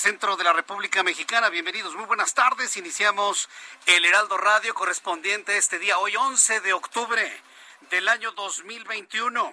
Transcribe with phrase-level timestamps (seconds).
[0.00, 1.50] Centro de la República Mexicana.
[1.50, 2.78] Bienvenidos, muy buenas tardes.
[2.78, 3.50] Iniciamos
[3.84, 7.42] el Heraldo Radio correspondiente este día, hoy 11 de octubre
[7.90, 9.52] del año 2021.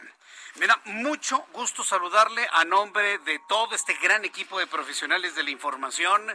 [0.56, 5.44] Me da mucho gusto saludarle a nombre de todo este gran equipo de profesionales de
[5.44, 6.34] la información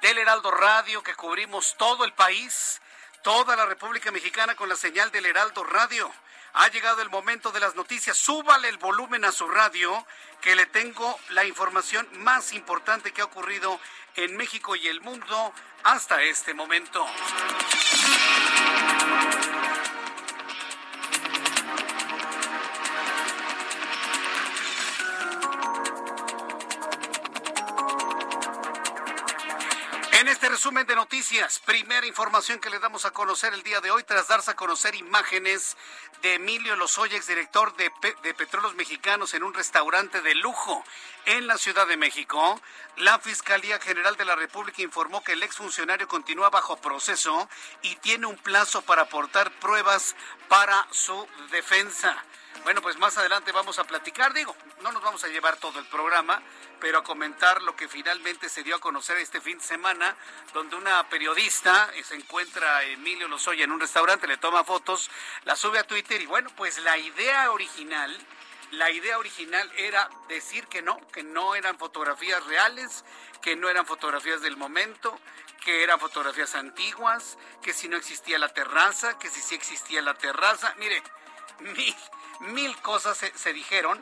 [0.00, 2.80] del Heraldo Radio que cubrimos todo el país,
[3.22, 6.10] toda la República Mexicana con la señal del Heraldo Radio.
[6.54, 8.16] Ha llegado el momento de las noticias.
[8.16, 10.06] Súbale el volumen a su radio,
[10.40, 13.78] que le tengo la información más importante que ha ocurrido
[14.16, 15.52] en México y el mundo
[15.84, 17.06] hasta este momento.
[30.50, 34.28] Resumen de noticias, primera información que le damos a conocer el día de hoy, tras
[34.28, 35.76] darse a conocer imágenes
[36.22, 40.84] de Emilio Lozoya, exdirector de, Pe- de Petróleos Mexicanos, en un restaurante de lujo
[41.26, 42.60] en la Ciudad de México,
[42.96, 47.48] la Fiscalía General de la República informó que el exfuncionario continúa bajo proceso
[47.82, 50.16] y tiene un plazo para aportar pruebas
[50.48, 52.24] para su defensa.
[52.62, 55.86] Bueno, pues más adelante vamos a platicar, digo, no nos vamos a llevar todo el
[55.86, 56.42] programa,
[56.78, 60.14] pero a comentar lo que finalmente se dio a conocer este fin de semana,
[60.52, 65.10] donde una periodista eh, se encuentra a Emilio Lozoya en un restaurante, le toma fotos,
[65.44, 68.16] la sube a Twitter y bueno, pues la idea original,
[68.72, 73.04] la idea original era decir que no, que no eran fotografías reales,
[73.40, 75.18] que no eran fotografías del momento,
[75.64, 80.14] que eran fotografías antiguas, que si no existía la terraza, que si sí existía la
[80.14, 80.74] terraza.
[80.78, 81.02] Mire,
[81.60, 81.96] mil,
[82.40, 83.98] mil cosas se, se dijeron,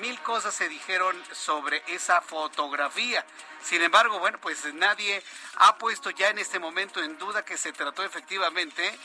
[0.00, 3.24] mil cosas se dijeron sobre esa fotografía.
[3.62, 5.22] Sin embargo, bueno, pues nadie
[5.56, 8.96] ha puesto ya en este momento en duda que se trató efectivamente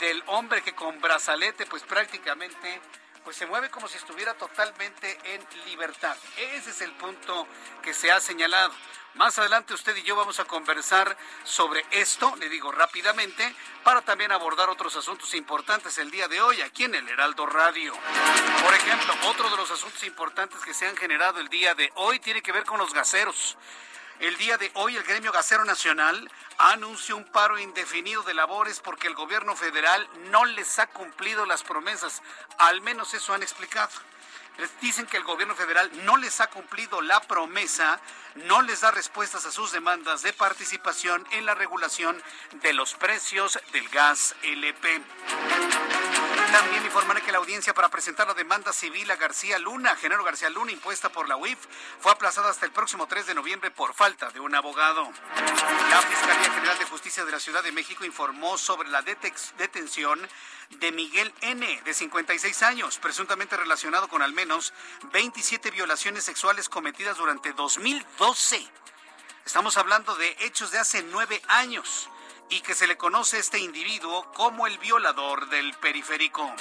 [0.00, 2.80] del hombre que con brazalete, pues prácticamente
[3.26, 6.16] pues se mueve como si estuviera totalmente en libertad.
[6.54, 7.48] Ese es el punto
[7.82, 8.72] que se ha señalado.
[9.14, 14.30] Más adelante usted y yo vamos a conversar sobre esto, le digo rápidamente, para también
[14.30, 17.94] abordar otros asuntos importantes el día de hoy aquí en el Heraldo Radio.
[18.62, 22.20] Por ejemplo, otro de los asuntos importantes que se han generado el día de hoy
[22.20, 23.56] tiene que ver con los gaseros.
[24.20, 29.08] El día de hoy el Gremio Gasero Nacional anunció un paro indefinido de labores porque
[29.08, 32.22] el gobierno federal no les ha cumplido las promesas.
[32.56, 33.90] Al menos eso han explicado.
[34.80, 38.00] Dicen que el gobierno federal no les ha cumplido la promesa,
[38.36, 42.22] no les da respuestas a sus demandas de participación en la regulación
[42.62, 45.02] de los precios del gas LP.
[46.56, 50.48] También informaré que la audiencia para presentar la demanda civil a García Luna, Genaro García
[50.48, 51.58] Luna, impuesta por la UIF,
[52.00, 55.06] fue aplazada hasta el próximo 3 de noviembre por falta de un abogado.
[55.90, 60.18] La Fiscalía General de Justicia de la Ciudad de México informó sobre la detención
[60.70, 64.72] de Miguel N., de 56 años, presuntamente relacionado con al menos
[65.12, 68.66] 27 violaciones sexuales cometidas durante 2012.
[69.44, 72.08] Estamos hablando de hechos de hace nueve años
[72.48, 76.52] y que se le conoce a este individuo como el violador del periférico.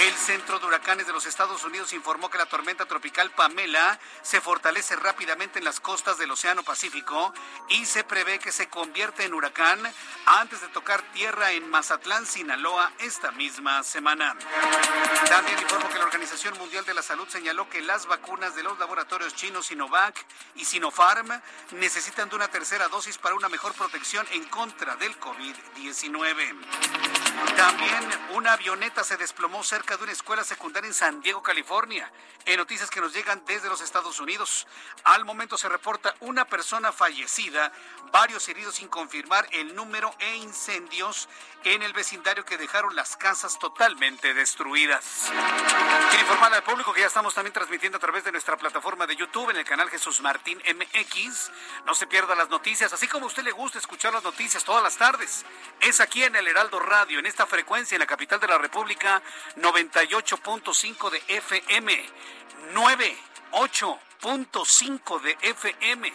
[0.00, 4.40] El Centro de Huracanes de los Estados Unidos informó que la tormenta tropical Pamela se
[4.40, 7.32] fortalece rápidamente en las costas del Océano Pacífico
[7.68, 9.80] y se prevé que se convierta en huracán
[10.26, 14.36] antes de tocar tierra en Mazatlán, Sinaloa, esta misma semana.
[15.28, 18.78] También informó que la Organización Mundial de la Salud señaló que las vacunas de los
[18.78, 20.16] laboratorios chinos Sinovac
[20.54, 21.28] y Sinopharm
[21.72, 27.14] necesitan de una tercera dosis para una mejor protección vacunación en contra del COVID-19.
[27.56, 32.10] También una avioneta se desplomó cerca de una escuela secundaria en San Diego, California.
[32.46, 34.66] En noticias que nos llegan desde los Estados Unidos,
[35.04, 37.72] al momento se reporta una persona fallecida,
[38.12, 41.28] varios heridos sin confirmar el número e incendios
[41.64, 45.30] en el vecindario que dejaron las casas totalmente destruidas.
[46.10, 49.16] Quiero informar al público que ya estamos también transmitiendo a través de nuestra plataforma de
[49.16, 51.50] YouTube en el canal Jesús Martín MX.
[51.86, 54.82] No se pierda las noticias, así como a usted le gusta escuchar las noticias todas
[54.82, 55.44] las tardes.
[55.80, 59.22] Es aquí en el Heraldo Radio, en esta frecuencia, en la capital de la República,
[59.56, 62.10] 98.5 de FM.
[62.74, 66.12] 98.5 de FM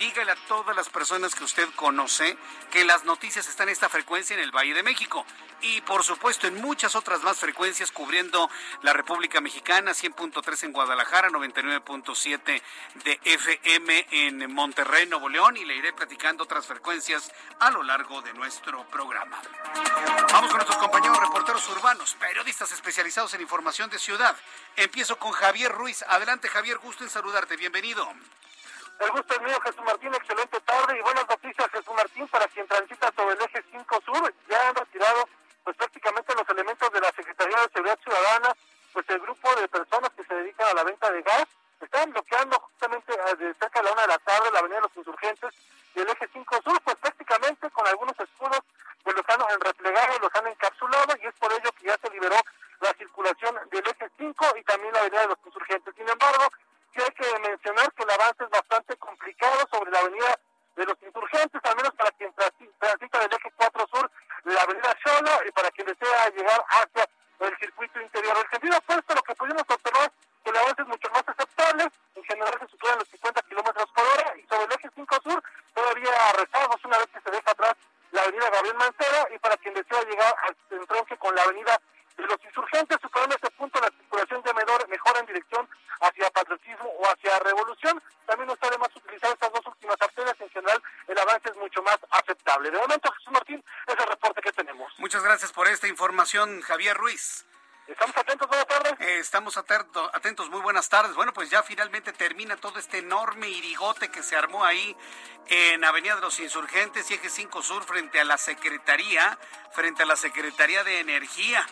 [0.00, 2.36] dígale a todas las personas que usted conoce
[2.70, 5.26] que las noticias están en esta frecuencia en el Valle de México
[5.60, 8.48] y por supuesto en muchas otras más frecuencias cubriendo
[8.80, 12.62] la República Mexicana, 100.3 en Guadalajara, 99.7
[13.04, 18.22] de FM en Monterrey, Nuevo León y le iré platicando otras frecuencias a lo largo
[18.22, 19.38] de nuestro programa.
[20.32, 24.34] Vamos con nuestros compañeros reporteros urbanos, periodistas especializados en información de ciudad.
[24.76, 26.02] Empiezo con Javier Ruiz.
[26.08, 27.58] Adelante Javier, gusto en saludarte.
[27.58, 28.10] Bienvenido.
[29.00, 30.14] El gusto es mío, Jesús Martín.
[30.14, 34.34] Excelente tarde y buenas noticias, Jesús Martín, para quien transita sobre el eje 5 Sur.
[34.46, 35.26] Ya han retirado
[35.64, 38.54] pues prácticamente los elementos de la Secretaría de Seguridad Ciudadana,
[38.92, 41.46] pues el grupo de personas que se dedican a la venta de gas
[41.80, 44.88] están bloqueando justamente eh, de cerca de la una de la tarde la Avenida de
[44.88, 45.50] los Insurgentes
[45.94, 48.60] y el eje 5 Sur, pues prácticamente con algunos escudos
[49.02, 52.36] pues los han replegado, los han encapsulado y es por ello que ya se liberó
[52.80, 55.94] la circulación del eje 5 y también la Avenida de los Insurgentes.
[55.96, 56.48] Sin embargo,
[56.94, 60.38] sí hay que mencionar que el avance es bastante complicado sobre la avenida
[60.76, 64.10] de los insurgentes, al menos para quien transita del eje 4 sur,
[64.44, 67.08] la avenida Xola, y para quien desea llegar hacia
[67.40, 68.36] el circuito interior.
[68.36, 70.10] El sentido opuesto, lo que pudimos observar,
[70.42, 74.04] que el avance es mucho más aceptable, en general se superan los 50 kilómetros por
[74.04, 75.42] hora, y sobre el eje 5 sur,
[75.74, 77.74] todavía rezagos una vez que se deja atrás
[78.12, 81.80] la avenida Gabriel Mancera, y para quien desea llegar al entronque con la avenida
[82.16, 84.54] de los insurgentes, superando ese punto, la circulación de
[84.88, 85.68] mejora en dirección
[86.00, 88.02] hacia patriotismo o hacia revolución.
[88.26, 90.34] También no está de más utilizar estas dos últimas arterias.
[90.40, 92.70] En general, el avance es mucho más aceptable.
[92.70, 94.92] De momento, Jesús Martín, es el reporte que tenemos.
[94.98, 95.88] Muchas gracias por esta
[96.50, 97.44] información, Javier Ruiz.
[97.86, 99.00] Estamos atentos, buenas tardes.
[99.00, 101.14] Eh, estamos atentos, atentos, muy buenas tardes.
[101.14, 104.96] Bueno, pues ya finalmente termina todo este enorme irigote que se armó ahí
[105.48, 109.36] en Avenida de los Insurgentes y Eje 5 Sur frente a la Secretaría,
[109.72, 111.66] frente a la Secretaría de Energía.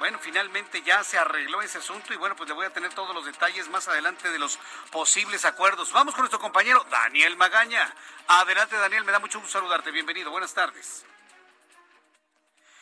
[0.00, 3.14] Bueno, finalmente ya se arregló ese asunto y bueno, pues le voy a tener todos
[3.14, 4.56] los detalles más adelante de los
[4.90, 5.92] posibles acuerdos.
[5.92, 7.94] Vamos con nuestro compañero Daniel Magaña.
[8.26, 9.92] Adelante, Daniel, me da mucho gusto saludarte.
[9.92, 11.06] Bienvenido, buenas tardes.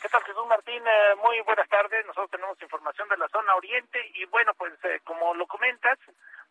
[0.00, 0.80] ¿Qué tal, Jesús Martín?
[0.86, 2.06] Eh, muy buenas tardes.
[2.06, 5.98] Nosotros tenemos información de la zona oriente y bueno, pues eh, como lo comentas,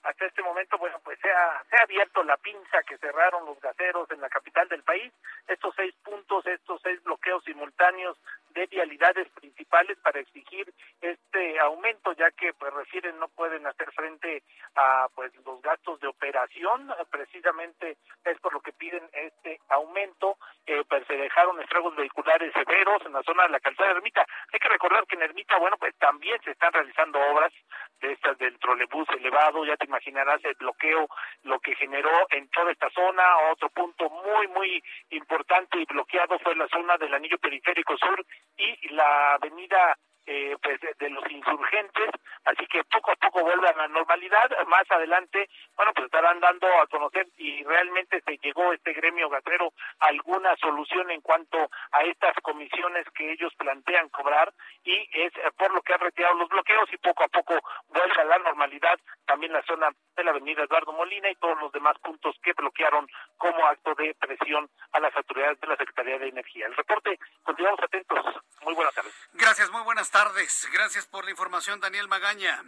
[0.03, 3.59] hasta este momento, bueno, pues se ha, se ha abierto la pinza que cerraron los
[3.61, 5.13] gaseros en la capital del país.
[5.47, 8.17] Estos seis puntos, estos seis bloqueos simultáneos
[8.57, 14.41] de vialidades principales para exigir este aumento, ya que pues refieren no pueden hacer frente
[14.75, 20.83] a pues los gastos de operación, precisamente es por lo que piden este aumento, eh,
[20.89, 24.25] pues se dejaron estragos vehiculares severos en la zona de la calzada de Ermita.
[24.51, 27.53] Hay que recordar que en Ermita, bueno, pues también se están realizando obras
[28.01, 31.07] de estas del trolebús elevado, ya te imaginarás el bloqueo,
[31.43, 36.55] lo que generó en toda esta zona, otro punto muy, muy importante y bloqueado fue
[36.55, 38.25] la zona del anillo periférico sur
[38.57, 39.97] y la avenida
[40.29, 42.09] eh, pues de, los insurgentes,
[42.43, 44.49] así que poco a poco vuelve a la normalidad.
[44.67, 45.47] Más adelante,
[45.77, 51.11] bueno, pues estarán dando a conocer si realmente se llegó este gremio gasero alguna solución
[51.11, 54.53] en cuanto a estas comisiones que ellos plantean cobrar
[54.83, 57.53] y es eh, por lo que han retirado los bloqueos y poco a poco
[57.87, 61.71] vuelve a la normalidad también la zona de la avenida Eduardo Molina y todos los
[61.71, 66.29] demás puntos que bloquearon como acto de presión a las autoridades de la Secretaría de
[66.29, 66.65] Energía.
[66.65, 68.17] El reporte, continuamos atentos.
[68.63, 69.13] Muy buenas tardes.
[69.33, 70.67] Gracias, muy buenas tardes.
[70.73, 72.63] Gracias por la información, Daniel Magaña.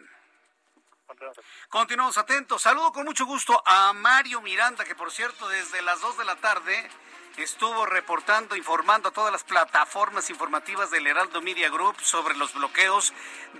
[1.69, 2.63] Continuamos atentos.
[2.63, 6.35] Saludo con mucho gusto a Mario Miranda, que por cierto desde las 2 de la
[6.37, 6.89] tarde
[7.37, 13.13] estuvo reportando, informando a todas las plataformas informativas del Heraldo Media Group sobre los bloqueos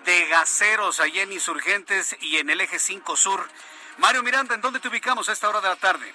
[0.05, 3.47] de gaseros allá en Insurgentes y en el eje 5 Sur.
[3.99, 6.11] Mario Miranda, ¿en dónde te ubicamos a esta hora de la tarde?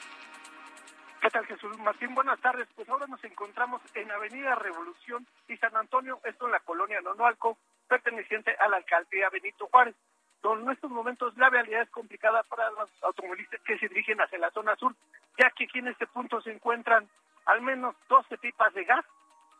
[1.21, 2.13] ¿Qué tal Jesús Martín?
[2.15, 2.69] Buenas tardes.
[2.75, 7.57] Pues ahora nos encontramos en Avenida Revolución y San Antonio, esto en la colonia Nonoalco,
[7.95, 9.95] perteneciente a la alcaldía Benito Juárez.
[10.43, 14.51] En estos momentos la realidad es complicada para los automovilistas que se dirigen hacia la
[14.51, 14.95] zona sur,
[15.39, 17.09] ya que aquí en este punto se encuentran
[17.47, 19.05] al menos 12 pipas de gas,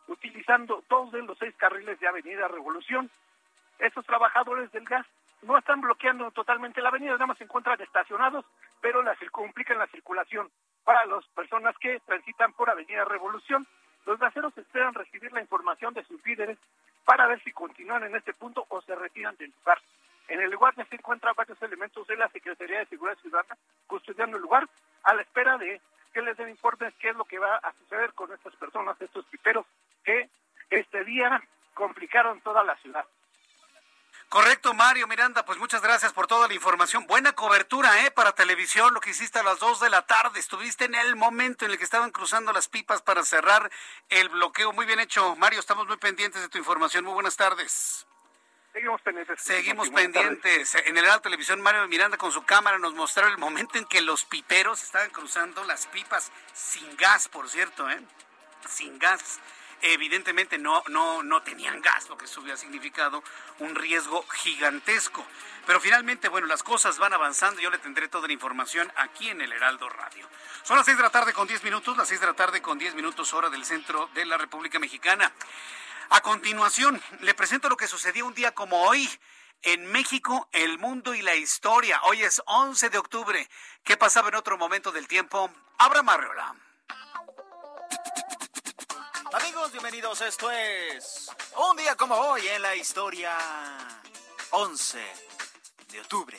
[0.07, 3.09] utilizando dos de los seis carriles de Avenida Revolución.
[3.79, 5.05] Estos trabajadores del gas
[5.41, 8.45] no están bloqueando totalmente la avenida, nada más se encuentran estacionados,
[8.81, 10.51] pero las complican la circulación
[10.83, 13.65] para las personas que transitan por Avenida Revolución.
[14.05, 16.59] Los gaseros esperan recibir la información de sus líderes
[17.05, 19.79] para ver si continúan en este punto o se retiran del lugar.
[20.27, 24.43] En el lugar se encuentran varios elementos de la Secretaría de Seguridad Ciudadana custodiando el
[24.43, 24.67] lugar
[25.03, 25.79] a la espera de
[26.13, 29.25] que les den informes qué es lo que va a suceder con estas personas, estos
[29.25, 29.65] piperos
[30.03, 30.29] que
[30.69, 31.41] este día
[31.73, 33.05] complicaron toda la ciudad.
[34.35, 37.07] Correcto, Mario Miranda, pues muchas gracias por toda la información.
[37.07, 38.11] Buena cobertura, ¿eh?
[38.11, 40.41] Para televisión, lo que hiciste a las 2 de la tarde.
[40.41, 43.71] Estuviste en el momento en el que estaban cruzando las pipas para cerrar
[44.09, 44.73] el bloqueo.
[44.73, 47.05] Muy bien hecho, Mario, estamos muy pendientes de tu información.
[47.05, 48.05] Muy buenas tardes.
[48.73, 49.41] Seguimos pendientes.
[49.41, 50.75] Seguimos pendientes.
[50.83, 54.25] En el televisión, Mario Miranda con su cámara nos mostraron el momento en que los
[54.25, 58.01] piperos estaban cruzando las pipas sin gas, por cierto, ¿eh?
[58.67, 59.39] Sin gas
[59.93, 63.23] evidentemente no, no, no tenían gas, lo que eso hubiera significado
[63.59, 65.25] un riesgo gigantesco.
[65.65, 67.59] Pero finalmente, bueno, las cosas van avanzando.
[67.61, 70.27] Yo le tendré toda la información aquí en el Heraldo Radio.
[70.63, 72.77] Son las 6 de la tarde con 10 minutos, las 6 de la tarde con
[72.77, 75.31] 10 minutos hora del centro de la República Mexicana.
[76.09, 79.09] A continuación, le presento lo que sucedió un día como hoy
[79.63, 81.99] en México, el mundo y la historia.
[82.03, 83.49] Hoy es 11 de octubre.
[83.83, 85.49] ¿Qué pasaba en otro momento del tiempo?
[85.79, 86.55] Abraham Arreola.
[89.35, 90.21] Amigos, bienvenidos.
[90.21, 91.29] Esto es
[91.69, 93.37] un día como hoy en la historia.
[94.51, 94.97] 11
[95.91, 96.37] de octubre.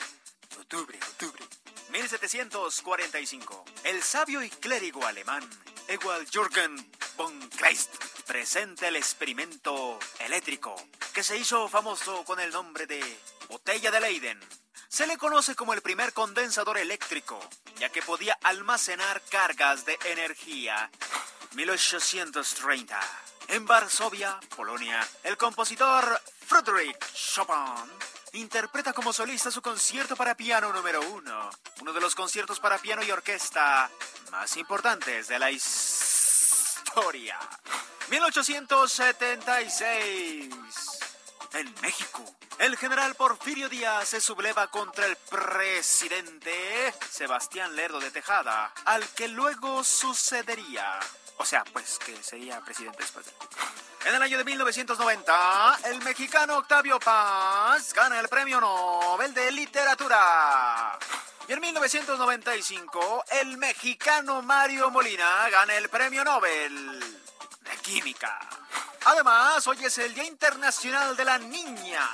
[0.59, 1.43] Octubre, octubre.
[1.91, 3.65] 1745.
[3.83, 5.47] El sabio y clérigo alemán
[5.87, 6.75] Ewald Jürgen
[7.15, 7.93] von Kleist
[8.25, 10.75] presenta el experimento eléctrico
[11.13, 12.99] que se hizo famoso con el nombre de
[13.47, 14.39] botella de Leiden.
[14.87, 17.39] Se le conoce como el primer condensador eléctrico,
[17.77, 20.89] ya que podía almacenar cargas de energía
[21.53, 22.99] 1830.
[23.49, 27.91] En Varsovia, Polonia, el compositor Frédéric Chopin
[28.33, 31.49] interpreta como solista su concierto para piano número uno,
[31.81, 33.89] uno de los conciertos para piano y orquesta
[34.31, 37.39] más importantes de la historia.
[38.09, 40.49] 1876.
[41.53, 42.23] En México,
[42.59, 49.27] el general Porfirio Díaz se subleva contra el presidente Sebastián Lerdo de Tejada, al que
[49.27, 50.99] luego sucedería
[51.37, 53.31] o sea, pues que sería presidente después de...
[54.07, 60.97] En el año de 1990, el mexicano Octavio Paz gana el Premio Nobel de Literatura.
[61.47, 68.39] Y en 1995, el mexicano Mario Molina gana el Premio Nobel de Química.
[69.05, 72.07] Además, hoy es el Día Internacional de la Niña.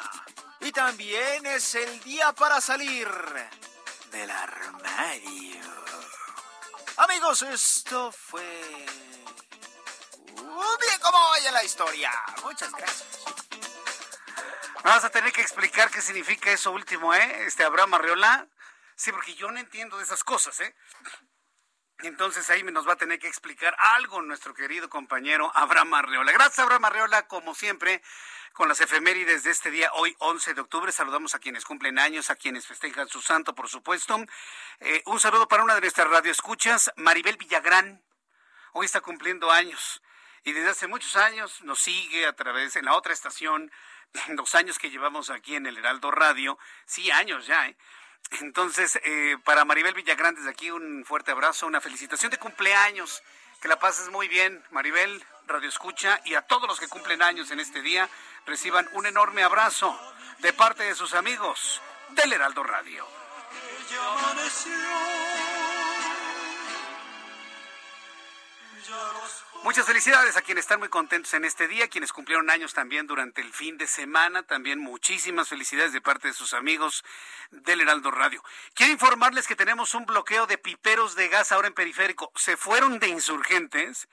[0.62, 3.08] Y también es el día para salir
[4.12, 5.83] del armario.
[6.98, 8.86] Amigos, esto fue
[10.38, 12.12] un día como hoy en la historia.
[12.44, 13.24] Muchas gracias.
[14.84, 17.46] Vamos a tener que explicar qué significa eso último, ¿eh?
[17.46, 18.48] Este Abraham Arreola.
[18.96, 20.76] Sí, porque yo no entiendo de esas cosas, ¿eh?
[22.00, 26.32] Entonces ahí nos va a tener que explicar algo nuestro querido compañero Abraham Arreola.
[26.32, 28.04] Gracias, Abraham Arreola, como siempre,
[28.54, 30.92] con las efemérides de este día, hoy 11 de octubre.
[30.92, 34.24] Saludamos a quienes cumplen años, a quienes festejan su santo, por supuesto.
[34.80, 38.02] Eh, un saludo para una de nuestras radioescuchas, Maribel Villagrán.
[38.74, 40.02] Hoy está cumpliendo años
[40.44, 43.72] y desde hace muchos años nos sigue a través, en la otra estación,
[44.30, 47.76] los años que llevamos aquí en el Heraldo Radio, sí, años ya, ¿eh?
[48.40, 53.22] Entonces, eh, para Maribel Villagrán, desde aquí un fuerte abrazo, una felicitación de cumpleaños,
[53.64, 57.50] que la pases muy bien, Maribel, Radio Escucha, y a todos los que cumplen años
[57.50, 58.10] en este día,
[58.46, 59.98] reciban un enorme abrazo
[60.40, 63.08] de parte de sus amigos del Heraldo Radio.
[69.64, 73.42] Muchas felicidades a quienes están muy contentos en este día, quienes cumplieron años también durante
[73.42, 77.06] el fin de semana, también muchísimas felicidades de parte de sus amigos
[77.52, 78.44] del Heraldo Radio.
[78.74, 82.32] Quiero informarles que tenemos un bloqueo de piperos de gas ahora en periférico.
[82.36, 84.10] Se fueron de insurgentes,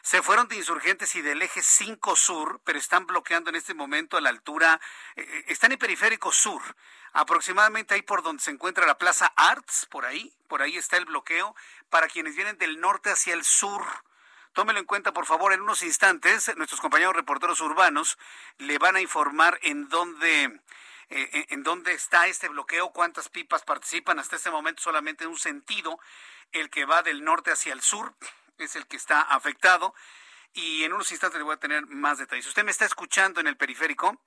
[0.00, 4.16] se fueron de insurgentes y del eje 5 sur, pero están bloqueando en este momento
[4.16, 4.80] a la altura,
[5.16, 6.62] eh, eh, están en periférico sur,
[7.20, 11.04] aproximadamente ahí por donde se encuentra la Plaza Arts, por ahí, por ahí está el
[11.04, 11.54] bloqueo,
[11.90, 13.84] para quienes vienen del norte hacia el sur
[14.56, 16.50] Tómelo en cuenta, por favor, en unos instantes.
[16.56, 18.16] Nuestros compañeros reporteros urbanos
[18.56, 20.44] le van a informar en dónde,
[21.10, 24.18] eh, en dónde está este bloqueo, cuántas pipas participan.
[24.18, 26.00] Hasta este momento solamente en un sentido,
[26.52, 28.14] el que va del norte hacia el sur
[28.56, 29.94] es el que está afectado.
[30.54, 32.46] Y en unos instantes le voy a tener más detalles.
[32.46, 34.22] Usted me está escuchando en el periférico.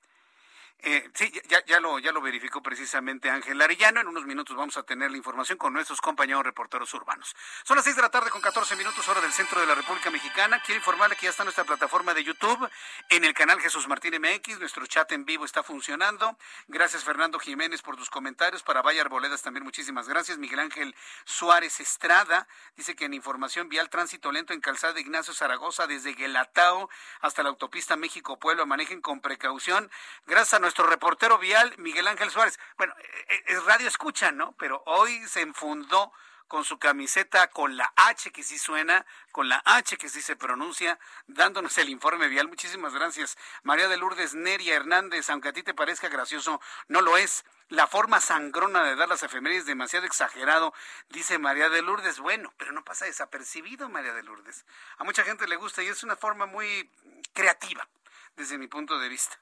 [0.82, 4.00] Eh, sí, ya, ya, lo, ya lo verificó precisamente Ángel Arellano.
[4.00, 7.36] En unos minutos vamos a tener la información con nuestros compañeros reporteros urbanos.
[7.64, 10.10] Son las 6 de la tarde con 14 minutos hora del centro de la República
[10.10, 10.62] Mexicana.
[10.64, 12.70] Quiero informarle que ya está nuestra plataforma de YouTube
[13.10, 14.58] en el canal Jesús Martín MX.
[14.58, 16.38] Nuestro chat en vivo está funcionando.
[16.68, 18.62] Gracias Fernando Jiménez por tus comentarios.
[18.62, 20.38] Para Valle Arboledas también muchísimas gracias.
[20.38, 20.94] Miguel Ángel
[21.24, 26.14] Suárez Estrada dice que en información vial tránsito lento en calzada de Ignacio Zaragoza desde
[26.14, 26.88] Guelatao
[27.20, 29.90] hasta la autopista México-Pueblo manejen con precaución.
[30.26, 32.56] Gracias a nuestro reportero vial, Miguel Ángel Suárez.
[32.78, 34.52] Bueno, eh, eh, es radio escucha, ¿no?
[34.56, 36.12] Pero hoy se enfundó
[36.46, 40.36] con su camiseta con la H que sí suena, con la H que sí se
[40.36, 42.46] pronuncia, dándonos el informe vial.
[42.46, 43.36] Muchísimas gracias.
[43.64, 47.44] María de Lourdes Neria Hernández, aunque a ti te parezca gracioso, no lo es.
[47.68, 50.72] La forma sangrona de dar las efemérides es demasiado exagerado,
[51.08, 52.20] dice María de Lourdes.
[52.20, 54.64] Bueno, pero no pasa desapercibido, María de Lourdes.
[54.98, 56.92] A mucha gente le gusta y es una forma muy
[57.32, 57.88] creativa,
[58.36, 59.36] desde mi punto de vista.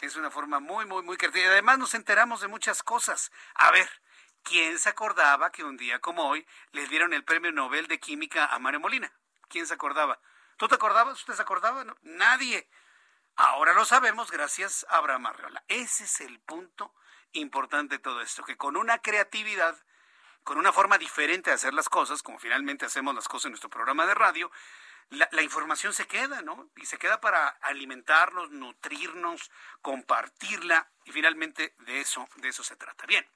[0.00, 1.44] Es una forma muy, muy, muy creativa.
[1.44, 3.30] Y además nos enteramos de muchas cosas.
[3.54, 3.88] A ver,
[4.42, 8.46] ¿Quién se acordaba que un día como hoy le dieron el premio Nobel de Química
[8.46, 9.12] a Mario Molina?
[9.48, 10.18] ¿Quién se acordaba?
[10.56, 11.18] ¿Tú te acordabas?
[11.18, 11.84] ¿Usted se acordaba?
[12.02, 12.68] Nadie.
[13.36, 15.64] Ahora lo sabemos gracias a Abraham Arreola.
[15.68, 16.92] Ese es el punto
[17.32, 19.76] importante de todo esto, que con una creatividad,
[20.42, 23.70] con una forma diferente de hacer las cosas, como finalmente hacemos las cosas en nuestro
[23.70, 24.50] programa de radio,
[25.10, 26.70] la, información se queda, ¿no?
[26.76, 29.50] Y se queda para alimentarnos, nutrirnos,
[29.82, 33.06] compartirla y finalmente de eso, de eso se trata.
[33.06, 33.26] Bien,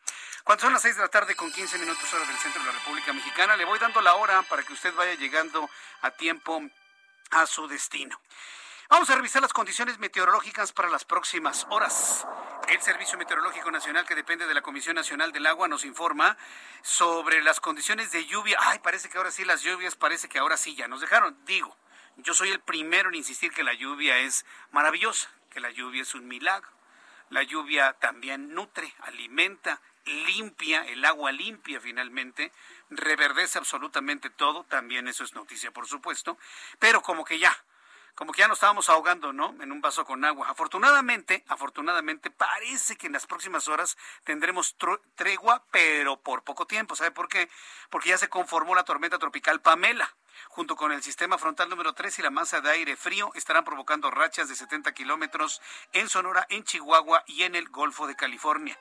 [0.45, 2.79] cuando son las seis de la tarde con 15 minutos hora del centro de la
[2.79, 5.69] República Mexicana, le voy dando la hora para que usted vaya llegando
[6.03, 6.63] a tiempo
[7.31, 8.21] a su destino.
[8.89, 12.25] Vamos a revisar las condiciones meteorológicas para las próximas horas.
[12.69, 16.37] El Servicio Meteorológico Nacional, que depende de la Comisión Nacional del Agua, nos informa
[16.83, 18.57] sobre las condiciones de lluvia.
[18.61, 21.37] Ay, parece que ahora sí las lluvias, parece que ahora sí ya nos dejaron.
[21.47, 21.77] Digo,
[22.19, 26.15] yo soy el primero en insistir que la lluvia es maravillosa, que la lluvia es
[26.15, 26.71] un milagro.
[27.31, 32.53] La lluvia también nutre, alimenta, limpia, el agua limpia finalmente,
[32.91, 36.39] reverdece absolutamente todo, también eso es noticia, por supuesto,
[36.79, 37.57] pero como que ya,
[38.17, 39.55] como que ya nos estábamos ahogando, ¿no?
[39.61, 40.49] En un vaso con agua.
[40.49, 44.77] Afortunadamente, afortunadamente, parece que en las próximas horas tendremos
[45.15, 46.97] tregua, pero por poco tiempo.
[46.97, 47.49] ¿Sabe por qué?
[47.91, 50.17] Porque ya se conformó la tormenta tropical Pamela
[50.49, 54.11] junto con el sistema frontal número 3 y la masa de aire frío, estarán provocando
[54.11, 55.61] rachas de 70 kilómetros
[55.93, 58.79] en Sonora, en Chihuahua y en el Golfo de California.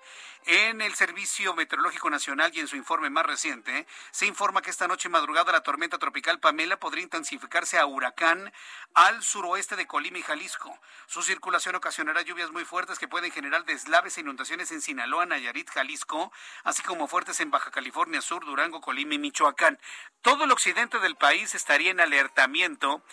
[0.48, 4.88] En el Servicio Meteorológico Nacional y en su informe más reciente, se informa que esta
[4.88, 8.54] noche madrugada la tormenta tropical Pamela podría intensificarse a huracán
[8.94, 10.80] al suroeste de Colima y Jalisco.
[11.08, 15.70] Su circulación ocasionará lluvias muy fuertes que pueden generar deslaves e inundaciones en Sinaloa, Nayarit,
[15.70, 16.32] Jalisco,
[16.64, 19.80] así como fuertes en Baja California Sur, Durango, Colima y Michoacán.
[20.22, 23.04] Todo el occidente del país estaría en alertamiento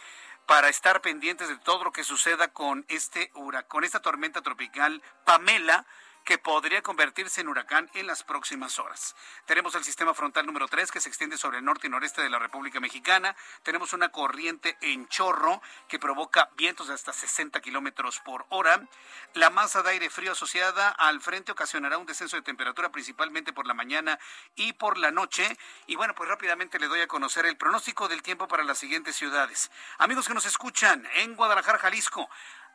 [0.47, 5.03] para estar pendientes de todo lo que suceda con este huracán, con esta tormenta tropical
[5.25, 5.85] Pamela,
[6.25, 9.15] que podría convertirse en huracán en las próximas horas.
[9.47, 12.31] Tenemos el sistema frontal número 3 que se extiende sobre el norte y noreste de
[12.31, 13.35] la República Mexicana.
[13.63, 18.87] Tenemos una corriente en chorro que provoca vientos de hasta 60 kilómetros por hora.
[19.35, 23.67] La masa de aire frío asociada al frente ocasionará un descenso de temperatura principalmente por
[23.67, 24.19] la mañana
[24.55, 25.57] y por la noche.
[25.87, 29.17] Y bueno, pues rápidamente le doy a conocer el pronóstico del tiempo para las siguientes
[29.17, 29.71] ciudades.
[29.99, 32.29] Amigos que nos escuchan en Guadalajara, Jalisco,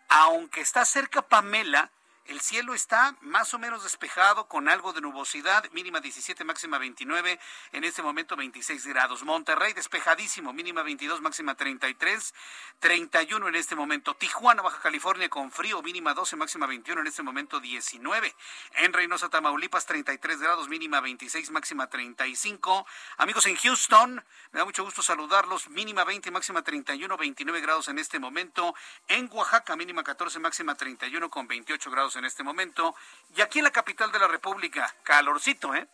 [0.10, 1.92] aunque está cerca Pamela,
[2.28, 7.40] el cielo está más o menos despejado con algo de nubosidad, mínima 17, máxima 29,
[7.72, 9.24] en este momento 26 grados.
[9.24, 12.34] Monterrey despejadísimo, mínima 22, máxima 33,
[12.80, 14.14] 31 en este momento.
[14.16, 18.36] Tijuana, Baja California con frío, mínima 12, máxima 21, en este momento 19.
[18.74, 22.86] En Reynosa, Tamaulipas 33 grados, mínima 26, máxima 35.
[23.18, 24.16] Amigos en Houston,
[24.52, 28.76] me da mucho gusto saludarlos, mínima 20, máxima 31, 29 grados en este momento.
[29.08, 32.96] En Oaxaca, mínima 14, máxima 31 con 28 grados en este momento.
[33.36, 35.88] Y aquí en la capital de la República, calorcito, ¿eh?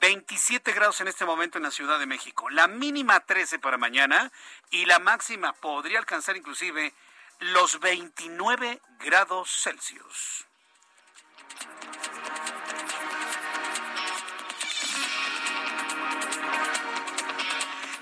[0.00, 2.48] 27 grados en este momento en la Ciudad de México.
[2.50, 4.32] La mínima 13 para mañana
[4.70, 6.94] y la máxima podría alcanzar inclusive
[7.40, 10.46] los 29 grados Celsius.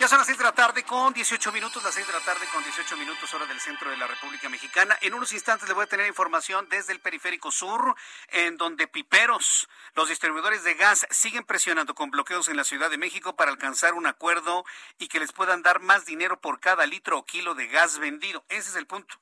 [0.01, 2.47] Ya son las seis de la tarde con 18 minutos, las seis de la tarde
[2.55, 4.97] con 18 minutos hora del centro de la República Mexicana.
[5.03, 7.95] En unos instantes le voy a tener información desde el periférico sur,
[8.29, 12.97] en donde piperos, los distribuidores de gas, siguen presionando con bloqueos en la Ciudad de
[12.97, 14.65] México para alcanzar un acuerdo
[14.99, 18.43] y que les puedan dar más dinero por cada litro o kilo de gas vendido.
[18.49, 19.21] Ese es el punto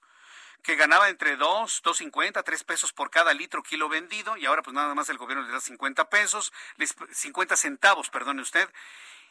[0.62, 4.74] que ganaba entre 2, 2.50, 3 pesos por cada litro kilo vendido y ahora pues
[4.74, 6.52] nada más el gobierno le da 50 pesos,
[7.10, 8.68] 50 centavos, perdone usted.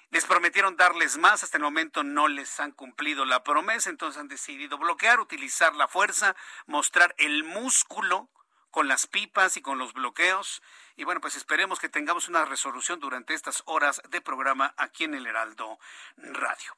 [0.10, 4.30] Les prometieron darles más, hasta el momento no les han cumplido la promesa, entonces han
[4.30, 8.30] decidido bloquear, utilizar la fuerza, mostrar el músculo
[8.72, 10.62] con las pipas y con los bloqueos.
[10.96, 15.16] Y bueno, pues esperemos que tengamos una resolución durante estas horas de programa aquí en
[15.16, 15.78] el Heraldo
[16.18, 16.78] Radio.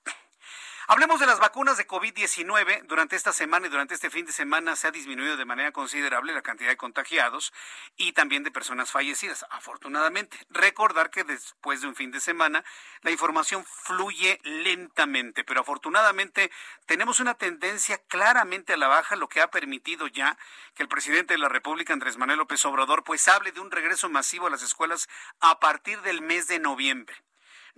[0.91, 2.81] Hablemos de las vacunas de COVID-19.
[2.87, 6.33] Durante esta semana y durante este fin de semana se ha disminuido de manera considerable
[6.33, 7.53] la cantidad de contagiados
[7.95, 10.39] y también de personas fallecidas, afortunadamente.
[10.49, 12.65] Recordar que después de un fin de semana
[13.03, 16.49] la información fluye lentamente, pero afortunadamente
[16.87, 20.39] tenemos una tendencia claramente a la baja, lo que ha permitido ya
[20.73, 24.09] que el presidente de la República, Andrés Manuel López Obrador, pues hable de un regreso
[24.09, 25.07] masivo a las escuelas
[25.39, 27.28] a partir del mes de noviembre.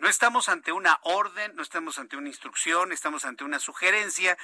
[0.01, 4.35] No estamos ante una orden, no estamos ante una instrucción, estamos ante una sugerencia,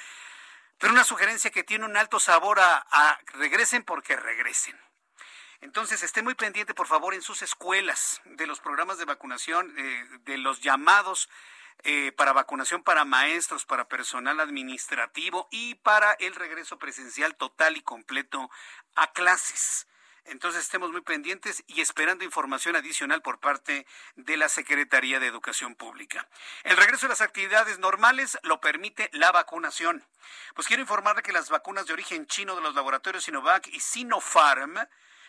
[0.78, 4.80] pero una sugerencia que tiene un alto sabor a, regresen porque regresen.
[5.60, 10.06] Entonces, esté muy pendiente, por favor, en sus escuelas de los programas de vacunación, eh,
[10.20, 11.28] de los llamados
[11.82, 17.82] eh, para vacunación para maestros, para personal administrativo y para el regreso presencial total y
[17.82, 18.48] completo
[18.94, 19.88] a clases.
[20.30, 23.86] Entonces estemos muy pendientes y esperando información adicional por parte
[24.16, 26.28] de la Secretaría de Educación Pública.
[26.64, 30.04] El regreso de las actividades normales lo permite la vacunación.
[30.54, 34.76] Pues quiero informarle que las vacunas de origen chino de los laboratorios Sinovac y Sinopharm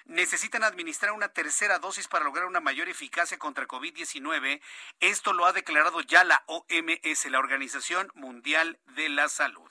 [0.05, 4.59] necesitan administrar una tercera dosis para lograr una mayor eficacia contra COVID-19.
[4.99, 9.69] Esto lo ha declarado ya la OMS, la Organización Mundial de la Salud.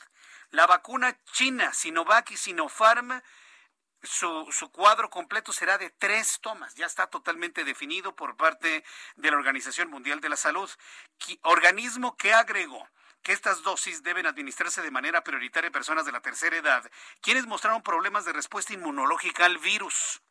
[0.50, 3.20] La vacuna china Sinovac y Sinopharm
[4.02, 6.74] su, su, cuadro completo será de tres tomas.
[6.74, 8.84] Ya está totalmente definido por parte
[9.16, 10.70] de la Organización Mundial de la Salud,
[11.42, 12.88] organismo que agregó
[13.22, 17.46] que estas dosis deben administrarse de manera prioritaria en personas de la tercera edad, quienes
[17.46, 20.22] mostraron problemas de respuesta inmunológica al virus.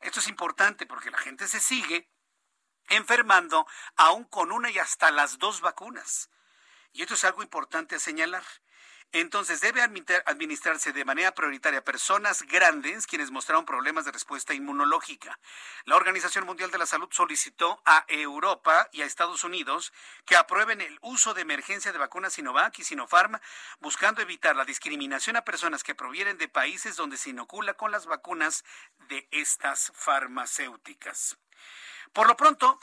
[0.00, 2.08] Esto es importante porque la gente se sigue
[2.88, 6.30] enfermando aún con una y hasta las dos vacunas.
[6.92, 8.44] Y esto es algo importante a señalar.
[9.14, 15.38] Entonces debe administrarse de manera prioritaria a personas grandes quienes mostraron problemas de respuesta inmunológica.
[15.84, 19.92] La Organización Mundial de la Salud solicitó a Europa y a Estados Unidos
[20.24, 23.38] que aprueben el uso de emergencia de vacunas Sinovac y Sinopharm,
[23.80, 28.06] buscando evitar la discriminación a personas que provienen de países donde se inocula con las
[28.06, 28.64] vacunas
[29.08, 31.36] de estas farmacéuticas.
[32.14, 32.80] Por lo pronto,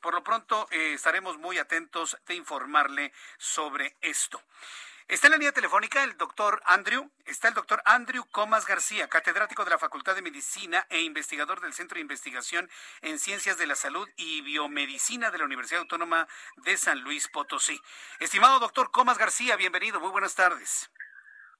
[0.00, 4.40] por lo pronto eh, estaremos muy atentos de informarle sobre esto.
[5.12, 9.62] Está en la línea telefónica el doctor Andrew, está el doctor Andrew Comas García, catedrático
[9.62, 12.70] de la Facultad de Medicina e investigador del Centro de Investigación
[13.02, 16.26] en Ciencias de la Salud y Biomedicina de la Universidad Autónoma
[16.64, 17.78] de San Luis Potosí.
[18.20, 20.90] Estimado doctor Comas García, bienvenido, muy buenas tardes.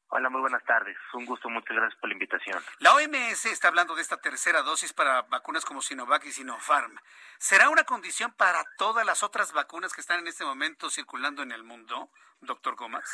[0.08, 0.96] Hola, muy buenas tardes.
[1.12, 2.62] Un gusto, muchas gracias por la invitación.
[2.78, 6.98] La OMS está hablando de esta tercera dosis para vacunas como Sinovac y Sinopharm.
[7.38, 11.52] ¿Será una condición para todas las otras vacunas que están en este momento circulando en
[11.52, 12.10] el mundo,
[12.42, 13.04] doctor Comas?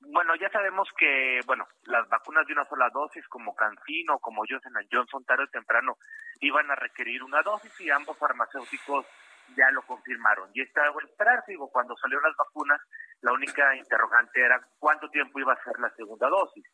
[0.00, 4.72] Bueno, ya sabemos que, bueno, las vacunas de una sola dosis, como Cancino, como Johnson
[4.90, 5.96] Johnson, tarde o temprano,
[6.40, 9.06] iban a requerir una dosis y ambos farmacéuticos
[9.56, 10.50] ya lo confirmaron.
[10.54, 12.80] Y está a esperar, digo, cuando salieron las vacunas,
[13.22, 16.64] la única interrogante era cuánto tiempo iba a ser la segunda dosis.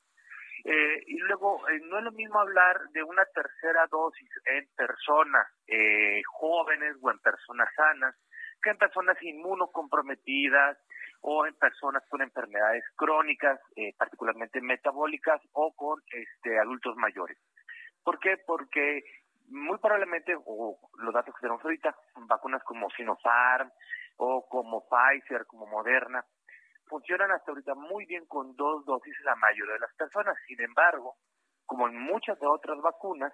[0.64, 5.46] Eh, y luego, eh, no es lo mismo hablar de una tercera dosis en personas
[5.66, 8.14] eh, jóvenes o en personas sanas
[8.62, 10.78] que en personas inmunocomprometidas
[11.22, 13.58] o en personas con enfermedades crónicas,
[13.96, 17.38] particularmente metabólicas o con este, adultos mayores.
[18.02, 18.36] ¿Por qué?
[18.46, 19.02] Porque
[19.48, 21.94] muy probablemente, o los datos que tenemos ahorita,
[22.26, 23.70] vacunas como Sinopharm
[24.16, 26.24] o como Pfizer, como Moderna,
[26.86, 30.36] funcionan hasta ahorita muy bien con dos dosis la mayoría de las personas.
[30.46, 31.16] Sin embargo,
[31.66, 33.32] como en muchas de otras vacunas,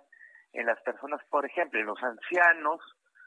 [0.52, 2.80] en las personas, por ejemplo, en los ancianos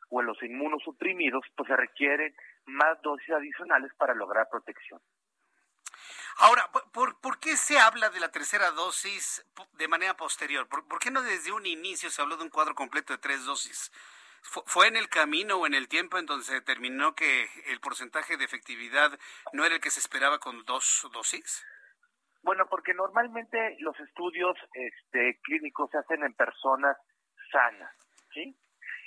[0.09, 2.33] o en los inmunosuprimidos, pues se requieren
[2.65, 5.01] más dosis adicionales para lograr protección.
[6.37, 10.67] Ahora, ¿por, ¿por, qué se habla de la tercera dosis de manera posterior?
[10.67, 13.45] ¿Por, ¿Por, qué no desde un inicio se habló de un cuadro completo de tres
[13.45, 13.91] dosis?
[14.41, 18.37] ¿Fue en el camino o en el tiempo en donde se determinó que el porcentaje
[18.37, 19.19] de efectividad
[19.53, 21.63] no era el que se esperaba con dos dosis?
[22.41, 26.97] Bueno, porque normalmente los estudios este, clínicos se hacen en personas
[27.51, 27.95] sanas,
[28.33, 28.57] ¿sí?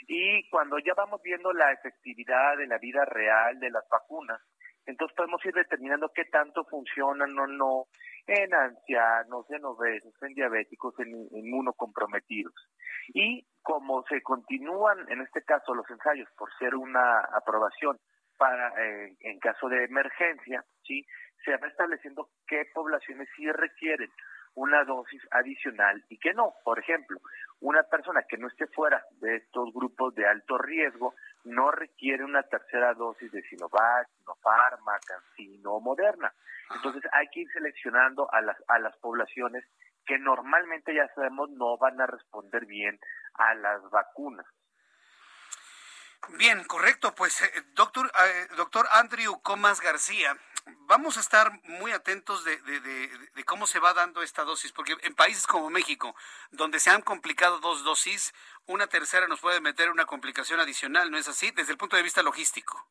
[0.06, 4.40] Y cuando ya vamos viendo la efectividad de la vida real de las vacunas,
[4.86, 7.86] entonces podemos ir determinando qué tanto funcionan o no
[8.26, 12.54] en ancianos, en obesos, en diabéticos, en inmunocomprometidos.
[13.08, 17.98] Y como se continúan, en este caso, los ensayos por ser una aprobación
[18.36, 21.06] para eh, en caso de emergencia, sí,
[21.44, 24.10] se va estableciendo qué poblaciones sí requieren
[24.54, 26.54] una dosis adicional y qué no.
[26.64, 27.18] Por ejemplo,
[27.64, 32.42] una persona que no esté fuera de estos grupos de alto riesgo no requiere una
[32.42, 36.30] tercera dosis de Sinovac, Sinopharm, Cancino o Moderna.
[36.74, 39.64] Entonces hay que ir seleccionando a las, a las poblaciones
[40.04, 42.98] que normalmente ya sabemos no van a responder bien
[43.32, 44.46] a las vacunas.
[46.38, 47.14] Bien, correcto.
[47.14, 50.36] Pues, eh, doctor, eh, doctor Andrew Comas García,
[50.86, 55.14] vamos a estar muy atentos de, de, cómo se va dando esta dosis, porque en
[55.14, 56.14] países como México,
[56.50, 58.32] donde se han complicado dos dosis,
[58.66, 61.50] una tercera nos puede meter una complicación adicional, ¿no es así?
[61.50, 62.88] Desde el punto de vista logístico.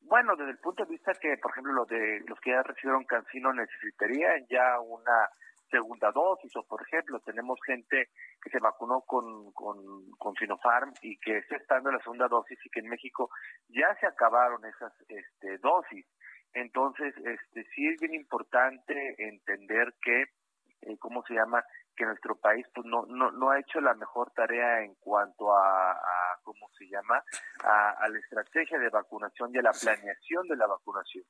[0.00, 3.04] Bueno, desde el punto de vista que, por ejemplo, los de los que ya recibieron
[3.04, 5.28] cancino necesitarían ya una
[5.70, 8.08] segunda dosis o, por ejemplo, tenemos gente
[8.42, 12.70] que se vacunó con, con, con Sinopharm y que está en la segunda dosis y
[12.70, 13.30] que en México
[13.68, 16.06] ya se acabaron esas este, dosis.
[16.54, 20.22] Entonces, este, sí es bien importante entender que,
[20.82, 21.64] eh, ¿cómo se llama?
[21.96, 25.92] Que nuestro país pues, no, no, no ha hecho la mejor tarea en cuanto a,
[25.92, 27.22] a ¿cómo se llama?
[27.62, 31.24] A, a la estrategia de vacunación y a la planeación de la vacunación.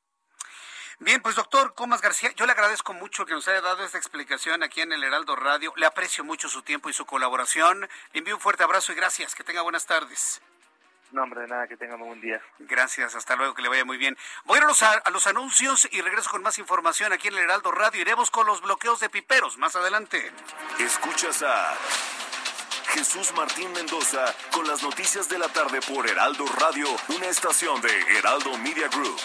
[1.03, 4.63] Bien, pues doctor Comas García, yo le agradezco mucho que nos haya dado esta explicación
[4.63, 5.73] aquí en el Heraldo Radio.
[5.77, 7.89] Le aprecio mucho su tiempo y su colaboración.
[8.13, 9.35] Le envío un fuerte abrazo y gracias.
[9.35, 10.43] Que tenga buenas tardes.
[11.13, 12.41] No, hombre, de nada, que tenga un buen día.
[12.61, 14.17] Gracias, hasta luego, que le vaya muy bien.
[14.45, 17.35] Voy a ir a los, a los anuncios y regreso con más información aquí en
[17.35, 18.01] el Heraldo Radio.
[18.01, 20.31] Iremos con los bloqueos de piperos más adelante.
[20.79, 21.77] Escuchas a
[22.93, 28.19] Jesús Martín Mendoza con las noticias de la tarde por Heraldo Radio, una estación de
[28.19, 29.21] Heraldo Media Group.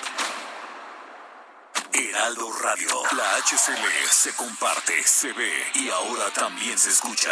[1.91, 2.89] Heraldo Radio.
[3.15, 7.31] La HCL se comparte, se ve y ahora también se escucha.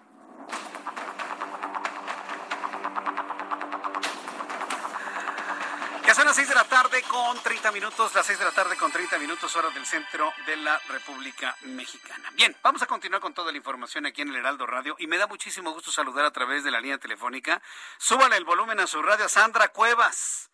[6.31, 9.19] Las 6 de la tarde con 30 minutos, las 6 de la tarde con 30
[9.19, 12.29] minutos, hora del centro de la República Mexicana.
[12.35, 15.17] Bien, vamos a continuar con toda la información aquí en el Heraldo Radio y me
[15.17, 17.61] da muchísimo gusto saludar a través de la línea telefónica.
[17.97, 20.49] Súbale el volumen a su radio, Sandra Cuevas,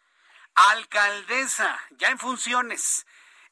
[0.55, 3.05] alcaldesa, ya en funciones.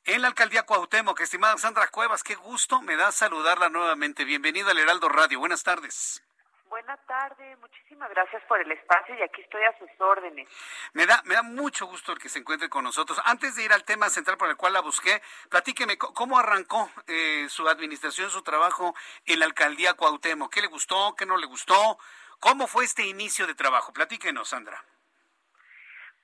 [0.05, 4.25] En la alcaldía Cuauhtémoc, estimada Sandra Cuevas, qué gusto me da saludarla nuevamente.
[4.25, 5.37] Bienvenida al Heraldo Radio.
[5.37, 6.24] Buenas tardes.
[6.69, 10.47] Buenas tardes, muchísimas gracias por el espacio y aquí estoy a sus órdenes.
[10.93, 13.21] Me da, me da mucho gusto el que se encuentre con nosotros.
[13.23, 17.47] Antes de ir al tema central por el cual la busqué, platíqueme cómo arrancó eh,
[17.49, 20.53] su administración, su trabajo en la alcaldía Cuauhtémoc.
[20.53, 21.97] ¿Qué le gustó, qué no le gustó?
[22.39, 23.93] ¿Cómo fue este inicio de trabajo?
[23.93, 24.83] Platíquenos, Sandra.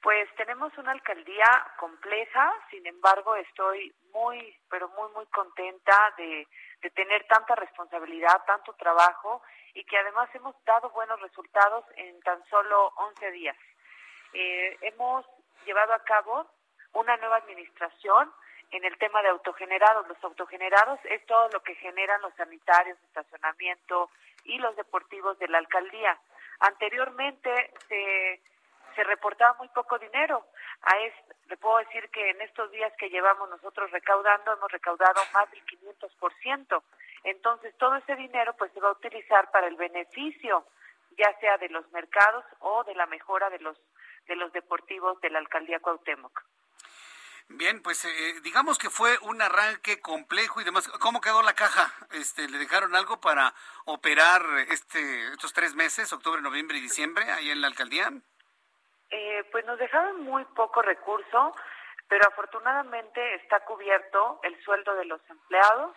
[0.01, 1.45] Pues tenemos una alcaldía
[1.77, 6.47] compleja, sin embargo estoy muy, pero muy, muy contenta de,
[6.81, 9.41] de tener tanta responsabilidad, tanto trabajo
[9.73, 13.57] y que además hemos dado buenos resultados en tan solo 11 días.
[14.33, 15.25] Eh, hemos
[15.65, 16.47] llevado a cabo
[16.93, 18.31] una nueva administración
[18.71, 20.07] en el tema de autogenerados.
[20.07, 24.09] Los autogenerados es todo lo que generan los sanitarios, estacionamiento
[24.45, 26.19] y los deportivos de la alcaldía.
[26.59, 28.41] Anteriormente se,
[28.95, 30.45] se reportaba muy poco dinero.
[30.83, 30.95] A
[31.47, 35.65] le puedo decir que en estos días que llevamos nosotros recaudando, hemos recaudado más del
[35.65, 36.83] 500%.
[37.23, 40.65] Entonces, todo ese dinero pues se va a utilizar para el beneficio,
[41.17, 43.77] ya sea de los mercados o de la mejora de los
[44.27, 46.43] de los deportivos de la alcaldía Cuauhtémoc.
[47.49, 50.87] Bien, pues eh, digamos que fue un arranque complejo y demás.
[50.99, 51.93] ¿Cómo quedó la caja?
[52.11, 53.53] Este, ¿Le dejaron algo para
[53.85, 58.13] operar este, estos tres meses, octubre, noviembre y diciembre, ahí en la alcaldía?
[59.11, 61.53] Eh, pues nos dejaron muy poco recurso,
[62.07, 65.95] pero afortunadamente está cubierto el sueldo de los empleados,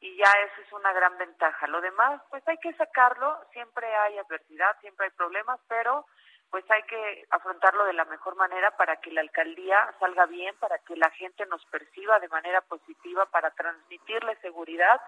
[0.00, 1.66] y ya eso es una gran ventaja.
[1.66, 6.06] Lo demás, pues hay que sacarlo, siempre hay adversidad, siempre hay problemas, pero
[6.50, 10.78] pues hay que afrontarlo de la mejor manera para que la alcaldía salga bien, para
[10.78, 15.00] que la gente nos perciba de manera positiva, para transmitirle seguridad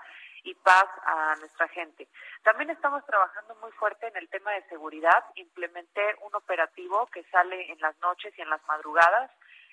[0.46, 2.06] y paz a nuestra gente.
[2.44, 5.24] También estamos trabajando muy fuerte en el tema de seguridad.
[5.34, 9.30] Implementé un operativo que sale en las noches y en las madrugadas,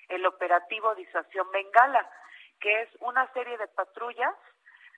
[0.08, 2.10] el operativo Disuasión Bengala,
[2.60, 4.34] que es una serie de patrullas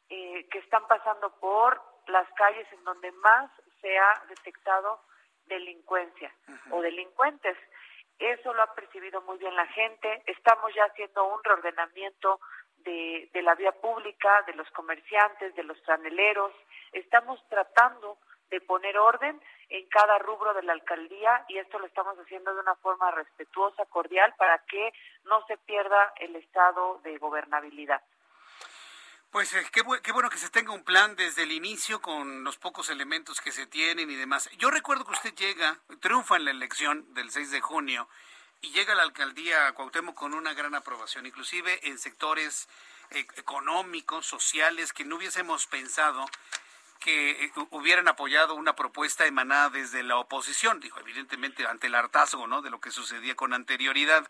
[0.09, 3.51] eh, que están pasando por las calles en donde más
[3.83, 5.03] se ha detectado
[5.45, 6.33] delincuencia
[6.71, 7.57] o delincuentes.
[8.19, 10.23] Eso lo ha percibido muy bien la gente.
[10.25, 12.41] Estamos ya haciendo un reordenamiento
[12.87, 16.53] de, de la vía pública, de los comerciantes, de los traneleros.
[16.93, 18.17] Estamos tratando
[18.51, 22.61] de poner orden en cada rubro de la alcaldía y esto lo estamos haciendo de
[22.61, 24.93] una forma respetuosa, cordial, para que
[25.25, 28.01] no se pierda el estado de gobernabilidad.
[29.31, 32.89] Pues eh, qué, bueno que se tenga un plan desde el inicio con los pocos
[32.89, 34.49] elementos que se tienen y demás.
[34.57, 38.09] Yo recuerdo que usted llega, triunfa en la elección del 6 de junio
[38.67, 42.69] y llega la alcaldía Cuauhtémoc con una gran aprobación, inclusive en sectores
[43.11, 46.27] eh, económicos, sociales, que no hubiésemos pensado
[46.99, 52.49] que eh, hubieran apoyado una propuesta emanada desde la oposición, dijo evidentemente ante el hartazgo,
[52.49, 52.63] ¿no?
[52.63, 54.29] de lo que sucedía con anterioridad.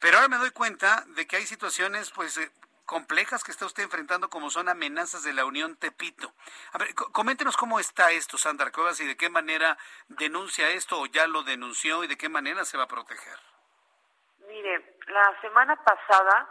[0.00, 2.50] Pero ahora me doy cuenta de que hay situaciones pues eh,
[2.84, 6.34] complejas que está usted enfrentando como son amenazas de la Unión Tepito.
[6.72, 11.06] A ver, coméntenos cómo está esto, Sandra Cuevas, y de qué manera denuncia esto o
[11.06, 13.49] ya lo denunció y de qué manera se va a proteger.
[14.50, 16.48] Mire, la semana pasada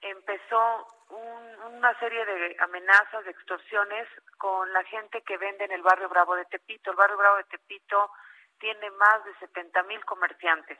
[0.00, 6.08] empezó una serie de amenazas, de extorsiones con la gente que vende en el barrio
[6.08, 6.90] Bravo de Tepito.
[6.90, 8.10] El barrio Bravo de Tepito
[8.58, 10.78] tiene más de 70 mil comerciantes.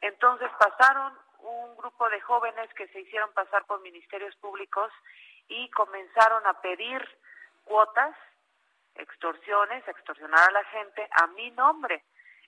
[0.00, 4.90] Entonces pasaron un grupo de jóvenes que se hicieron pasar por ministerios públicos
[5.46, 7.00] y comenzaron a pedir
[7.64, 8.16] cuotas,
[8.96, 12.02] extorsiones, extorsionar a la gente a mi nombre.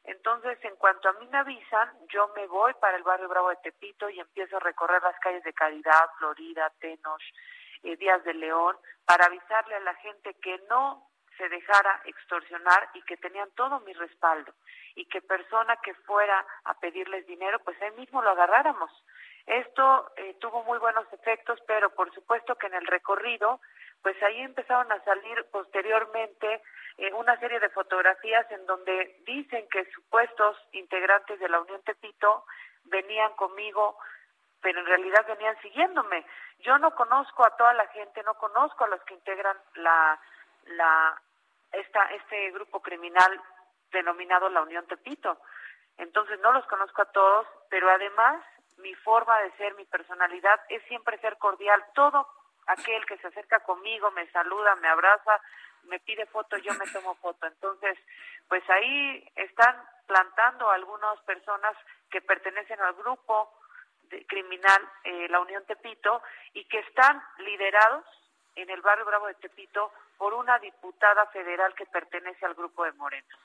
[0.08, 3.56] Entonces, en cuanto a mí me avisan, yo me voy para el barrio Bravo de
[3.56, 7.20] Tepito y empiezo a recorrer las calles de Caridad, Florida, Tenoch,
[7.82, 13.02] eh, Díaz de León, para avisarle a la gente que no se dejara extorsionar y
[13.02, 14.54] que tenían todo mi respaldo
[14.94, 18.90] y que persona que fuera a pedirles dinero, pues ahí mismo lo agarráramos.
[19.44, 23.60] Esto eh, tuvo muy buenos efectos, pero por supuesto que en el recorrido,
[24.02, 26.62] pues ahí empezaron a salir posteriormente
[26.98, 32.44] eh, una serie de fotografías en donde dicen que supuestos integrantes de la Unión Tepito
[32.84, 33.98] venían conmigo,
[34.60, 36.24] pero en realidad venían siguiéndome.
[36.60, 40.20] Yo no conozco a toda la gente, no conozco a los que integran la,
[40.66, 41.20] la,
[41.72, 43.40] esta, este grupo criminal
[43.92, 45.38] denominado la Unión Tepito.
[45.96, 48.44] Entonces no los conozco a todos, pero además
[48.78, 51.84] mi forma de ser, mi personalidad es siempre ser cordial.
[51.94, 52.26] Todo
[52.68, 55.40] aquel que se acerca conmigo, me saluda, me abraza,
[55.84, 57.46] me pide foto, yo me tomo foto.
[57.46, 57.98] Entonces,
[58.48, 59.76] pues ahí están
[60.06, 61.76] plantando algunas personas
[62.10, 63.58] que pertenecen al grupo
[64.04, 66.22] de, criminal eh, La Unión Tepito
[66.54, 68.04] y que están liderados
[68.54, 72.92] en el barrio Bravo de Tepito por una diputada federal que pertenece al grupo de
[72.92, 73.36] Moreno.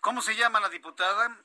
[0.00, 1.36] ¿Cómo se llama la diputada?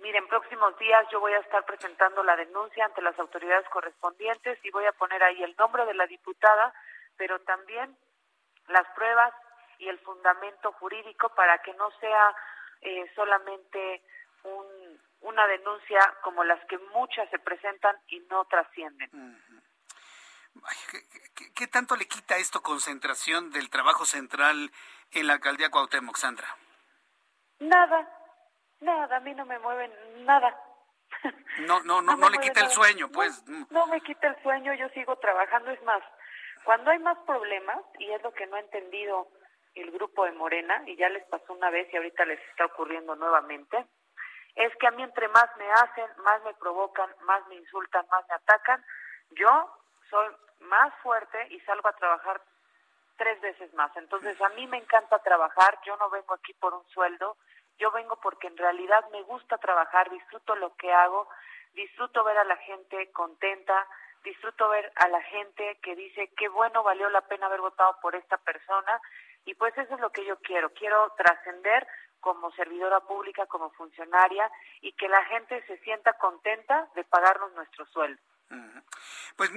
[0.00, 4.70] Miren, próximos días yo voy a estar presentando la denuncia ante las autoridades correspondientes y
[4.70, 6.72] voy a poner ahí el nombre de la diputada,
[7.16, 7.94] pero también
[8.68, 9.34] las pruebas
[9.78, 12.34] y el fundamento jurídico para que no sea
[12.80, 14.02] eh, solamente
[15.20, 19.10] una denuncia como las que muchas se presentan y no trascienden.
[21.54, 24.72] ¿Qué, tanto le quita esto concentración del trabajo central
[25.12, 26.48] en la alcaldía Cuauhtémoc, Sandra?
[27.58, 28.19] Nada,
[28.80, 29.92] nada, a mí no me mueven
[30.24, 30.56] nada.
[31.66, 33.44] No, no, no, no, le quita el sueño, pues.
[33.70, 36.02] no, me quita el sueño, yo sigo trabajando, es más,
[36.64, 39.28] cuando hay más problemas, y es lo que no ha entendido
[39.74, 43.14] el grupo de Morena, y ya les pasó una vez y ahorita les está ocurriendo
[43.16, 43.86] nuevamente,
[44.56, 48.24] es que a mí entre más me hacen, más me provocan, más me insultan, más
[48.28, 48.84] me atacan,
[49.30, 50.28] yo soy
[50.60, 52.42] más fuerte y salgo a trabajar
[53.16, 53.94] tres veces más.
[53.96, 57.36] Entonces a mí me encanta trabajar, yo no vengo aquí por un sueldo,
[57.80, 61.28] yo vengo porque en realidad me gusta trabajar, disfruto lo que hago,
[61.72, 63.86] disfruto ver a la gente contenta,
[64.22, 68.14] disfruto ver a la gente que dice qué bueno valió la pena haber votado por
[68.14, 69.00] esta persona
[69.46, 71.86] y pues eso es lo que yo quiero, quiero trascender
[72.20, 74.50] como servidora pública, como funcionaria
[74.82, 78.20] y que la gente se sienta contenta de pagarnos nuestro sueldo.
[79.36, 79.50] Pues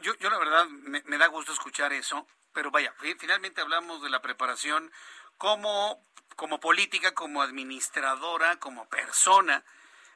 [0.00, 4.10] yo, yo la verdad me, me da gusto escuchar eso, pero vaya, finalmente hablamos de
[4.10, 4.90] la preparación
[5.38, 6.04] como,
[6.36, 9.64] como política, como administradora, como persona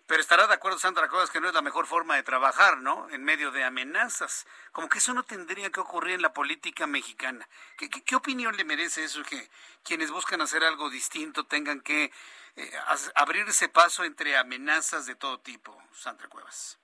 [0.07, 3.09] pero estará de acuerdo Sandra Cuevas que no es la mejor forma de trabajar, ¿no?
[3.11, 4.47] En medio de amenazas.
[4.73, 7.49] Como que eso no tendría que ocurrir en la política mexicana.
[7.79, 9.49] ¿Qué, qué, opinión le merece eso que
[9.85, 12.13] quienes buscan hacer algo distinto tengan que
[12.57, 12.73] eh,
[13.15, 16.79] abrir ese paso entre amenazas de todo tipo, Sandra Cuevas?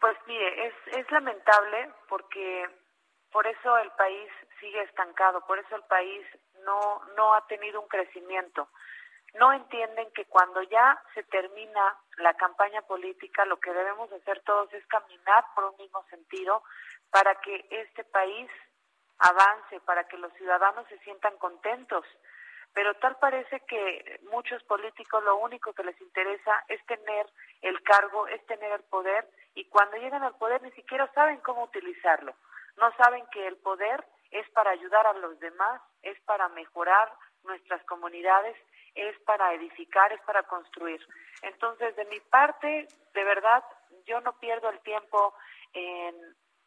[0.00, 2.79] Pues mire, es, es lamentable porque
[3.32, 4.28] por eso el país
[4.60, 6.26] sigue estancado, por eso el país
[6.64, 8.68] no, no ha tenido un crecimiento
[9.34, 14.72] no entienden que cuando ya se termina la campaña política, lo que debemos hacer todos
[14.72, 16.62] es caminar por un mismo sentido
[17.10, 18.50] para que este país
[19.18, 22.04] avance, para que los ciudadanos se sientan contentos.
[22.72, 27.26] Pero tal parece que muchos políticos lo único que les interesa es tener
[27.62, 31.64] el cargo, es tener el poder, y cuando llegan al poder ni siquiera saben cómo
[31.64, 32.34] utilizarlo.
[32.80, 37.12] No saben que el poder es para ayudar a los demás, es para mejorar
[37.44, 38.56] nuestras comunidades
[38.94, 41.00] es para edificar, es para construir.
[41.42, 43.64] Entonces, de mi parte, de verdad,
[44.06, 45.34] yo no pierdo el tiempo
[45.72, 46.14] en,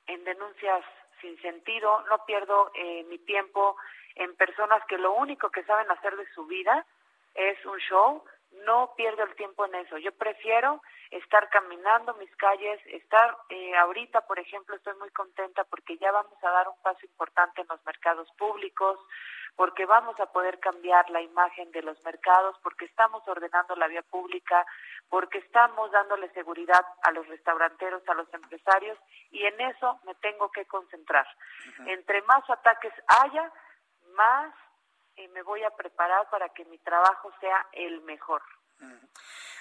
[0.07, 0.83] en denuncias
[1.21, 3.75] sin sentido, no pierdo eh, mi tiempo
[4.15, 6.85] en personas que lo único que saben hacer de su vida
[7.33, 8.23] es un show.
[8.65, 9.97] No pierdo el tiempo en eso.
[9.97, 10.81] Yo prefiero
[11.11, 16.37] estar caminando mis calles, estar eh, ahorita, por ejemplo, estoy muy contenta porque ya vamos
[16.43, 18.99] a dar un paso importante en los mercados públicos,
[19.55, 24.01] porque vamos a poder cambiar la imagen de los mercados, porque estamos ordenando la vía
[24.01, 24.65] pública,
[25.09, 28.97] porque estamos dándole seguridad a los restauranteros, a los empresarios,
[29.29, 31.27] y en eso me tengo que concentrar.
[31.85, 33.51] Entre más ataques haya,
[34.15, 34.53] más
[35.15, 38.41] eh, me voy a preparar para que mi trabajo sea el mejor.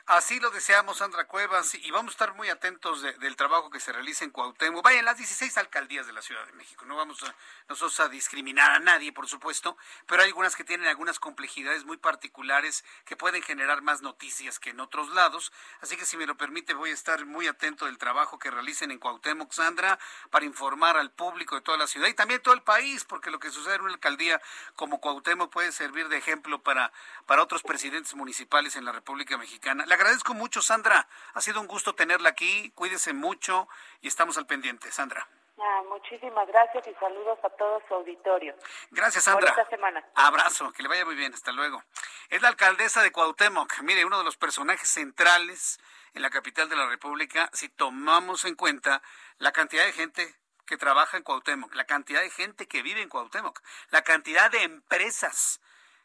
[0.07, 3.93] Así lo deseamos, Sandra Cuevas, y vamos a estar muy atentos del trabajo que se
[3.93, 4.85] realiza en Cuauhtémoc.
[4.85, 6.85] Vaya, en las 16 alcaldías de la Ciudad de México.
[6.87, 7.33] No vamos a,
[7.69, 11.99] nosotros a discriminar a nadie, por supuesto, pero hay algunas que tienen algunas complejidades muy
[11.99, 15.53] particulares que pueden generar más noticias que en otros lados.
[15.81, 18.91] Así que, si me lo permite, voy a estar muy atento del trabajo que realicen
[18.91, 20.01] en Cuauhtémoc, Sandra,
[20.31, 23.39] para informar al público de toda la ciudad y también todo el país, porque lo
[23.39, 24.43] que sucede en una alcaldía
[24.75, 26.93] como Cuauhtémoc puede servir de ejemplo para,
[27.27, 29.02] para otros presidentes municipales en la República
[29.39, 29.85] Mexicana.
[29.87, 31.07] Le agradezco mucho, Sandra.
[31.35, 32.71] Ha sido un gusto tenerla aquí.
[32.75, 33.69] Cuídese mucho
[34.01, 35.27] y estamos al pendiente, Sandra.
[35.59, 38.55] Ah, muchísimas gracias y saludos a todo su auditorio.
[38.91, 39.51] Gracias, Sandra.
[39.51, 40.05] Esta semana.
[40.15, 41.33] Abrazo, que le vaya muy bien.
[41.35, 41.83] Hasta luego.
[42.31, 43.81] Es la alcaldesa de Cuauhtémoc.
[43.83, 45.79] Mire, uno de los personajes centrales
[46.15, 49.03] en la capital de la República, si tomamos en cuenta
[49.39, 50.35] la cantidad de gente
[50.67, 54.63] que trabaja en Cuauhtémoc, la cantidad de gente que vive en Cuauhtémoc, la cantidad de
[54.63, 55.61] empresas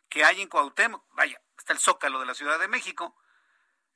[0.10, 1.04] que hay en Cuauhtémoc.
[1.12, 3.18] Vaya, está el Zócalo de la Ciudad de México,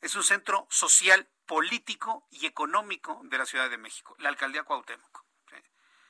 [0.01, 5.23] es un centro social, político y económico de la Ciudad de México, la alcaldía Cuauhtémoc.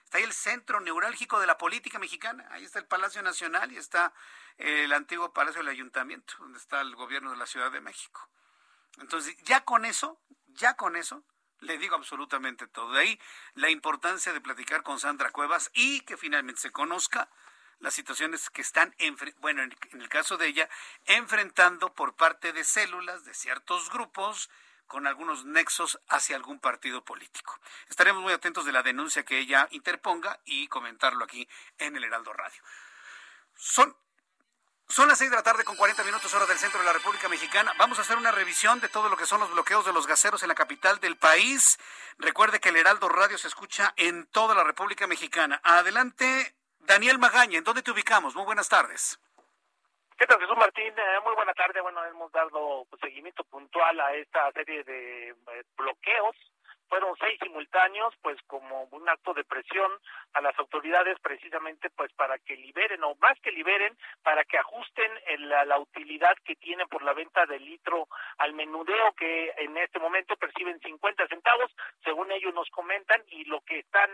[0.04, 3.78] Está ahí el centro neurálgico de la política mexicana, ahí está el Palacio Nacional y
[3.78, 4.12] está
[4.58, 8.28] el antiguo Palacio del Ayuntamiento, donde está el gobierno de la Ciudad de México.
[8.98, 11.24] Entonces, ya con eso, ya con eso,
[11.60, 12.94] le digo absolutamente todo.
[12.94, 13.20] De ahí
[13.54, 17.30] la importancia de platicar con Sandra Cuevas y que finalmente se conozca
[17.82, 18.96] las situaciones que están,
[19.40, 20.70] bueno, en, el caso de ella,
[21.06, 24.50] enfrentando por parte de células de ciertos grupos
[24.88, 27.60] con algunos nexos hacia algún partido político.
[27.90, 32.34] Estaremos muy atentos de la denuncia que ella interponga y comentarlo aquí en el Heraldo
[32.34, 32.62] Radio.
[33.56, 33.96] Son
[34.92, 37.30] son las 6 de la tarde con 40 minutos hora del centro de la República
[37.30, 37.72] Mexicana.
[37.78, 40.44] Vamos a hacer una revisión de todo lo que son los bloqueos de los gaseros
[40.44, 41.80] en la capital del país.
[42.18, 45.62] Recuerde que el Heraldo Radio se escucha en toda la República Mexicana.
[45.64, 48.36] Adelante, Daniel Magaña, ¿en dónde te ubicamos?
[48.36, 49.20] Muy buenas tardes.
[50.18, 50.94] ¿Qué tal, Jesús Martín?
[50.96, 51.82] Eh, muy buena tarde.
[51.82, 56.36] Bueno, hemos dado seguimiento puntual a esta serie de eh, bloqueos
[56.92, 59.90] fueron seis simultáneos, pues como un acto de presión
[60.34, 65.10] a las autoridades precisamente pues para que liberen o más que liberen, para que ajusten
[65.48, 70.00] la, la, utilidad que tienen por la venta del litro al menudeo que en este
[70.00, 71.72] momento perciben 50 centavos,
[72.04, 74.10] según ellos nos comentan, y lo que están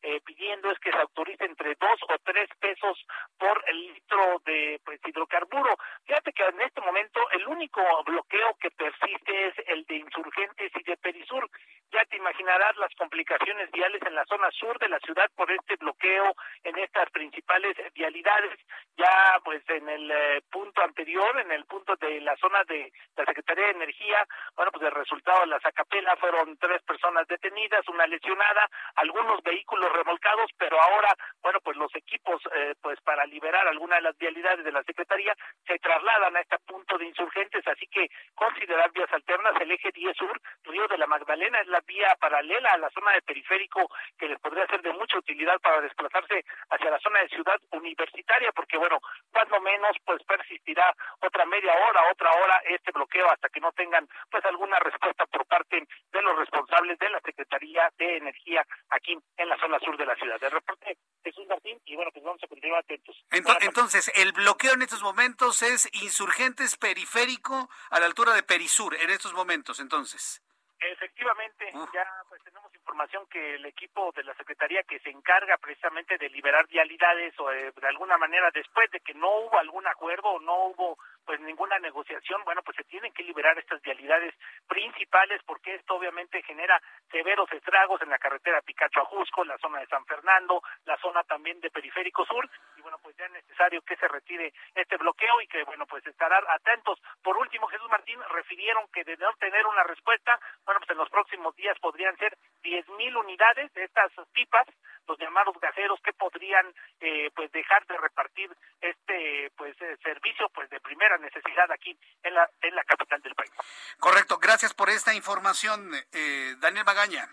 [0.00, 2.98] eh, pidiendo es que se autorice entre dos o tres pesos
[3.38, 5.76] por el litro de pues, hidrocarburo.
[6.06, 10.82] Fíjate que en este momento el único bloqueo que persiste es el de insurgentes y
[10.82, 11.50] de Perisur.
[11.90, 15.76] Ya te imaginarás las complicaciones viales en la zona sur de la ciudad por este
[15.76, 18.58] bloqueo en estas principales vialidades.
[18.96, 23.24] Ya pues en el eh, punto anterior, en el punto de la zona de la
[23.24, 28.06] Secretaría de Energía, bueno pues el resultado de la Zacapela fueron tres personas detenidas, una
[28.06, 33.96] lesionada, algunos vehículos remolcados, pero ahora bueno pues los equipos eh, pues para liberar alguna
[33.96, 35.34] de las vialidades de la Secretaría
[35.66, 40.16] se trasladan a este punto de insurgentes, así que considerar vías alternas, el eje 10
[40.16, 43.88] sur, Río de la Magdalena es la vía paralela a la zona de periférico
[44.18, 48.52] que les podría ser de mucha utilidad para desplazarse hacia la zona de ciudad universitaria,
[48.52, 49.00] porque bueno,
[49.32, 54.08] cuando menos pues persistirá otra media hora, otra hora este bloqueo hasta que no tengan
[54.30, 59.48] pues alguna respuesta por parte de los responsables de la Secretaría de Energía aquí en
[59.48, 60.40] la zona sur de la ciudad.
[60.40, 63.16] De reporte Jesús Martín y bueno, pues vamos a continuar atentos.
[63.30, 69.10] Entonces, el bloqueo en estos momentos es insurgentes periférico a la altura de Perisur en
[69.10, 70.42] estos momentos, entonces.
[70.84, 76.18] Efectivamente, ya pues tenemos información que el equipo de la Secretaría que se encarga precisamente
[76.18, 80.28] de liberar vialidades o eh, de alguna manera después de que no hubo algún acuerdo
[80.28, 80.98] o no hubo
[81.32, 84.34] pues ninguna negociación, bueno, pues se tienen que liberar estas vialidades
[84.68, 86.78] principales porque esto obviamente genera
[87.10, 91.22] severos estragos en la carretera Picacho a Jusco, la zona de San Fernando, la zona
[91.22, 95.40] también de Periférico Sur y bueno, pues ya es necesario que se retire este bloqueo
[95.40, 97.00] y que bueno, pues estarán atentos.
[97.22, 101.08] Por último, Jesús Martín refirieron que de no tener una respuesta, bueno, pues en los
[101.08, 104.66] próximos días podrían ser diez mil unidades de estas pipas,
[105.06, 106.66] los llamados gaseros que podrían
[107.00, 108.50] eh, pues dejar de repartir
[108.80, 113.34] este pues eh, servicio pues de primera necesidad aquí en la, en la capital del
[113.34, 113.50] país.
[113.98, 117.28] Correcto, gracias por esta información, eh, Daniel Magaña.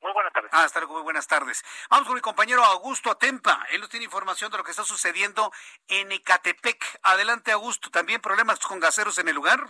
[0.00, 0.50] Muy buenas tardes.
[0.52, 1.64] Ah, hasta luego, muy buenas tardes.
[1.88, 3.64] Vamos con mi compañero Augusto Atempa.
[3.70, 5.50] Él nos tiene información de lo que está sucediendo
[5.88, 6.84] en Ecatepec.
[7.02, 7.90] Adelante, Augusto.
[7.90, 9.60] ¿También problemas con gaseros en el lugar?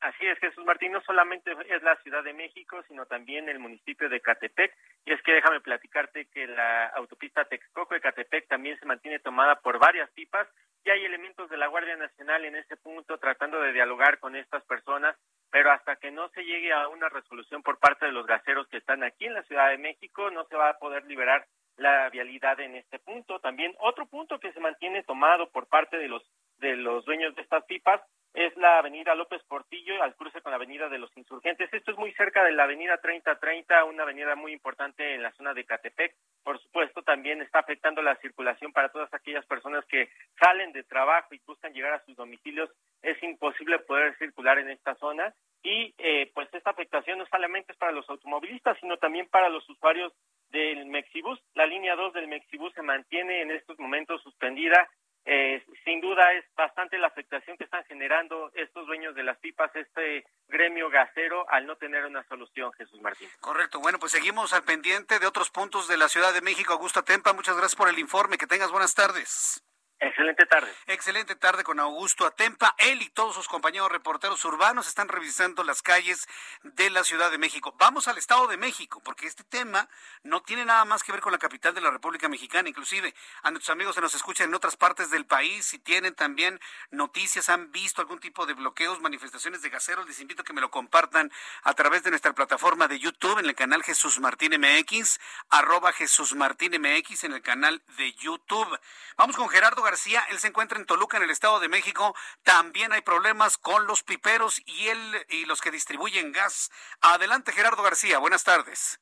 [0.00, 4.08] Así es, Jesús Martín, no solamente es la Ciudad de México, sino también el municipio
[4.08, 4.74] de Catepec.
[5.04, 9.56] Y es que déjame platicarte que la autopista Texcoco de Catepec también se mantiene tomada
[9.56, 10.48] por varias pipas
[10.84, 14.64] y hay elementos de la Guardia Nacional en este punto tratando de dialogar con estas
[14.64, 15.14] personas,
[15.50, 18.78] pero hasta que no se llegue a una resolución por parte de los gaseros que
[18.78, 21.46] están aquí en la Ciudad de México, no se va a poder liberar
[21.76, 23.40] la vialidad en este punto.
[23.40, 26.22] También otro punto que se mantiene tomado por parte de los
[26.60, 28.00] de los dueños de estas pipas
[28.32, 31.72] es la avenida López Portillo al cruce con la avenida de los Insurgentes.
[31.72, 35.52] Esto es muy cerca de la avenida 3030, una avenida muy importante en la zona
[35.52, 36.14] de Catepec.
[36.44, 40.08] Por supuesto, también está afectando la circulación para todas aquellas personas que
[40.38, 42.70] salen de trabajo y buscan llegar a sus domicilios.
[43.02, 47.78] Es imposible poder circular en esta zona y eh, pues esta afectación no solamente es
[47.78, 50.12] para los automovilistas, sino también para los usuarios
[50.50, 51.40] del Mexibus.
[51.54, 54.88] La línea 2 del Mexibus se mantiene en estos momentos suspendida
[55.24, 59.70] eh, sin duda es bastante la afectación que están generando estos dueños de las pipas,
[59.74, 63.28] este gremio gasero, al no tener una solución, Jesús Martín.
[63.40, 63.80] Correcto.
[63.80, 66.72] Bueno, pues seguimos al pendiente de otros puntos de la Ciudad de México.
[66.72, 68.38] Augusto Tempa, muchas gracias por el informe.
[68.38, 69.62] Que tengas buenas tardes.
[70.02, 70.72] Excelente tarde.
[70.86, 72.74] Excelente tarde con Augusto Atempa.
[72.78, 76.26] Él y todos sus compañeros reporteros urbanos están revisando las calles
[76.62, 77.74] de la Ciudad de México.
[77.78, 79.90] Vamos al Estado de México, porque este tema
[80.22, 82.70] no tiene nada más que ver con la capital de la República Mexicana.
[82.70, 86.58] Inclusive a nuestros amigos que nos escuchan en otras partes del país, si tienen también
[86.90, 90.62] noticias, han visto algún tipo de bloqueos, manifestaciones de gaseros, les invito a que me
[90.62, 91.30] lo compartan
[91.62, 95.20] a través de nuestra plataforma de YouTube en el canal Jesús Martín MX,
[95.50, 98.80] arroba Jesús Martín MX en el canal de YouTube.
[99.18, 99.89] Vamos con Gerardo García,
[100.28, 102.14] él se encuentra en Toluca, en el Estado de México.
[102.42, 106.70] También hay problemas con los piperos y él y los que distribuyen gas.
[107.00, 109.00] Adelante, Gerardo García, buenas tardes.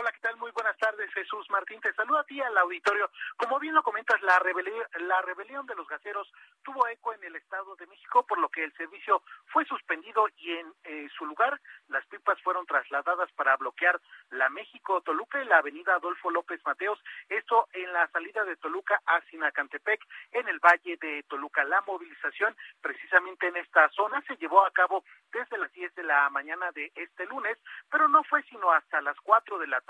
[0.00, 0.36] Hola, ¿qué tal?
[0.38, 1.78] Muy buenas tardes, Jesús Martín.
[1.82, 3.10] Te saludo a ti al auditorio.
[3.36, 6.26] Como bien lo comentas, la rebelión, la rebelión de los gaseros
[6.62, 10.52] tuvo eco en el Estado de México, por lo que el servicio fue suspendido y
[10.52, 15.96] en eh, su lugar las pipas fueron trasladadas para bloquear la México-Toluca y la avenida
[15.96, 16.98] Adolfo López Mateos,
[17.28, 20.00] esto en la salida de Toluca a Sinacantepec,
[20.32, 21.62] en el Valle de Toluca.
[21.64, 26.30] La movilización precisamente en esta zona se llevó a cabo desde las 10 de la
[26.30, 27.58] mañana de este lunes,
[27.90, 29.89] pero no fue sino hasta las 4 de la tarde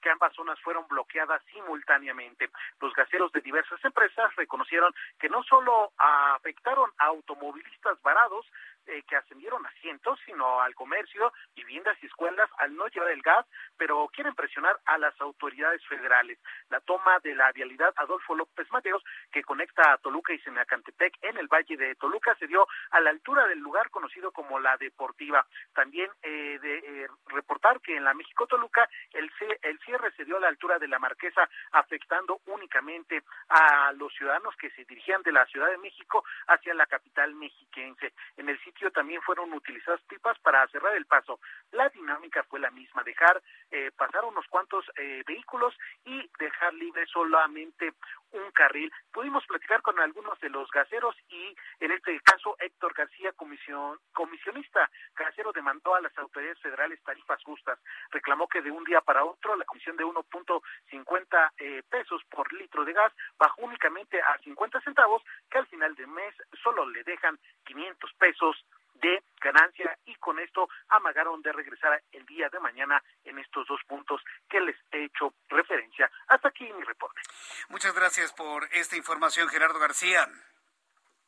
[0.00, 2.50] que ambas zonas fueron bloqueadas simultáneamente.
[2.80, 8.46] Los gaseros de diversas empresas reconocieron que no solo afectaron a automovilistas varados,
[8.86, 13.22] eh, que ascendieron a cientos, sino al comercio, viviendas y escuelas al no llevar el
[13.22, 16.38] gas, pero quieren presionar a las autoridades federales.
[16.68, 21.36] La toma de la vialidad Adolfo López Mateos, que conecta a Toluca y Senacantepec en
[21.38, 25.46] el Valle de Toluca, se dio a la altura del lugar conocido como la Deportiva.
[25.74, 28.88] También eh, eh, reportar que en la México Toluca
[29.22, 34.12] el, el cierre se dio a la altura de la Marquesa, afectando únicamente a los
[34.14, 38.12] ciudadanos que se dirigían de la Ciudad de México hacia la capital mexiquense.
[38.36, 41.40] En el sitio también fueron utilizadas pipas para cerrar el paso.
[41.72, 47.06] La dinámica fue la misma, dejar eh, pasar unos cuantos eh, vehículos y dejar libre
[47.06, 47.94] solamente
[48.32, 48.92] un carril.
[49.12, 54.90] Pudimos platicar con algunos de los gaseros y en este caso Héctor García, comisión, comisionista
[55.14, 57.78] gasero, demandó a las autoridades federales tarifas justas.
[58.10, 62.84] Reclamó que de un día para otro la comisión de 1.50 eh, pesos por litro
[62.84, 67.38] de gas bajó únicamente a 50 centavos, que al final del mes solo le dejan
[67.64, 68.64] 500 pesos
[69.02, 73.80] de ganancia y con esto amagaron de regresar el día de mañana en estos dos
[73.86, 76.10] puntos que les he hecho referencia.
[76.28, 77.20] Hasta aquí mi reporte.
[77.68, 80.26] Muchas gracias por esta información, Gerardo García.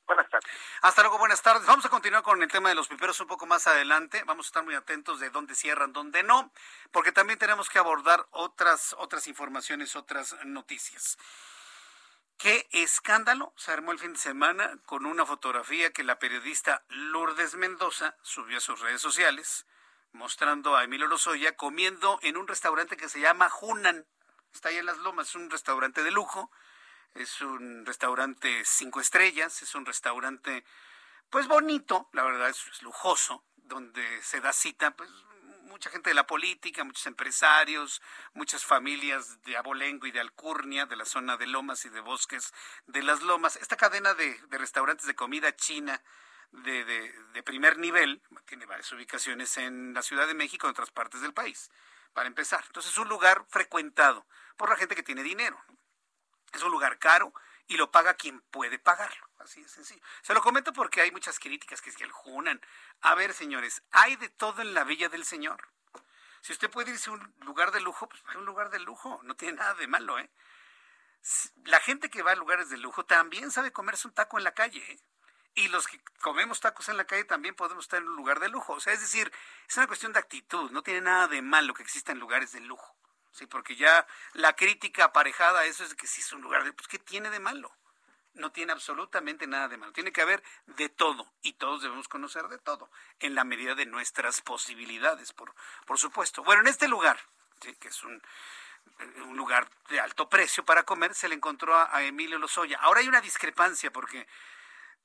[0.06, 0.50] Buenas tardes.
[0.82, 1.66] Hasta luego, buenas tardes.
[1.66, 4.22] Vamos a continuar con el tema de los piperos un poco más adelante.
[4.26, 6.52] Vamos a estar muy atentos de dónde cierran, dónde no,
[6.92, 11.18] porque también tenemos que abordar otras, otras informaciones, otras noticias.
[12.38, 17.54] Qué escándalo se armó el fin de semana con una fotografía que la periodista Lourdes
[17.54, 19.66] Mendoza subió a sus redes sociales,
[20.12, 24.06] mostrando a Emilio Lozoya comiendo en un restaurante que se llama Junan.
[24.52, 26.50] Está ahí en Las Lomas, es un restaurante de lujo,
[27.14, 30.64] es un restaurante cinco estrellas, es un restaurante
[31.30, 35.10] pues bonito, la verdad es, es lujoso, donde se da cita pues
[35.74, 38.00] mucha gente de la política, muchos empresarios,
[38.32, 42.54] muchas familias de Abolengo y de Alcurnia, de la zona de Lomas y de Bosques
[42.86, 43.56] de las Lomas.
[43.56, 46.00] Esta cadena de, restaurantes de comida china
[46.52, 50.92] de, de, primer nivel tiene varias ubicaciones en la Ciudad de México y en otras
[50.92, 51.72] partes del país,
[52.12, 52.62] para empezar.
[52.68, 54.24] Entonces es un lugar frecuentado
[54.56, 55.60] por la gente que tiene dinero.
[56.52, 57.34] Es un lugar caro
[57.66, 59.26] y lo paga quien puede pagarlo.
[59.44, 60.02] Así de sencillo.
[60.22, 62.60] Se lo comento porque hay muchas críticas que se junan.
[63.02, 65.68] A ver, señores, hay de todo en la Villa del Señor.
[66.40, 69.20] Si usted puede irse a un lugar de lujo, pues a un lugar de lujo.
[69.22, 70.30] No tiene nada de malo, ¿eh?
[71.64, 74.52] La gente que va a lugares de lujo también sabe comerse un taco en la
[74.52, 75.00] calle, ¿eh?
[75.54, 78.48] y los que comemos tacos en la calle también podemos estar en un lugar de
[78.48, 78.74] lujo.
[78.74, 79.30] O sea, es decir,
[79.68, 82.96] es una cuestión de actitud, no tiene nada de malo que existan lugares de lujo.
[83.30, 86.72] Sí, porque ya la crítica aparejada a eso es que si es un lugar de,
[86.72, 87.72] pues ¿qué tiene de malo?
[88.34, 89.92] No tiene absolutamente nada de malo.
[89.92, 93.86] Tiene que haber de todo y todos debemos conocer de todo en la medida de
[93.86, 95.54] nuestras posibilidades, por,
[95.86, 96.42] por supuesto.
[96.42, 97.18] Bueno, en este lugar,
[97.60, 98.20] que es un,
[99.26, 102.78] un lugar de alto precio para comer, se le encontró a, a Emilio Lozoya.
[102.80, 104.26] Ahora hay una discrepancia porque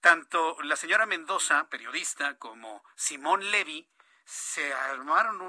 [0.01, 3.88] tanto la señora Mendoza, periodista, como Simón Levy,
[4.30, 5.41] se armaron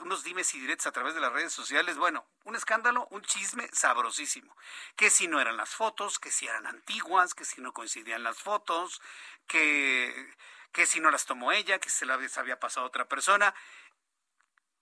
[0.00, 1.98] unos dimes y diretes a través de las redes sociales.
[1.98, 4.56] Bueno, un escándalo, un chisme sabrosísimo.
[4.96, 8.38] Que si no eran las fotos, que si eran antiguas, que si no coincidían las
[8.38, 9.02] fotos,
[9.46, 10.34] que,
[10.72, 13.54] que si no las tomó ella, que se las había pasado a otra persona.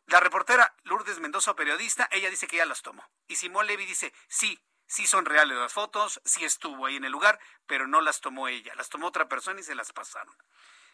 [0.06, 3.04] La reportera Lourdes Mendoza, periodista, ella dice que ya las tomó.
[3.26, 7.10] Y Simón Levy dice, sí, sí son reales las fotos, sí estuvo ahí en el
[7.10, 10.36] lugar, pero no las tomó ella, las tomó otra persona y se las pasaron.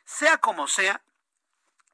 [0.06, 1.02] Sea como sea,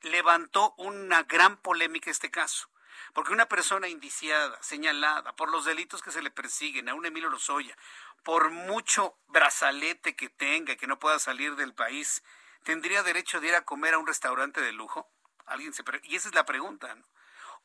[0.02, 2.68] levantó una gran polémica este caso.
[3.14, 7.30] Porque una persona indiciada, señalada por los delitos que se le persiguen a un Emilio
[7.30, 7.76] Lozoya,
[8.22, 12.22] por mucho brazalete que tenga que no pueda salir del país,
[12.62, 15.10] ¿tendría derecho de ir a comer a un restaurante de lujo?
[15.46, 17.04] Alguien se y esa es la pregunta, ¿no?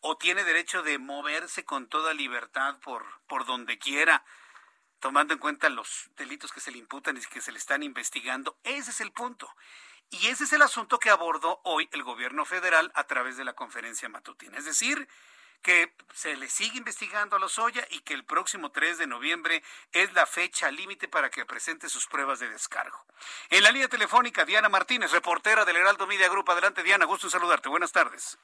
[0.01, 4.23] ¿O tiene derecho de moverse con toda libertad por, por donde quiera,
[4.99, 8.59] tomando en cuenta los delitos que se le imputan y que se le están investigando?
[8.63, 9.49] Ese es el punto.
[10.09, 13.53] Y ese es el asunto que abordó hoy el gobierno federal a través de la
[13.53, 14.57] conferencia matutina.
[14.57, 15.07] Es decir,
[15.61, 20.13] que se le sigue investigando a Lozoya y que el próximo 3 de noviembre es
[20.13, 23.05] la fecha límite para que presente sus pruebas de descargo.
[23.49, 26.49] En la línea telefónica, Diana Martínez, reportera del Heraldo Media Group.
[26.51, 27.69] Adelante, Diana, gusto en saludarte.
[27.69, 28.37] Buenas tardes.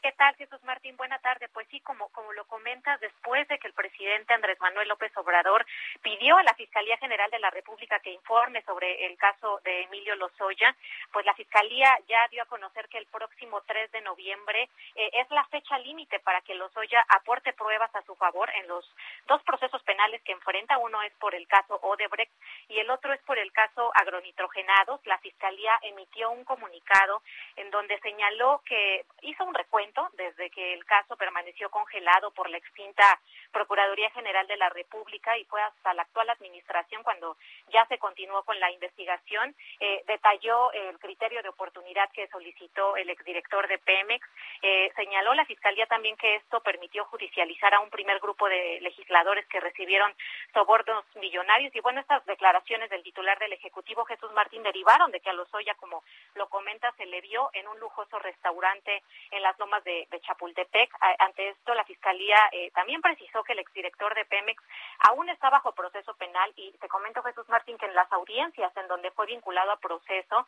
[0.00, 0.96] ¿Qué tal, Jesús Martín?
[0.96, 1.48] Buena tarde.
[1.48, 5.66] Pues sí, como, como lo comentas, después de que el presidente Andrés Manuel López Obrador
[6.02, 10.14] pidió a la Fiscalía General de la República que informe sobre el caso de Emilio
[10.14, 10.76] Lozoya,
[11.12, 15.28] pues la Fiscalía ya dio a conocer que el próximo 3 de noviembre eh, es
[15.32, 18.88] la fecha límite para que Lozoya aporte pruebas a su favor en los
[19.26, 20.78] dos procesos penales que enfrenta.
[20.78, 22.32] Uno es por el caso Odebrecht
[22.68, 25.04] y el otro es por el caso agronitrogenados.
[25.06, 27.20] La Fiscalía emitió un comunicado
[27.56, 32.58] en donde señaló que hizo un recuento desde que el caso permaneció congelado por la
[32.58, 33.20] extinta
[33.52, 37.36] Procuraduría General de la República y fue hasta la actual administración cuando
[37.68, 39.54] ya se continuó con la investigación.
[39.80, 44.26] Eh, detalló el criterio de oportunidad que solicitó el exdirector de Pemex.
[44.62, 49.46] Eh, señaló la Fiscalía también que esto permitió judicializar a un primer grupo de legisladores
[49.46, 50.14] que recibieron
[50.52, 51.74] sobornos millonarios.
[51.74, 55.74] Y bueno, estas declaraciones del titular del Ejecutivo, Jesús Martín, derivaron de que a Lozoya,
[55.74, 56.02] como
[56.34, 60.90] lo comenta, se le vio en un lujoso restaurante en las Lomas de, Chapultepec.
[61.18, 64.62] Ante esto, la Fiscalía eh, también precisó que el exdirector de Pemex
[65.08, 68.88] aún está bajo proceso penal y te comento, Jesús Martín, que en las audiencias en
[68.88, 70.46] donde fue vinculado a proceso,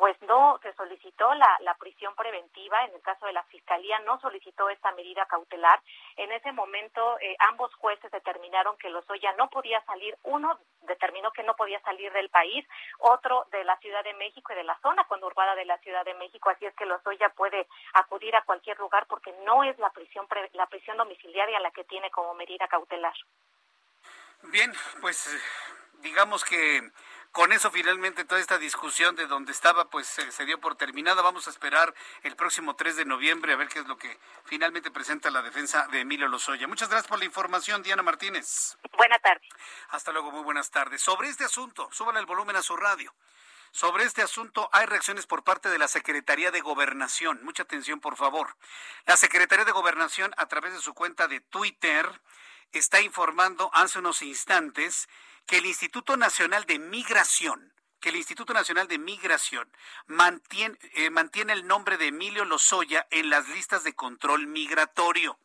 [0.00, 4.70] pues no se solicitó la, prisión preventiva, en el caso de la Fiscalía no solicitó
[4.70, 5.78] esta medida cautelar.
[6.16, 11.42] En ese momento eh, ambos jueces determinaron que Lozoya no podía salir, uno determinó que
[11.42, 12.66] no podía salir del país,
[12.98, 16.14] otro de la Ciudad de México y de la zona conurbada de la Ciudad de
[16.14, 20.26] México, así es que Lozoya puede acudir a cualquier lugar porque no es la prisión,
[20.54, 23.14] la prisión domiciliaria la que tiene como medida cautelar.
[24.44, 24.72] Bien,
[25.02, 25.28] pues
[26.00, 26.90] digamos que
[27.32, 31.22] con eso finalmente toda esta discusión de donde estaba pues se, dio por terminada.
[31.22, 34.90] Vamos a esperar el próximo 3 de noviembre a ver qué es lo que finalmente
[34.90, 36.66] presenta la defensa de Emilio Lozoya.
[36.66, 38.76] Muchas gracias por la información, Diana Martínez.
[38.96, 39.48] Buenas tardes.
[39.90, 41.02] Hasta luego, muy buenas tardes.
[41.02, 43.14] Sobre este asunto, súbale el volumen a su radio.
[43.72, 47.40] Sobre este asunto hay reacciones por parte de la Secretaría de Gobernación.
[47.44, 48.56] Mucha atención, por favor.
[49.06, 52.20] La Secretaría de Gobernación, a través de su cuenta de Twitter,
[52.72, 55.08] está informando hace unos instantes
[55.50, 59.68] que el Instituto Nacional de Migración, que el Instituto Nacional de Migración
[60.06, 65.40] mantiene, eh, mantiene el nombre de Emilio Lozoya en las listas de control migratorio.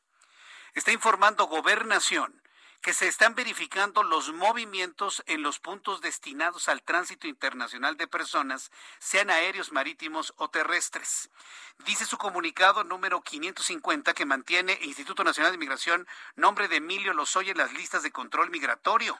[0.76, 2.40] Está informando Gobernación
[2.82, 8.70] que se están verificando los movimientos en los puntos destinados al tránsito internacional de personas,
[9.00, 11.32] sean aéreos, marítimos o terrestres.
[11.80, 17.54] Dice su comunicado número 550 que mantiene Instituto Nacional de Migración nombre de Emilio Lozoya
[17.54, 19.20] en las listas de control migratorio.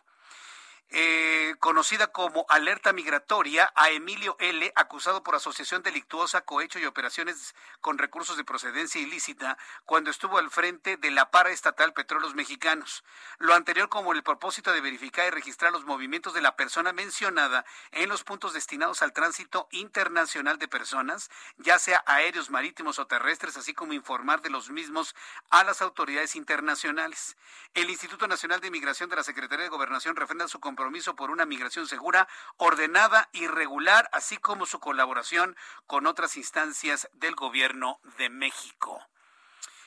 [0.90, 7.56] Eh, conocida como alerta migratoria, a Emilio L., acusado por asociación delictuosa, cohecho y operaciones
[7.82, 13.04] con recursos de procedencia ilícita, cuando estuvo al frente de la paraestatal Petróleos Mexicanos.
[13.40, 17.66] Lo anterior como el propósito de verificar y registrar los movimientos de la persona mencionada
[17.92, 23.58] en los puntos destinados al tránsito internacional de personas, ya sea aéreos, marítimos o terrestres,
[23.58, 25.16] así como informar de los mismos
[25.50, 27.38] a las autoridades internacionales.
[27.74, 31.32] El Instituto Nacional de Migración de la Secretaría de Gobernación refrenda su compromiso compromiso por
[31.32, 35.56] una migración segura, ordenada y regular, así como su colaboración
[35.88, 39.02] con otras instancias del gobierno de México.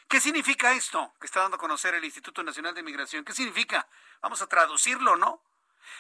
[0.09, 3.23] ¿Qué significa esto que está dando a conocer el Instituto Nacional de Migración?
[3.23, 3.87] ¿Qué significa?
[4.23, 5.43] Vamos a traducirlo, ¿no?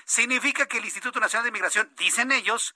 [0.06, 2.74] Significa que el Instituto Nacional de Migración, dicen ellos,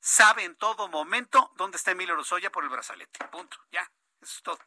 [0.00, 3.24] sabe en todo momento dónde está Emilio Lozoya por el brazalete.
[3.26, 3.56] Punto.
[3.70, 3.82] Ya,
[4.20, 4.58] eso es todo.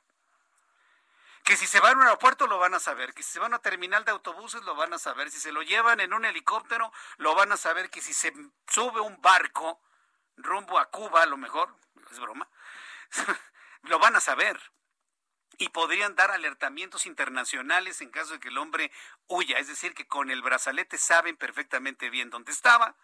[1.46, 3.54] Que si se va a un aeropuerto lo van a saber, que si se van
[3.54, 6.92] a terminal de autobuses lo van a saber, si se lo llevan en un helicóptero
[7.18, 8.34] lo van a saber, que si se
[8.68, 9.80] sube un barco
[10.38, 11.74] rumbo a Cuba a lo mejor,
[12.12, 12.50] es broma,
[13.84, 14.60] lo van a saber
[15.58, 18.92] y podrían dar alertamientos internacionales en caso de que el hombre
[19.28, 19.60] huya.
[19.60, 22.96] Es decir, que con el brazalete saben perfectamente bien dónde estaba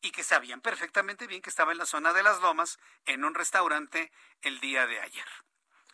[0.00, 3.34] y que sabían perfectamente bien que estaba en la zona de las lomas en un
[3.34, 4.12] restaurante
[4.42, 5.26] el día de ayer.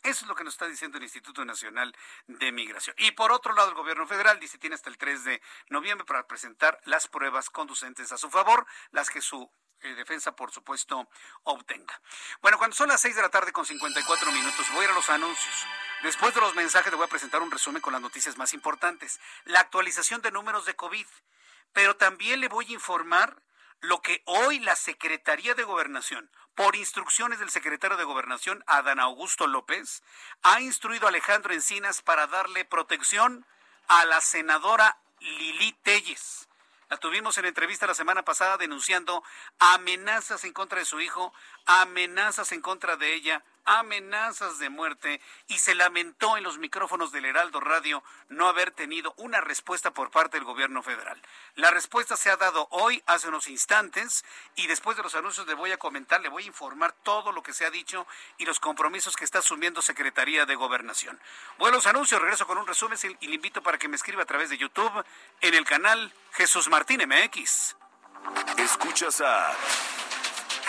[0.03, 1.95] Eso es lo que nos está diciendo el Instituto Nacional
[2.27, 2.97] de Migración.
[2.99, 6.27] Y por otro lado, el gobierno federal dice tiene hasta el 3 de noviembre para
[6.27, 9.49] presentar las pruebas conducentes a su favor, las que su
[9.81, 11.09] eh, defensa, por supuesto,
[11.45, 12.01] obtenga.
[12.41, 14.95] Bueno, cuando son las 6 de la tarde con 54 minutos, voy a ir a
[14.95, 15.67] los anuncios.
[16.03, 19.21] Después de los mensajes, le voy a presentar un resumen con las noticias más importantes.
[19.45, 21.07] La actualización de números de COVID.
[21.73, 23.43] Pero también le voy a informar
[23.83, 29.47] lo que hoy la Secretaría de Gobernación, por instrucciones del secretario de Gobernación, Adán Augusto
[29.47, 30.03] López,
[30.43, 33.45] ha instruido a Alejandro Encinas para darle protección
[33.89, 36.49] a la senadora Lili Telles.
[36.91, 39.25] La tuvimos en entrevista la semana pasada denunciando
[39.59, 41.33] amenazas en contra de su hijo,
[41.67, 47.25] amenazas en contra de ella, amenazas de muerte y se lamentó en los micrófonos del
[47.25, 51.21] Heraldo Radio no haber tenido una respuesta por parte del gobierno federal.
[51.57, 54.25] La respuesta se ha dado hoy, hace unos instantes,
[54.57, 57.43] y después de los anuncios le voy a comentar, le voy a informar todo lo
[57.43, 58.07] que se ha dicho
[58.39, 61.19] y los compromisos que está asumiendo Secretaría de Gobernación.
[61.59, 64.51] Los anuncios, regreso con un resumen y le invito para que me escriba a través
[64.51, 65.05] de YouTube
[65.41, 67.77] en el canal Jesús Martín MX.
[68.59, 69.57] Escuchas a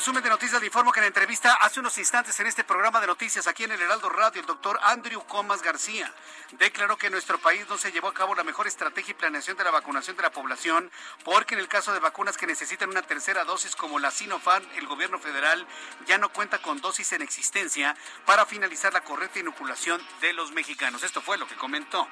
[0.00, 3.02] Resumen de noticias le informo que en la entrevista hace unos instantes en este programa
[3.02, 6.10] de noticias aquí en el Heraldo Radio, el doctor Andrew Comas García
[6.58, 9.58] declaró que en nuestro país no se llevó a cabo la mejor estrategia y planeación
[9.58, 10.90] de la vacunación de la población,
[11.22, 14.86] porque en el caso de vacunas que necesitan una tercera dosis como la Sinopharm, el
[14.86, 15.66] gobierno federal
[16.06, 17.94] ya no cuenta con dosis en existencia
[18.24, 21.02] para finalizar la correcta inoculación de los mexicanos.
[21.02, 22.08] Esto fue lo que comentó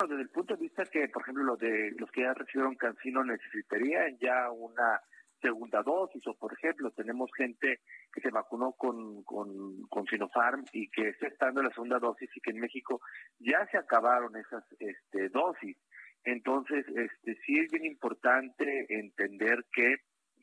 [0.00, 3.22] desde el punto de vista que, por ejemplo, los de los que ya recibieron cancino
[3.22, 5.00] necesitarían ya una
[5.40, 7.80] segunda dosis o por ejemplo tenemos gente
[8.12, 12.30] que se vacunó con, con, con Sinopharm y que está estando en la segunda dosis
[12.34, 13.00] y que en México
[13.38, 15.76] ya se acabaron esas este, dosis.
[16.24, 19.92] Entonces, este sí es bien importante entender que,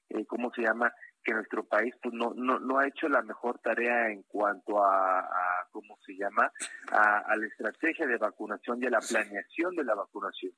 [0.10, 0.94] eh, ¿cómo se llama?
[1.24, 5.20] Que nuestro país pues no, no, no ha hecho la mejor tarea en cuanto a,
[5.20, 6.52] a ¿cómo se llama?
[6.92, 10.54] A, a la estrategia de vacunación y a la planeación de la vacunación.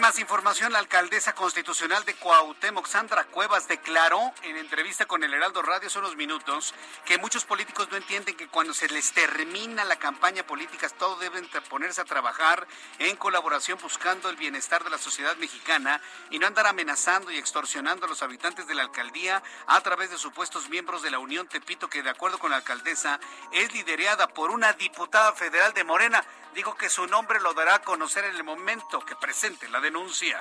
[0.00, 5.60] Más información, la alcaldesa constitucional de Cuauhtémoc, Sandra Cuevas, declaró en entrevista con el Heraldo
[5.60, 6.72] Radio hace unos minutos
[7.04, 11.48] que muchos políticos no entienden que cuando se les termina la campaña política, todos deben
[11.68, 12.68] ponerse a trabajar
[13.00, 18.06] en colaboración buscando el bienestar de la sociedad mexicana y no andar amenazando y extorsionando
[18.06, 21.90] a los habitantes de la alcaldía a través de supuestos miembros de la Unión Tepito,
[21.90, 23.18] que de acuerdo con la alcaldesa
[23.50, 26.24] es liderada por una diputada federal de Morena.
[26.54, 30.38] Digo que su nombre lo dará a conocer en el momento que presente la denuncia.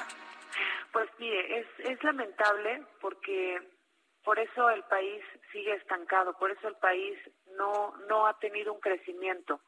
[0.91, 3.59] Pues mire, es, es lamentable porque
[4.23, 7.17] por eso el país sigue estancado, por eso el país
[7.57, 9.61] no, no ha tenido un crecimiento.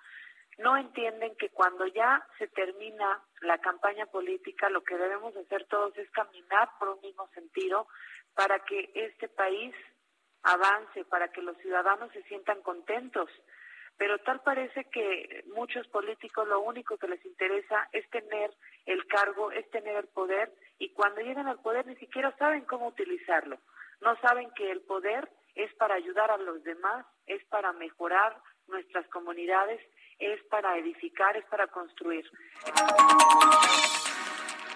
[0.58, 5.98] no entienden que cuando ya se termina la campaña política, lo que debemos hacer todos
[5.98, 7.88] es caminar por un mismo sentido
[8.36, 9.74] para que este país
[10.44, 13.30] avance, para que los ciudadanos se sientan contentos.
[14.00, 18.50] Pero tal parece que muchos políticos lo único que les interesa es tener
[18.86, 22.88] el cargo, es tener el poder, y cuando llegan al poder ni siquiera saben cómo
[22.88, 23.60] utilizarlo.
[24.00, 28.38] No saben que el poder es para ayudar a los demás, es para mejorar
[28.70, 29.82] nuestras comunidades,
[30.18, 32.26] es para edificar, es para construir.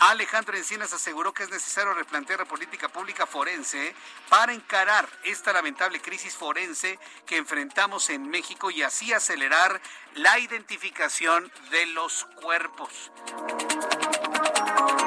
[0.01, 3.93] Alejandro Encinas aseguró que es necesario replantear la política pública forense
[4.29, 6.97] para encarar esta lamentable crisis forense
[7.27, 9.79] que enfrentamos en México y así acelerar
[10.15, 13.11] la identificación de los cuerpos.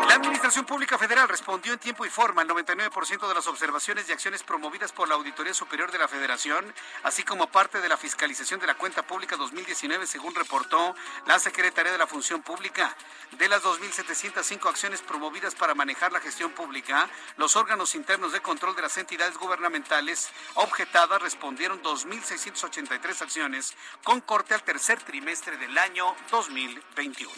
[0.08, 4.12] La Administración Pública Federal respondió en tiempo y forma al 99% de las observaciones y
[4.12, 8.60] acciones promovidas por la Auditoría Superior de la Federación, así como parte de la fiscalización
[8.60, 10.94] de la cuenta pública 2019, según reportó
[11.26, 12.94] la Secretaría de la Función Pública.
[13.38, 18.76] De las 2.705 acciones promovidas para manejar la gestión pública, los órganos internos de control
[18.76, 23.74] de las entidades gubernamentales objetadas respondieron 2.683 acciones
[24.04, 27.32] con corte al tercer trimestre del año 2021.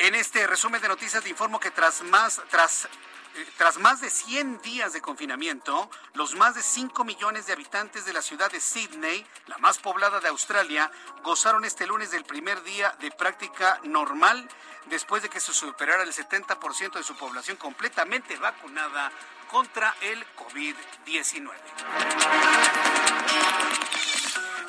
[0.00, 2.88] En este resumen de noticias te informo que tras más, tras
[3.34, 8.06] eh, tras más de 100 días de confinamiento, los más de 5 millones de habitantes
[8.06, 10.90] de la ciudad de Sydney, la más poblada de Australia,
[11.22, 14.48] gozaron este lunes del primer día de práctica normal
[14.86, 19.12] después de que se superara el 70% de su población completamente vacunada
[19.50, 21.50] contra el COVID-19.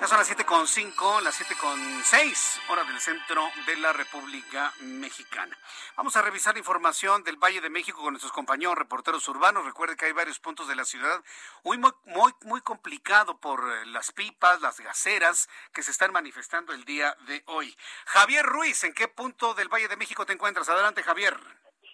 [0.00, 5.56] Ya son las 7.5, las 7.6 horas del centro de la República Mexicana.
[5.96, 9.64] Vamos a revisar información del Valle de México con nuestros compañeros reporteros urbanos.
[9.64, 11.24] Recuerde que hay varios puntos de la ciudad
[11.64, 16.74] muy, muy, muy, muy complicado por eh, las pipas, las gaceras que se están manifestando
[16.74, 17.74] el día de hoy.
[18.04, 20.68] Javier Ruiz, ¿en qué punto del Valle de México te encuentras?
[20.68, 21.34] Adelante, Javier.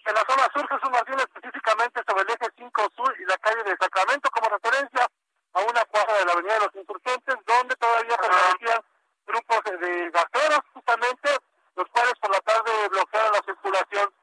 [0.05, 3.63] En la zona sur, Jesús Martín, específicamente sobre el eje 5 Sur y la calle
[3.63, 5.07] de Sacramento, como referencia
[5.53, 8.81] a una cuadra de la Avenida de los Insurgentes, donde todavía permanecían
[9.25, 11.29] grupos de gaseros, justamente,
[11.75, 14.13] los cuales por la tarde bloquearon la circulación.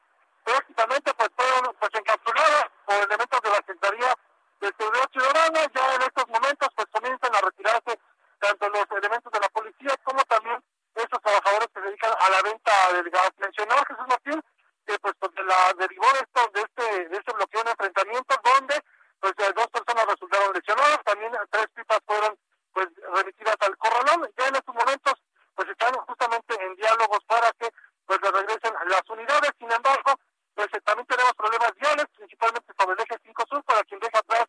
[0.43, 4.15] Prácticamente, pues fueron pues, encapsulados por elementos de la Secretaría
[4.59, 5.59] de Seguridad Ciudadana.
[5.73, 7.99] Ya en estos momentos, pues comienzan a retirarse
[8.39, 10.63] tanto los elementos de la policía como también
[10.95, 13.31] esos trabajadores que se dedican a la venta del gas.
[13.37, 14.43] Mencionó Jesús Martín
[14.85, 18.83] que pues, pues la derivó de esto, de este, de este bloqueo de enfrentamientos donde
[19.19, 22.35] pues dos personas resultaron lesionadas, también tres pipas fueron
[22.73, 24.27] pues remitidas al corralón.
[24.35, 25.13] Ya en estos momentos
[25.53, 27.69] pues están justamente en diálogos para que
[28.07, 29.51] pues le regresen las unidades.
[29.59, 30.19] Sin embargo,
[30.55, 34.45] pues también tenemos problemas viales, principalmente sobre el eje 5 Sur, para quien deja atrás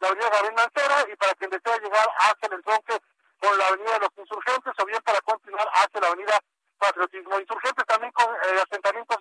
[0.00, 2.98] la avenida Gabriel Mancera y para quien desea llegar hacia el entronque
[3.38, 6.40] con la avenida de los Insurgentes o bien para continuar hacia la avenida
[6.78, 7.38] Patriotismo.
[7.40, 9.18] Insurgentes también con eh, asentamientos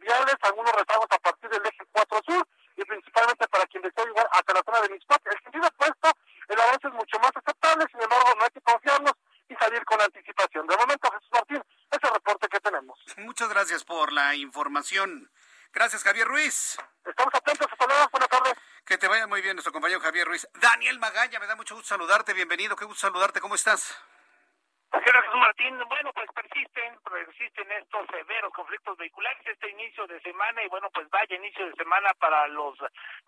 [0.00, 4.28] viales, algunos rezagos a partir del eje 4 Sur y principalmente para quien desea llegar
[4.32, 5.20] hasta la zona de Mixpac.
[5.26, 6.10] El sentido opuesto,
[6.48, 9.12] el avance es mucho más aceptable, sin embargo no hay que confiarnos
[9.48, 10.66] y salir con anticipación.
[10.66, 12.98] De momento, Jesús Martín, es el reporte que tenemos.
[13.18, 14.36] Muchas gracias por la
[14.80, 15.30] información.
[15.72, 16.76] Gracias, Javier Ruiz.
[17.04, 18.54] Estamos atentos, hasta luego, buenas tardes.
[18.84, 20.48] Que te vaya muy bien nuestro compañero Javier Ruiz.
[20.54, 23.94] Daniel Magaña, me da mucho gusto saludarte, bienvenido, qué gusto saludarte, ¿cómo estás?
[24.92, 30.68] Jesús Martín, bueno, pues persisten, persisten estos severos conflictos vehiculares este inicio de semana y
[30.68, 32.76] bueno, pues vaya inicio de semana para los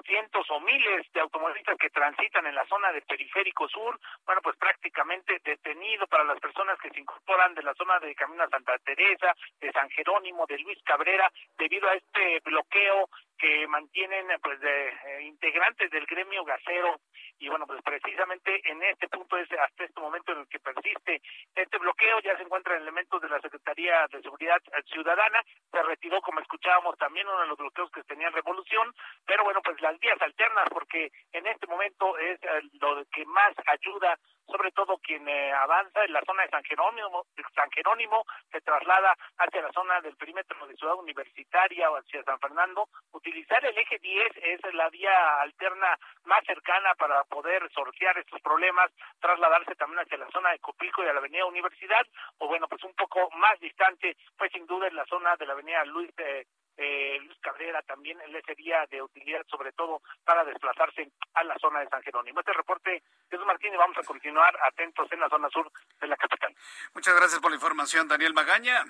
[0.05, 4.57] cientos o miles de automovilistas que transitan en la zona de Periférico Sur, bueno, pues
[4.57, 8.76] prácticamente detenido para las personas que se incorporan de la zona de Camino a Santa
[8.78, 13.09] Teresa, de San Jerónimo, de Luis Cabrera, debido a este bloqueo
[13.42, 17.00] que mantienen pues de eh, integrantes del gremio gasero
[17.40, 21.20] y bueno pues precisamente en este punto es hasta este momento en el que persiste
[21.57, 25.42] este bloqueo ya se encuentran elementos de la Secretaría de Seguridad Ciudadana
[25.72, 28.94] se retiró como escuchábamos también uno de los bloqueos que tenía Revolución
[29.26, 33.55] pero bueno pues las vías alternas porque en este momento es eh, lo que más
[33.66, 38.61] ayuda sobre todo quien eh, avanza en la zona de San Jerónimo, San Jerónimo se
[38.61, 43.76] traslada hacia la zona del perímetro de Ciudad Universitaria o hacia San Fernando, utilizar el
[43.76, 48.90] eje 10 es la vía alterna más cercana para poder sortear estos problemas,
[49.20, 52.07] trasladarse también hacia la zona de Copilco y de la Avenida Universidad,
[52.38, 55.53] o bueno, pues un poco más distante, pues sin duda en la zona de la
[55.55, 56.46] Avenida Luis eh,
[56.76, 61.80] eh, Luis Cabrera también le sería de utilidad sobre todo para desplazarse a la zona
[61.80, 62.40] de San Jerónimo.
[62.40, 66.55] Este reporte, Jesús Martínez, vamos a continuar atentos en la zona sur de la capital.
[66.94, 68.85] Muchas gracias por la información, Daniel Magaña.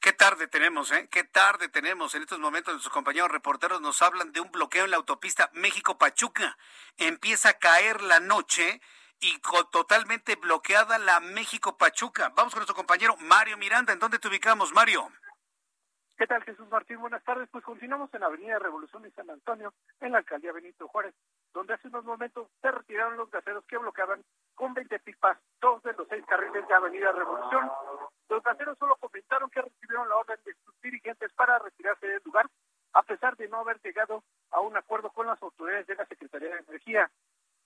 [0.00, 1.08] Qué tarde tenemos, ¿eh?
[1.10, 2.14] Qué tarde tenemos.
[2.14, 6.56] En estos momentos nuestros compañeros reporteros nos hablan de un bloqueo en la autopista México-Pachuca.
[6.98, 8.80] Empieza a caer la noche
[9.20, 9.38] y
[9.72, 12.30] totalmente bloqueada la México-Pachuca.
[12.36, 13.94] Vamos con nuestro compañero Mario Miranda.
[13.94, 15.10] ¿En dónde te ubicamos, Mario?
[16.18, 17.00] ¿Qué tal, Jesús Martín?
[17.00, 17.48] Buenas tardes.
[17.50, 21.14] Pues continuamos en la Avenida Revolución y San Antonio, en la alcaldía Benito Juárez,
[21.54, 24.22] donde hace unos momentos se retiraron los gaseros que bloqueaban
[24.54, 27.70] con 20 pipas dos de los seis carriles de Avenida Revolución.
[28.28, 32.46] Los gaseros solo comentaron que recibieron la orden de sus dirigentes para retirarse del lugar,
[32.92, 36.50] a pesar de no haber llegado a un acuerdo con las autoridades de la Secretaría
[36.50, 37.10] de Energía.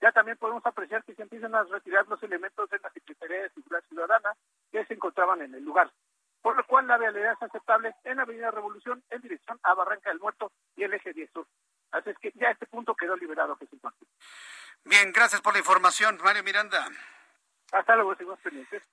[0.00, 3.50] Ya también podemos apreciar que se empiezan a retirar los elementos de la Secretaría de
[3.50, 4.32] Seguridad Ciudadana
[4.70, 5.90] que se encontraban en el lugar
[6.42, 10.20] por lo cual la vialidad es aceptable en Avenida Revolución en dirección a Barranca del
[10.20, 11.46] Muerto y el eje 10 sur.
[11.90, 14.08] Así es que ya este punto quedó liberado, Jesús Martín.
[15.00, 16.88] Bien, gracias por la información, Mario Miranda.
[17.70, 18.16] Hasta luego.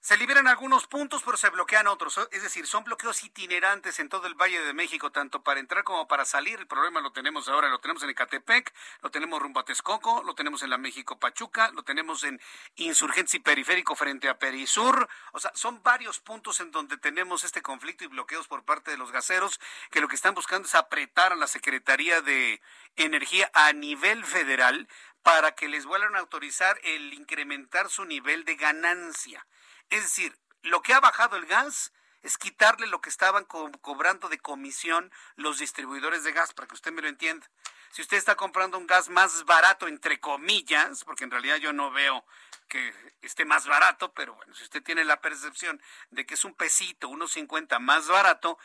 [0.05, 2.19] Se liberan algunos puntos, pero se bloquean otros.
[2.29, 6.07] Es decir, son bloqueos itinerantes en todo el Valle de México, tanto para entrar como
[6.07, 6.59] para salir.
[6.59, 10.35] El problema lo tenemos ahora, lo tenemos en Ecatepec, lo tenemos rumbo a Texcoco, lo
[10.35, 12.39] tenemos en la México Pachuca, lo tenemos en
[12.75, 15.09] Insurgencia y Periférico frente a Perisur.
[15.31, 18.97] O sea, son varios puntos en donde tenemos este conflicto y bloqueos por parte de
[18.97, 22.61] los gaseros, que lo que están buscando es apretar a la Secretaría de
[22.95, 24.87] Energía a nivel federal
[25.23, 29.47] para que les vuelvan a autorizar el incrementar su nivel de ganancia.
[29.89, 34.39] Es decir, lo que ha bajado el gas es quitarle lo que estaban cobrando de
[34.39, 37.47] comisión los distribuidores de gas, para que usted me lo entienda.
[37.91, 41.91] Si usted está comprando un gas más barato, entre comillas, porque en realidad yo no
[41.91, 42.25] veo
[42.67, 46.55] que esté más barato, pero bueno, si usted tiene la percepción de que es un
[46.55, 48.57] pesito, unos 50 más barato,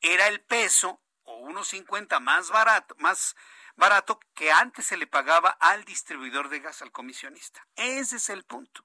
[0.00, 3.34] era el peso o unos 50 más barato, más
[3.74, 7.66] barato que antes se le pagaba al distribuidor de gas, al comisionista.
[7.74, 8.84] Ese es el punto.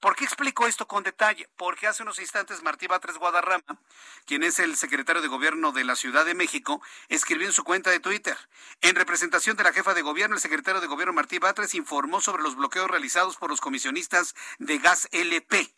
[0.00, 1.48] ¿Por qué explico esto con detalle?
[1.56, 3.80] Porque hace unos instantes Martí Batres Guadarrama,
[4.26, 7.90] quien es el secretario de gobierno de la Ciudad de México, escribió en su cuenta
[7.90, 8.36] de Twitter.
[8.82, 12.42] En representación de la jefa de gobierno, el secretario de gobierno Martí Batres informó sobre
[12.42, 15.74] los bloqueos realizados por los comisionistas de gas LP.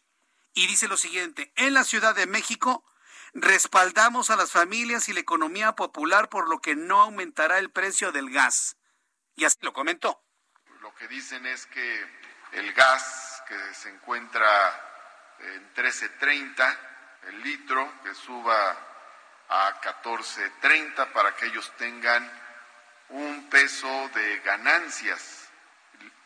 [0.55, 2.85] Y dice lo siguiente, en la Ciudad de México
[3.35, 8.11] Respaldamos a las familias y la economía popular por lo que no aumentará el precio
[8.11, 8.77] del gas.
[9.37, 10.25] Y así lo comentó.
[10.81, 12.07] Lo que dicen es que
[12.53, 14.46] el gas que se encuentra
[15.40, 16.78] en 13.30
[17.28, 18.76] el litro, que suba
[19.49, 22.30] a 14.30 para que ellos tengan
[23.09, 25.49] un peso de ganancias.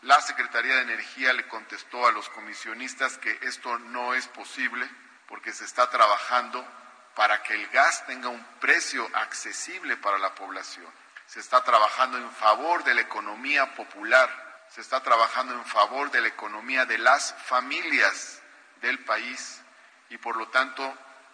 [0.03, 4.89] La Secretaría de Energía le contestó a los comisionistas que esto no es posible
[5.29, 6.67] porque se está trabajando
[7.15, 10.93] para que el gas tenga un precio accesible para la población.
[11.27, 16.23] Se está trabajando en favor de la economía popular, se está trabajando en favor de
[16.23, 18.41] la economía de las familias
[18.81, 19.61] del país
[20.09, 20.83] y por lo tanto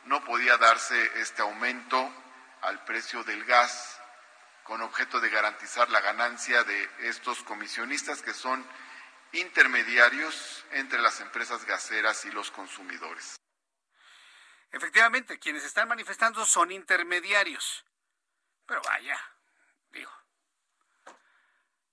[0.06, 2.12] no podía darse este aumento
[2.62, 4.00] al precio del gas
[4.64, 8.66] con objeto de garantizar la ganancia de estos comisionistas que son
[9.32, 13.36] intermediarios entre las empresas gaseras y los consumidores.
[14.72, 17.84] Efectivamente, quienes están manifestando son intermediarios.
[18.66, 19.18] Pero vaya,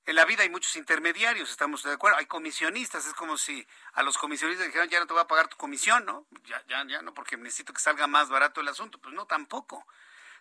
[0.05, 2.17] en la vida hay muchos intermediarios, estamos de acuerdo.
[2.17, 5.47] Hay comisionistas, es como si a los comisionistas dijeran, ya no te voy a pagar
[5.47, 6.27] tu comisión, ¿no?
[6.43, 8.99] Ya, ya, ya no, porque necesito que salga más barato el asunto.
[8.99, 9.85] Pues no, tampoco.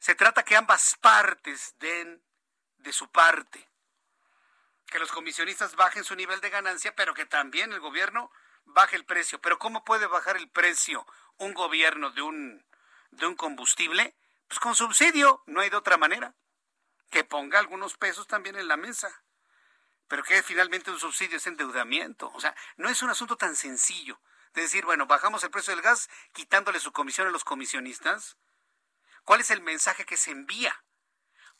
[0.00, 2.22] Se trata que ambas partes den
[2.76, 3.68] de su parte.
[4.86, 8.30] Que los comisionistas bajen su nivel de ganancia, pero que también el gobierno
[8.66, 9.40] baje el precio.
[9.40, 11.06] Pero ¿cómo puede bajar el precio
[11.38, 12.66] un gobierno de un,
[13.12, 14.14] de un combustible?
[14.46, 16.34] Pues con subsidio, no hay de otra manera.
[17.10, 19.23] que ponga algunos pesos también en la mesa.
[20.08, 22.30] Pero que finalmente un subsidio es endeudamiento.
[22.34, 24.20] O sea, no es un asunto tan sencillo
[24.52, 28.36] de decir, bueno, bajamos el precio del gas quitándole su comisión a los comisionistas.
[29.24, 30.84] ¿Cuál es el mensaje que se envía?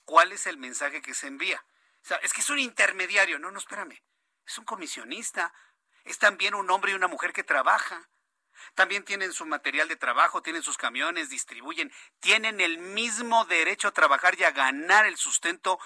[0.05, 1.65] ¿Cuál es el mensaje que se envía?
[2.03, 3.39] O sea, es que es un intermediario.
[3.39, 4.03] No, no, espérame.
[4.47, 5.53] Es un comisionista.
[6.05, 8.09] Es también un hombre y una mujer que trabaja.
[8.75, 13.93] También tienen su material de trabajo, tienen sus camiones, distribuyen, tienen el mismo derecho a
[13.93, 15.79] trabajar y a ganar el sustento,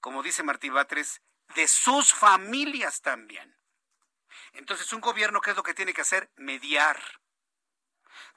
[0.00, 1.20] como dice Martí Batres,
[1.54, 3.56] de sus familias también.
[4.52, 6.30] Entonces, un gobierno, ¿qué es lo que tiene que hacer?
[6.36, 7.00] Mediar,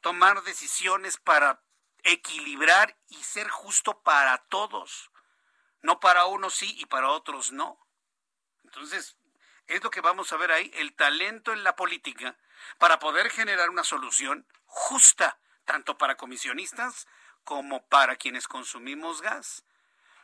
[0.01, 1.63] tomar decisiones para
[2.03, 5.11] equilibrar y ser justo para todos,
[5.81, 7.79] no para unos sí y para otros no.
[8.63, 9.17] Entonces,
[9.67, 12.37] es lo que vamos a ver ahí, el talento en la política
[12.77, 17.07] para poder generar una solución justa, tanto para comisionistas
[17.43, 19.63] como para quienes consumimos gas.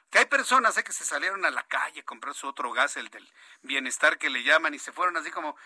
[0.10, 3.10] Que hay personas que se salieron a la calle a comprar su otro gas, el
[3.10, 3.28] del
[3.62, 5.58] bienestar que le llaman, y se fueron así como,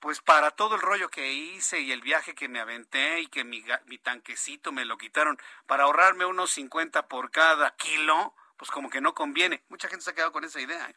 [0.00, 3.44] pues para todo el rollo que hice y el viaje que me aventé y que
[3.44, 8.90] mi, mi tanquecito me lo quitaron para ahorrarme unos 50 por cada kilo, pues como
[8.90, 9.62] que no conviene.
[9.68, 10.88] Mucha gente se ha quedado con esa idea.
[10.88, 10.94] ¿eh?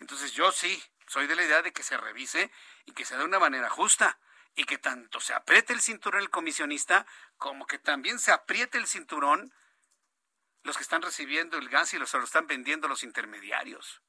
[0.00, 2.50] Entonces yo sí, soy de la idea de que se revise
[2.86, 4.18] y que sea de una manera justa
[4.54, 7.06] y que tanto se apriete el cinturón el comisionista
[7.38, 9.52] como que también se apriete el cinturón
[10.62, 14.02] los que están recibiendo el gas y los lo están vendiendo los intermediarios.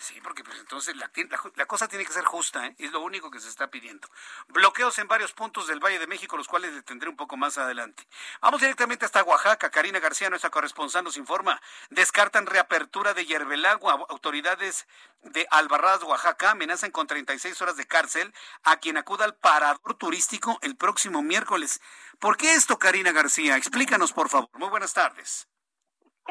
[0.00, 1.10] Sí, porque pues entonces la,
[1.56, 2.74] la, cosa tiene que ser justa, ¿eh?
[2.78, 4.08] es lo único que se está pidiendo.
[4.48, 8.08] Bloqueos en varios puntos del Valle de México, los cuales detendré un poco más adelante.
[8.40, 9.70] Vamos directamente hasta Oaxaca.
[9.70, 11.60] Karina García, nuestra corresponsal, nos informa.
[11.90, 14.06] Descartan reapertura de Yerbelagua.
[14.08, 14.88] Autoridades
[15.20, 20.58] de Albarradas, Oaxaca, amenazan con 36 horas de cárcel a quien acuda al parador turístico
[20.62, 21.82] el próximo miércoles.
[22.18, 23.58] ¿Por qué esto, Karina García?
[23.58, 24.48] Explícanos, por favor.
[24.54, 25.49] Muy buenas tardes.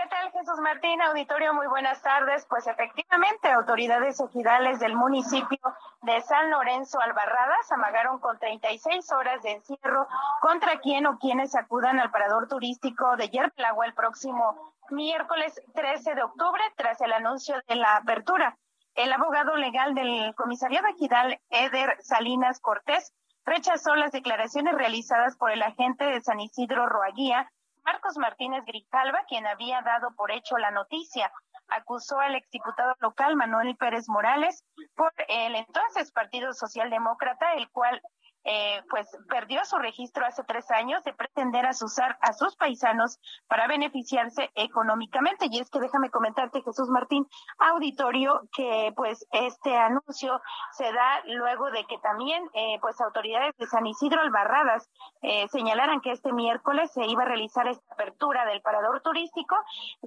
[0.02, 1.02] ¿Qué tal, Jesús Martín?
[1.02, 2.46] Auditorio, muy buenas tardes.
[2.46, 5.60] Pues efectivamente, autoridades ejidales del municipio
[6.04, 10.08] de San Lorenzo Albarradas amagaron con 36 horas de encierro
[10.40, 16.24] contra quien o quienes acudan al parador turístico de Yerbelagua el próximo miércoles 13 de
[16.24, 18.58] octubre tras el anuncio de la apertura.
[18.96, 23.12] El abogado legal del comisariado ejidal, Eder Salinas Cortés,
[23.44, 27.52] rechazó las declaraciones realizadas por el agente de San Isidro Roaguía
[27.92, 31.32] Marcos Martínez Grijalva, quien había dado por hecho la noticia,
[31.70, 34.64] acusó al exdiputado local Manuel Pérez Morales
[34.96, 38.00] por el entonces Partido Socialdemócrata, el cual
[38.46, 43.68] eh, pues perdió su registro hace tres años de pretender asusar a sus paisanos para
[43.68, 45.48] beneficiarse económicamente.
[45.52, 47.28] Y es que déjame comentarte, Jesús Martín,
[47.60, 53.68] auditorio, que pues este anuncio se da luego de que también eh, pues autoridades de
[53.68, 54.90] San Isidro Albarradas
[55.22, 59.56] eh, señalaran que este miércoles se iba a realizar esta apertura del parador turístico.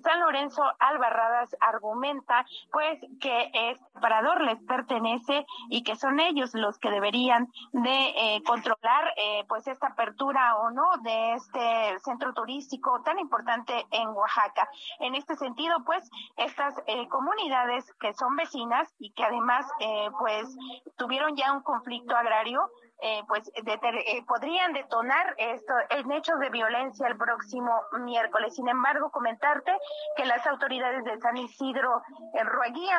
[0.02, 6.78] San Lorenzo Albarradas argumenta pues que este parador les pertenece y que son ellos los
[6.78, 13.02] que deberían de eh, controlar eh, pues esta apertura o no de este centro turístico
[13.02, 14.68] tan importante en Oaxaca.
[15.00, 19.66] En este sentido, pues estas eh, comunidades que son vecinas y que además
[20.20, 20.56] pues
[20.96, 22.70] tuvieron ya un conflicto agrario,
[23.04, 28.54] eh, pues eh, podrían detonar esto en hechos de violencia el próximo miércoles.
[28.54, 29.76] Sin embargo, comentarte
[30.16, 32.02] que las autoridades de San Isidro
[32.34, 32.46] en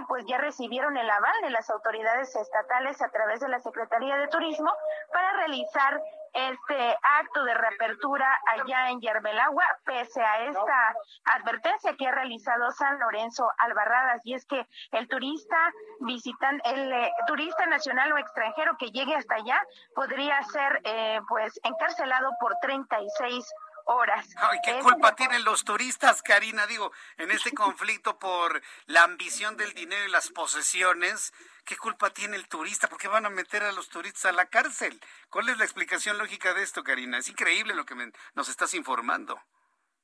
[0.07, 4.27] pues ya recibieron el aval de las autoridades estatales a través de la Secretaría de
[4.27, 4.71] Turismo
[5.13, 6.01] para realizar
[6.34, 12.99] este acto de reapertura allá en Yerbelagua, pese a esta advertencia que ha realizado San
[12.99, 15.57] Lorenzo Albarradas, y es que el turista
[16.01, 19.61] visitan, el eh, turista nacional o extranjero que llegue hasta allá
[19.95, 23.45] podría ser eh, pues encarcelado por 36
[23.86, 24.27] horas.
[24.38, 26.65] Ay, ¿qué culpa tienen los turistas, Karina?
[26.68, 31.34] Digo, en este conflicto por la ambición del dinero y las posesiones,
[31.65, 32.88] ¿qué culpa tiene el turista?
[32.88, 34.99] ¿Por qué van a meter a los turistas a la cárcel?
[35.30, 37.18] ¿Cuál es la explicación lógica de esto, Karina?
[37.18, 37.95] Es increíble lo que
[38.34, 39.39] nos estás informando.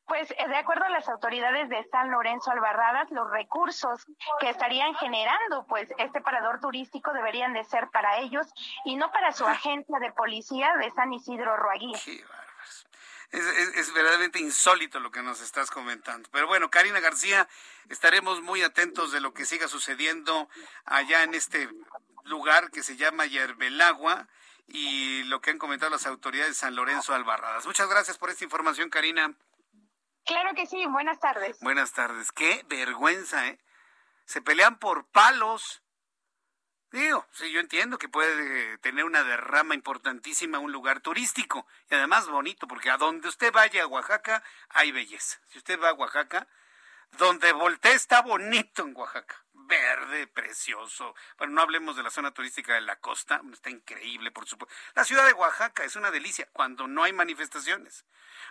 [0.09, 4.07] Pues eh, de acuerdo a las autoridades de San Lorenzo Albarradas, los recursos
[4.39, 8.47] que estarían generando pues este parador turístico deberían de ser para ellos
[8.85, 11.95] y no para su agencia de policía de San Isidro Roaguía.
[13.31, 16.27] Es, es, verdaderamente insólito lo que nos estás comentando.
[16.31, 17.47] Pero bueno, Karina García,
[17.89, 20.49] estaremos muy atentos de lo que siga sucediendo
[20.85, 21.69] allá en este
[22.23, 24.27] lugar que se llama Yerbelagua
[24.67, 27.65] y lo que han comentado las autoridades de San Lorenzo Albarradas.
[27.65, 29.33] Muchas gracias por esta información, Karina.
[30.25, 31.59] Claro que sí, buenas tardes.
[31.59, 32.31] Buenas tardes.
[32.31, 33.59] Qué vergüenza, ¿eh?
[34.25, 35.81] Se pelean por palos.
[36.91, 42.27] Digo, sí, yo entiendo que puede tener una derrama importantísima un lugar turístico y además
[42.27, 45.39] bonito, porque a donde usted vaya a Oaxaca hay belleza.
[45.49, 46.47] Si usted va a Oaxaca,
[47.17, 49.43] Donde volteé está bonito en Oaxaca.
[49.69, 51.15] Verde, precioso.
[51.37, 53.39] Bueno, no hablemos de la zona turística de la costa.
[53.53, 54.75] Está increíble, por supuesto.
[54.95, 58.03] La ciudad de Oaxaca es una delicia cuando no hay manifestaciones.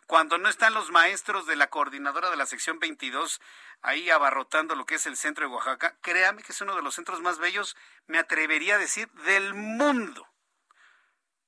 [0.07, 3.41] Cuando no están los maestros de la coordinadora de la sección 22
[3.83, 5.99] ahí abarrotando lo que es el centro de Oaxaca.
[6.03, 7.77] Créame que es uno de los centros más bellos,
[8.07, 10.29] me atrevería a decir, del mundo.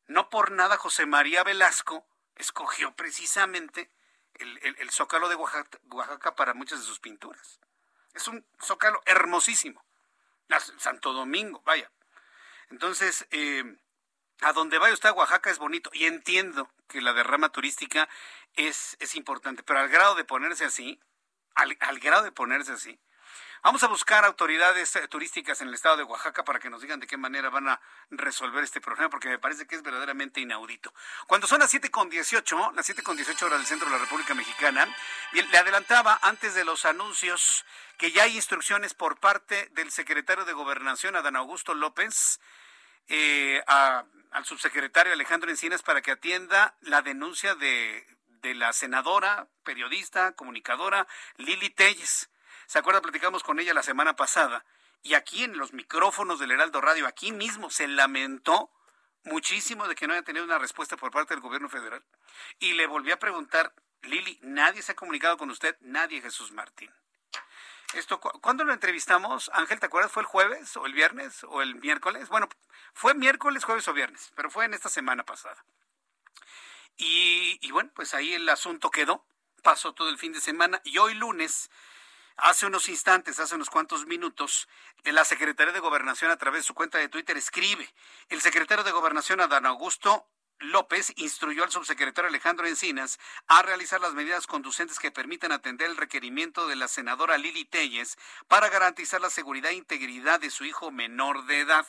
[0.09, 3.92] No por nada José María Velasco escogió precisamente
[4.34, 7.60] el, zócalo de Oaxaca, para muchas de sus pinturas.
[8.15, 9.85] Es un zócalo hermosísimo.
[10.78, 11.91] Santo Domingo, vaya.
[12.70, 13.77] Entonces, eh,
[14.41, 18.09] a donde vaya usted a Oaxaca es bonito y entiendo que la derrama turística
[18.55, 21.01] es, es importante, pero al grado de ponerse así,
[21.55, 22.99] al, al grado de ponerse así,
[23.62, 26.99] Vamos a buscar autoridades eh, turísticas en el estado de Oaxaca para que nos digan
[26.99, 27.78] de qué manera van a
[28.11, 30.95] resolver este problema, porque me parece que es verdaderamente inaudito.
[31.27, 34.89] Cuando son las 7.18, las 7.18 horas del centro de la República Mexicana,
[35.32, 37.66] le adelantaba antes de los anuncios
[37.99, 42.41] que ya hay instrucciones por parte del secretario de Gobernación, Adán Augusto López,
[43.09, 48.07] eh, al subsecretario Alejandro Encinas para que atienda la denuncia de,
[48.41, 51.07] de la senadora, periodista, comunicadora
[51.37, 52.31] Lili Telles
[52.70, 53.02] ¿Se acuerda?
[53.02, 54.64] Platicamos con ella la semana pasada
[55.02, 58.70] y aquí en los micrófonos del Heraldo Radio, aquí mismo se lamentó
[59.24, 62.05] muchísimo de que no haya tenido una respuesta por parte del gobierno federal.
[62.60, 65.76] Y le volví a preguntar, Lili, ¿nadie se ha comunicado con usted?
[65.80, 66.94] Nadie, Jesús Martín.
[67.94, 69.51] Esto, ¿Cuándo lo entrevistamos?
[69.52, 70.12] Ángel, ¿te acuerdas?
[70.12, 72.28] ¿Fue el jueves o el viernes o el miércoles?
[72.28, 72.48] Bueno,
[72.94, 75.64] fue miércoles, jueves o viernes, pero fue en esta semana pasada.
[76.97, 79.26] Y, y bueno, pues ahí el asunto quedó.
[79.64, 81.68] Pasó todo el fin de semana y hoy lunes
[82.43, 84.67] Hace unos instantes, hace unos cuantos minutos,
[85.05, 87.93] la Secretaría de Gobernación a través de su cuenta de Twitter escribe,
[88.31, 90.27] el secretario de Gobernación Adán Augusto
[90.59, 95.99] López instruyó al subsecretario Alejandro Encinas a realizar las medidas conducentes que permitan atender el
[95.99, 98.17] requerimiento de la senadora Lili Telles
[98.49, 101.87] para garantizar la seguridad e integridad de su hijo menor de edad.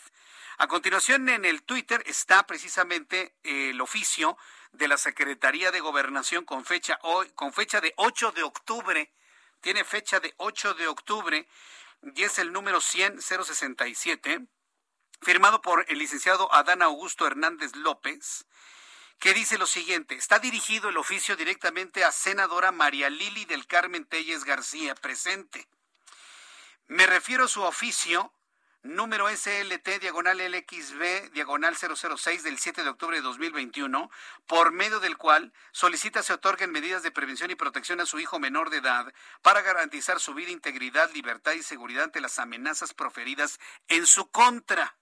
[0.57, 4.37] A continuación, en el Twitter está precisamente el oficio
[4.73, 9.11] de la Secretaría de Gobernación con fecha hoy, con fecha de 8 de octubre
[9.61, 11.47] tiene fecha de 8 de octubre
[12.15, 14.47] y es el número 100-067,
[15.21, 18.45] firmado por el licenciado Adán Augusto Hernández López,
[19.19, 24.05] que dice lo siguiente, está dirigido el oficio directamente a senadora María Lili del Carmen
[24.05, 25.67] Telles García, presente.
[26.87, 28.33] Me refiero a su oficio
[28.83, 34.09] número SLT diagonal LXB diagonal 006 del 7 de octubre de 2021,
[34.47, 38.39] por medio del cual solicita se otorguen medidas de prevención y protección a su hijo
[38.39, 43.59] menor de edad para garantizar su vida, integridad, libertad y seguridad ante las amenazas proferidas
[43.87, 44.95] en su contra.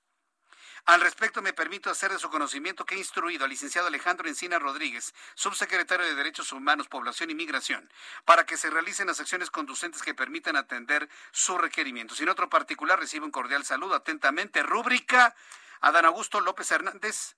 [0.86, 4.60] Al respecto, me permito hacer de su conocimiento que he instruido al licenciado Alejandro Encina
[4.60, 7.92] Rodríguez, subsecretario de Derechos Humanos, Población y Migración,
[8.26, 12.16] para que se realicen las acciones conducentes que permitan atender su requerimiento.
[12.16, 13.96] Sin otro particular, recibo un cordial saludo.
[13.96, 15.36] Atentamente, rúbrica
[15.82, 17.36] Adán Augusto López Hernández.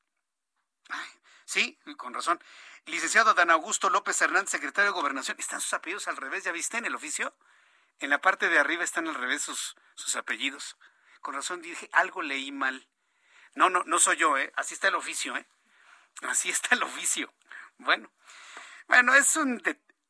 [1.45, 2.41] sí, con razón.
[2.85, 5.37] Licenciado Adán Augusto López Hernández, secretario de Gobernación.
[5.39, 6.43] ¿Están sus apellidos al revés?
[6.43, 7.35] ¿Ya viste en el oficio?
[7.99, 10.77] En la parte de arriba están al revés sus, sus apellidos.
[11.21, 12.87] Con razón dije, algo leí mal.
[13.55, 14.51] No, no, no soy yo, ¿eh?
[14.55, 15.45] Así está el oficio, ¿eh?
[16.23, 17.33] Así está el oficio.
[17.77, 18.11] Bueno,
[18.87, 19.61] bueno, es un,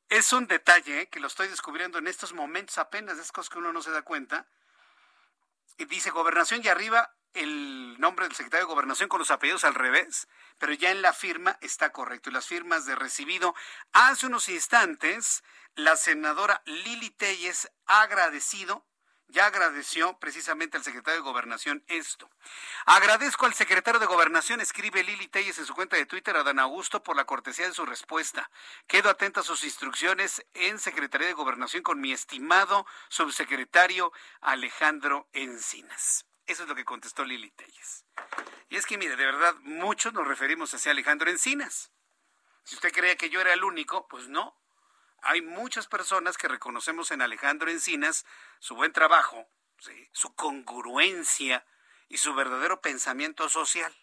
[0.10, 1.10] es un detalle ¿eh?
[1.10, 4.02] que lo estoy descubriendo en estos momentos apenas, es cosas que uno no se da
[4.02, 4.48] cuenta.
[5.78, 9.74] Y dice gobernación y arriba el nombre del secretario de gobernación con los apellidos al
[9.74, 10.28] revés,
[10.58, 12.30] pero ya en la firma está correcto.
[12.30, 13.56] Y las firmas de recibido.
[13.94, 15.44] Hace unos instantes,
[15.76, 18.86] la senadora Lili Telles ha agradecido
[19.32, 22.30] ya agradeció precisamente al secretario de Gobernación esto.
[22.86, 26.60] Agradezco al secretario de Gobernación, escribe Lili Telles en su cuenta de Twitter a Dan
[26.60, 28.50] Augusto por la cortesía de su respuesta.
[28.88, 36.26] Quedo atenta a sus instrucciones en Secretaría de Gobernación con mi estimado subsecretario Alejandro Encinas.
[36.46, 38.06] Eso es lo que contestó Lili Telles.
[38.70, 41.92] Y es que, mire, de verdad, muchos nos referimos hacia Alejandro Encinas.
[42.64, 44.61] Si usted creía que yo era el único, pues no
[45.22, 48.26] hay muchas personas que reconocemos en Alejandro Encinas
[48.60, 49.48] su buen trabajo,
[50.12, 51.66] su congruencia
[52.10, 53.96] y su verdadero pensamiento social.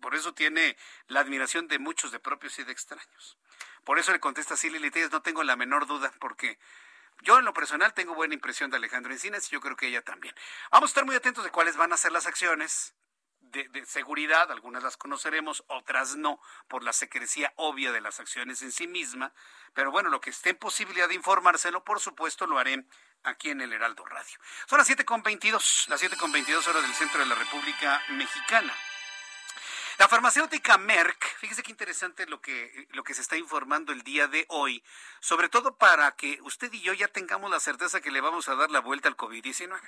[0.00, 0.76] Por eso tiene
[1.08, 3.38] la admiración de muchos, de propios y de extraños.
[3.84, 6.58] Por eso le contesta así Lili no tengo la menor duda, porque
[7.22, 10.02] yo en lo personal tengo buena impresión de Alejandro Encinas y yo creo que ella
[10.02, 10.34] también.
[10.70, 12.94] Vamos a estar muy atentos de cuáles van a ser las acciones
[13.50, 18.72] de, seguridad, algunas las conoceremos, otras no, por la secrecía obvia de las acciones en
[18.72, 19.32] sí misma.
[19.74, 22.84] Pero bueno, lo que esté en posibilidad de informárselo, por supuesto, lo haré
[23.22, 24.38] aquí en el Heraldo Radio.
[24.66, 28.72] Son las 7.22, las 7.22 horas del centro de la República Mexicana.
[29.98, 34.28] La farmacéutica Merck, fíjese qué interesante lo que, lo que se está informando el día
[34.28, 34.84] de hoy,
[35.20, 38.56] sobre todo para que usted y yo ya tengamos la certeza que le vamos a
[38.56, 39.80] dar la vuelta al COVID-19.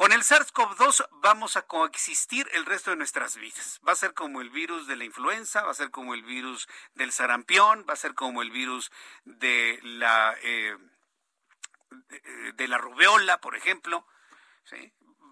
[0.00, 3.82] Con el SARS-CoV-2 vamos a coexistir el resto de nuestras vidas.
[3.86, 6.68] Va a ser como el virus de la influenza, va a ser como el virus
[6.94, 8.90] del sarampión, va a ser como el virus
[9.24, 10.74] de la, eh,
[12.54, 14.06] de, la rubeola, por ejemplo.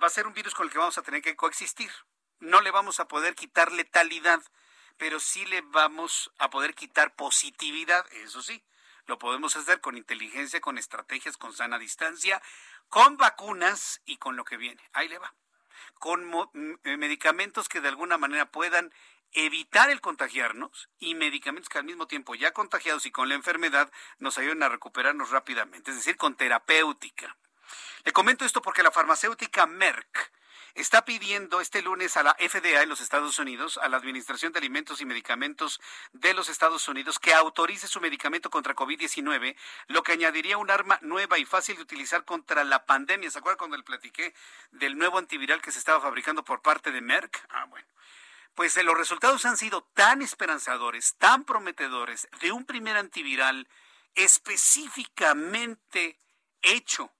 [0.02, 1.90] Va a ser un virus con el que vamos a tener que coexistir.
[2.38, 4.42] No le vamos a poder quitar letalidad,
[4.98, 8.62] pero sí le vamos a poder quitar positividad, eso sí.
[9.08, 12.42] Lo podemos hacer con inteligencia, con estrategias, con sana distancia,
[12.90, 14.82] con vacunas y con lo que viene.
[14.92, 15.34] Ahí le va.
[15.94, 16.30] Con
[16.84, 18.92] eh, medicamentos que de alguna manera puedan
[19.32, 23.90] evitar el contagiarnos y medicamentos que al mismo tiempo ya contagiados y con la enfermedad
[24.18, 27.34] nos ayuden a recuperarnos rápidamente, es decir, con terapéutica.
[28.04, 30.32] Le comento esto porque la farmacéutica Merck
[30.74, 34.58] está pidiendo este lunes a la FDA en los Estados Unidos, a la Administración de
[34.58, 35.80] Alimentos y Medicamentos
[36.12, 39.56] de los Estados Unidos, que autorice su medicamento contra COVID-19,
[39.88, 43.30] lo que añadiría un arma nueva y fácil de utilizar contra la pandemia.
[43.30, 44.34] ¿Se acuerdan cuando le platiqué
[44.70, 47.44] del nuevo antiviral que se estaba fabricando por parte de Merck?
[47.50, 47.86] Ah, bueno.
[48.54, 53.68] Pues eh, los resultados han sido tan esperanzadores, tan prometedores, de un primer antiviral
[54.14, 56.18] específicamente
[56.62, 57.12] hecho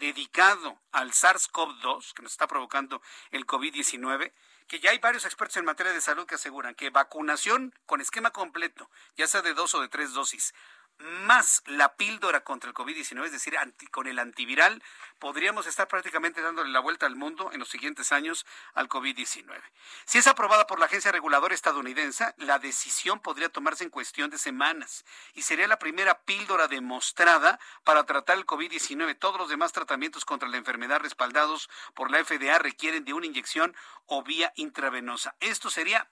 [0.00, 3.00] dedicado al SARS-CoV-2, que nos está provocando
[3.30, 4.32] el COVID-19,
[4.66, 8.30] que ya hay varios expertos en materia de salud que aseguran que vacunación con esquema
[8.30, 10.54] completo, ya sea de dos o de tres dosis,
[11.00, 13.56] más la píldora contra el COVID-19, es decir,
[13.90, 14.82] con el antiviral,
[15.18, 19.60] podríamos estar prácticamente dándole la vuelta al mundo en los siguientes años al COVID-19.
[20.04, 24.38] Si es aprobada por la agencia reguladora estadounidense, la decisión podría tomarse en cuestión de
[24.38, 25.04] semanas
[25.34, 29.18] y sería la primera píldora demostrada para tratar el COVID-19.
[29.18, 33.74] Todos los demás tratamientos contra la enfermedad respaldados por la FDA requieren de una inyección
[34.06, 35.34] o vía intravenosa.
[35.40, 36.10] Esto sería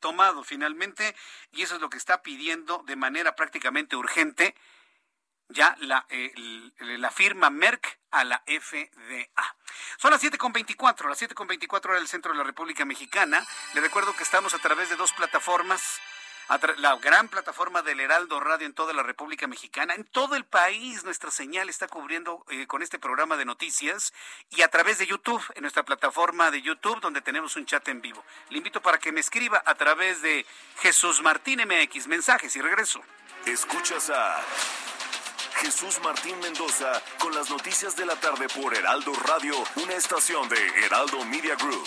[0.00, 1.14] tomado finalmente
[1.52, 4.54] y eso es lo que está pidiendo de manera prácticamente urgente
[5.50, 6.32] ya la, eh,
[6.78, 9.56] la firma Merck a la FDA.
[9.98, 13.44] Son las 7.24, las 7.24 hora del centro de la República Mexicana.
[13.74, 16.00] Le recuerdo que estamos a través de dos plataformas
[16.78, 19.94] la gran plataforma del Heraldo Radio en toda la República Mexicana.
[19.94, 24.12] En todo el país nuestra señal está cubriendo eh, con este programa de noticias
[24.50, 28.00] y a través de YouTube, en nuestra plataforma de YouTube donde tenemos un chat en
[28.00, 28.24] vivo.
[28.48, 30.44] Le invito para que me escriba a través de
[30.80, 33.00] Jesús Martín MX, mensajes y regreso.
[33.46, 34.40] Escuchas a
[35.60, 40.84] Jesús Martín Mendoza con las noticias de la tarde por Heraldo Radio, una estación de
[40.84, 41.86] Heraldo Media Group.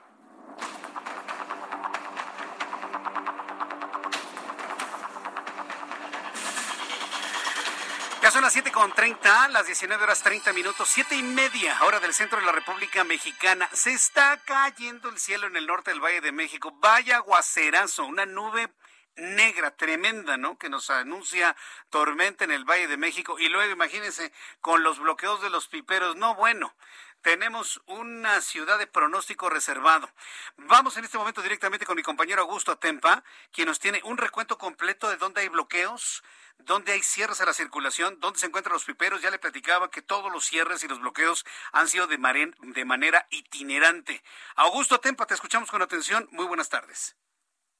[8.53, 12.51] Las 7.30, las 19 horas 30 minutos, siete y media, hora del centro de la
[12.51, 13.69] República Mexicana.
[13.71, 16.73] Se está cayendo el cielo en el norte del Valle de México.
[16.81, 18.69] Vaya aguacerazo, una nube
[19.15, 20.57] negra tremenda, ¿no?
[20.57, 21.55] Que nos anuncia
[21.89, 23.39] tormenta en el Valle de México.
[23.39, 26.17] Y luego, imagínense, con los bloqueos de los piperos.
[26.17, 26.75] No, bueno,
[27.21, 30.09] tenemos una ciudad de pronóstico reservado.
[30.57, 33.23] Vamos en este momento directamente con mi compañero Augusto Atempa,
[33.53, 36.21] quien nos tiene un recuento completo de dónde hay bloqueos,
[36.65, 39.21] dónde hay cierres a la circulación, dónde se encuentran los piperos.
[39.21, 44.21] Ya le platicaba que todos los cierres y los bloqueos han sido de, manera itinerante.
[44.55, 46.27] Augusto Tempa, te escuchamos con atención.
[46.31, 47.17] Muy buenas tardes.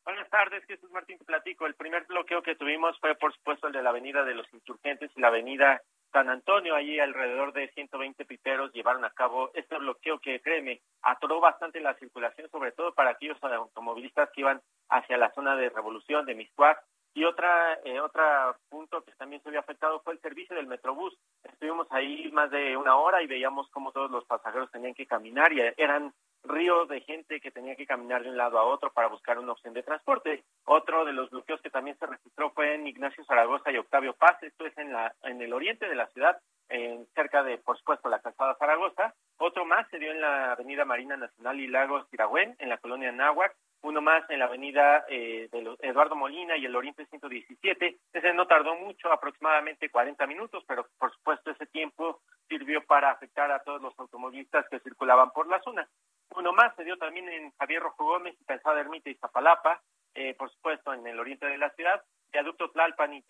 [0.04, 1.68] Buenas tardes, Jesús Martín, te platico.
[1.68, 5.12] El primer bloqueo que tuvimos fue, por supuesto, el de la Avenida de los Insurgentes
[5.16, 5.82] y la Avenida
[6.12, 6.76] San Antonio.
[6.76, 11.94] Allí alrededor de 120 piperos llevaron a cabo este bloqueo que, créeme, atoró bastante la
[11.96, 16.84] circulación, sobre todo para aquellos automovilistas que iban hacia la zona de Revolución, de Miscuac,
[17.14, 18.24] y otra, eh, otro
[18.70, 21.18] punto que también se había afectado fue el servicio del Metrobús.
[21.44, 25.52] Estuvimos ahí más de una hora y veíamos cómo todos los pasajeros tenían que caminar
[25.52, 26.14] y eran
[26.44, 29.52] ríos de gente que tenía que caminar de un lado a otro para buscar una
[29.52, 30.44] opción de transporte.
[30.66, 34.42] Otro de los bloqueos que también se registró fue en Ignacio Zaragoza y Octavio Paz,
[34.42, 36.40] esto es en, la, en el oriente de la ciudad,
[36.70, 39.14] en, cerca de, por supuesto, la calzada Zaragoza.
[39.38, 43.12] Otro más se dio en la avenida Marina Nacional y Lagos Tiragüen, en la colonia
[43.12, 47.98] Náhuac, uno más en la avenida eh, de Eduardo Molina y el Oriente 117.
[48.14, 53.52] Ese no tardó mucho, aproximadamente 40 minutos, pero por supuesto ese tiempo sirvió para afectar
[53.52, 55.88] a todos los automovilistas que circulaban por la zona.
[56.36, 59.82] Uno más se dio también en Javier Rojo Gómez y Calzada Ermita y Zapalapa,
[60.14, 62.02] eh, por supuesto en el oriente de la ciudad,
[62.32, 63.24] Viaducto Tlalpan y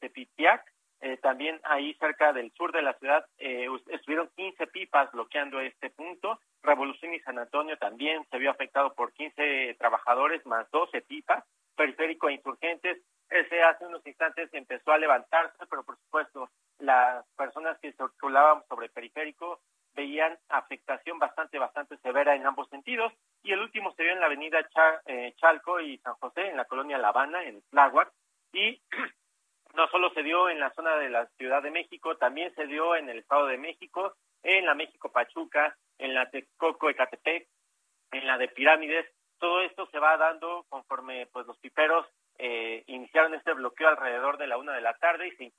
[0.00, 0.64] Tepitiac,
[1.00, 5.90] eh, también ahí cerca del sur de la ciudad eh, estuvieron 15 pipas bloqueando este
[5.90, 6.40] punto.
[6.62, 11.44] Revolución y San Antonio también se vio afectado por 15 trabajadores más 12 pipas.
[11.76, 12.98] Periférico e Insurgentes,
[13.30, 18.88] ese hace unos instantes empezó a levantarse, pero por supuesto las personas que circulaban sobre
[18.88, 19.60] periférico
[19.94, 23.12] veían afectación bastante, bastante severa en ambos sentidos.
[23.42, 24.60] Y el último se vio en la avenida
[25.06, 28.12] eh, Chalco y San José, en la colonia La Habana, en Tláhuac.
[28.52, 28.80] Y
[29.78, 32.96] no solo se dio en la zona de la Ciudad de México, también se dio
[32.96, 37.46] en el Estado de México, en la México Pachuca, en la Texcoco Ecatepec,
[38.10, 39.06] en la de Pirámides.
[39.38, 42.04] Todo esto se va dando conforme pues los piperos
[42.38, 45.52] eh, iniciaron este bloqueo alrededor de la una de la tarde y se,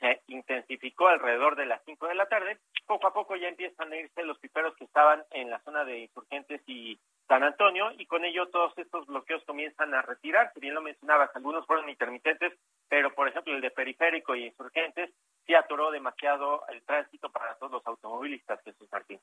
[0.00, 2.58] se, intensificó alrededor de las cinco de la tarde.
[2.86, 5.98] Poco a poco ya empiezan a irse los piperos que estaban en la zona de
[5.98, 6.98] insurgentes y
[7.28, 10.50] San Antonio y con ello todos estos bloqueos comienzan a retirar.
[10.54, 12.52] Si bien lo mencionabas, algunos fueron intermitentes,
[12.88, 15.10] pero por ejemplo el de periférico y insurgentes
[15.46, 19.20] sí atoró demasiado el tránsito para todos los automovilistas, Jesús Martín.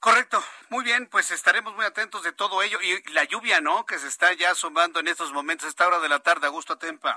[0.00, 0.38] Correcto,
[0.68, 3.86] muy bien, pues estaremos muy atentos de todo ello y la lluvia, ¿no?
[3.86, 6.76] Que se está ya asomando en estos momentos, a esta hora de la tarde, Augusto
[6.76, 7.16] Tempa.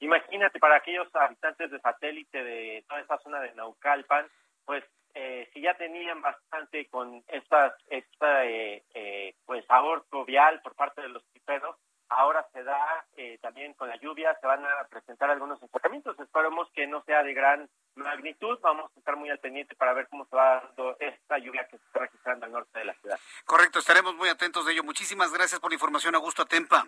[0.00, 4.30] Imagínate para aquellos habitantes de satélite de toda esta zona de Naucalpan,
[4.66, 10.74] pues eh, si ya tenían bastante con estas, esta eh, eh, pues aborto vial por
[10.74, 11.76] parte de los piperos,
[12.08, 16.18] ahora se da eh, también con la lluvia, se van a presentar algunos enfocamientos.
[16.18, 18.58] Esperemos que no sea de gran magnitud.
[18.62, 21.78] Vamos a estar muy al pendiente para ver cómo se va dando esta lluvia que
[21.78, 23.18] se está registrando al norte de la ciudad.
[23.44, 24.84] Correcto, estaremos muy atentos de ello.
[24.84, 26.86] Muchísimas gracias por la información, Augusto Atempa.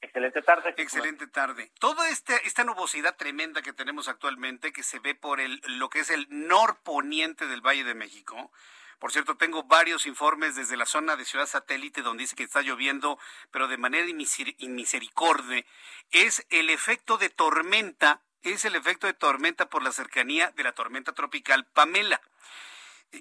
[0.00, 0.74] Excelente tarde.
[0.76, 1.70] Excelente tarde.
[1.80, 6.00] Toda este, esta nubosidad tremenda que tenemos actualmente, que se ve por el, lo que
[6.00, 8.52] es el norponiente del Valle de México,
[8.98, 12.62] por cierto, tengo varios informes desde la zona de Ciudad Satélite donde dice que está
[12.62, 13.18] lloviendo,
[13.50, 15.64] pero de manera inmisericordia.
[16.10, 20.72] Es el efecto de tormenta, es el efecto de tormenta por la cercanía de la
[20.72, 22.20] tormenta tropical Pamela.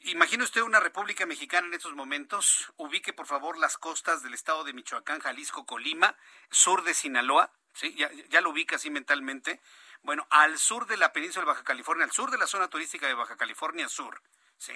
[0.04, 2.72] Imagine usted una República Mexicana en estos momentos.
[2.78, 6.16] Ubique, por favor, las costas del estado de Michoacán, Jalisco, Colima,
[6.50, 7.52] sur de Sinaloa.
[7.74, 7.94] ¿sí?
[7.96, 9.62] Ya, ya lo ubica así mentalmente.
[10.02, 13.08] Bueno, al sur de la península de Baja California, al sur de la zona turística
[13.08, 14.22] de Baja California Sur.
[14.58, 14.74] ¿sí?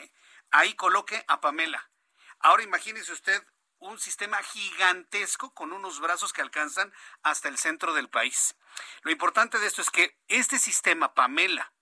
[0.52, 1.90] Ahí coloque a Pamela.
[2.40, 3.44] Ahora imagínese usted
[3.80, 6.94] un sistema gigantesco con unos brazos que alcanzan
[7.24, 8.56] hasta el centro del país.
[9.04, 11.74] Lo importante de esto es que este sistema Pamela,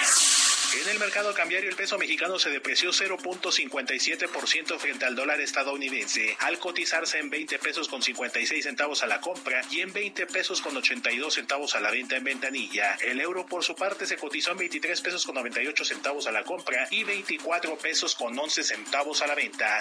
[0.75, 6.59] En el mercado cambiario el peso mexicano se depreció 0.57% frente al dólar estadounidense, al
[6.59, 10.77] cotizarse en 20 pesos con 56 centavos a la compra y en 20 pesos con
[10.77, 12.99] 82 centavos a la venta en ventanilla.
[13.01, 16.45] El euro por su parte se cotizó en 23 pesos con 98 centavos a la
[16.45, 19.81] compra y 24 pesos con 11 centavos a la venta.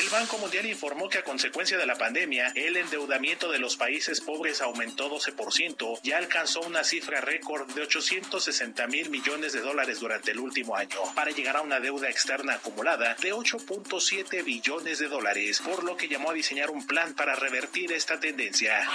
[0.00, 4.20] El Banco Mundial informó que a consecuencia de la pandemia, el endeudamiento de los países
[4.20, 10.30] pobres aumentó 12% y alcanzó una cifra récord de 860 mil millones de dólares durante
[10.30, 15.60] el último año, para llegar a una deuda externa acumulada de 8.7 billones de dólares,
[15.60, 18.88] por lo que llamó a diseñar un plan para revertir esta tendencia.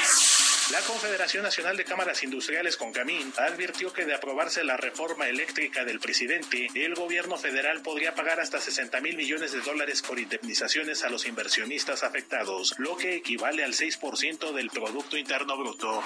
[0.72, 6.00] La Confederación Nacional de Cámaras Industriales Concamín advirtió que de aprobarse la reforma eléctrica del
[6.00, 11.10] presidente, el gobierno federal podría pagar hasta 60 mil millones de dólares por indemnizaciones a
[11.10, 16.04] los inversionistas afectados, lo que equivale al 6% del Producto Interno Bruto.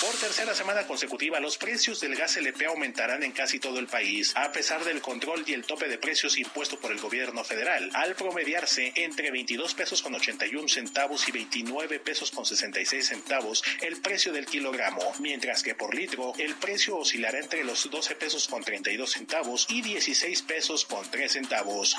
[0.00, 4.36] Por tercera semana consecutiva, los precios del gas LP aumentarán en casi todo el país,
[4.36, 8.14] a pesar del control y el tope de precios impuesto por el gobierno federal, al
[8.14, 14.30] promediarse entre 22 pesos con 81 centavos y 29 pesos con 66 centavos el precio
[14.30, 19.10] del kilogramo, mientras que por litro el precio oscilará entre los 12 pesos con 32
[19.10, 21.96] centavos y 16 pesos con 3 centavos.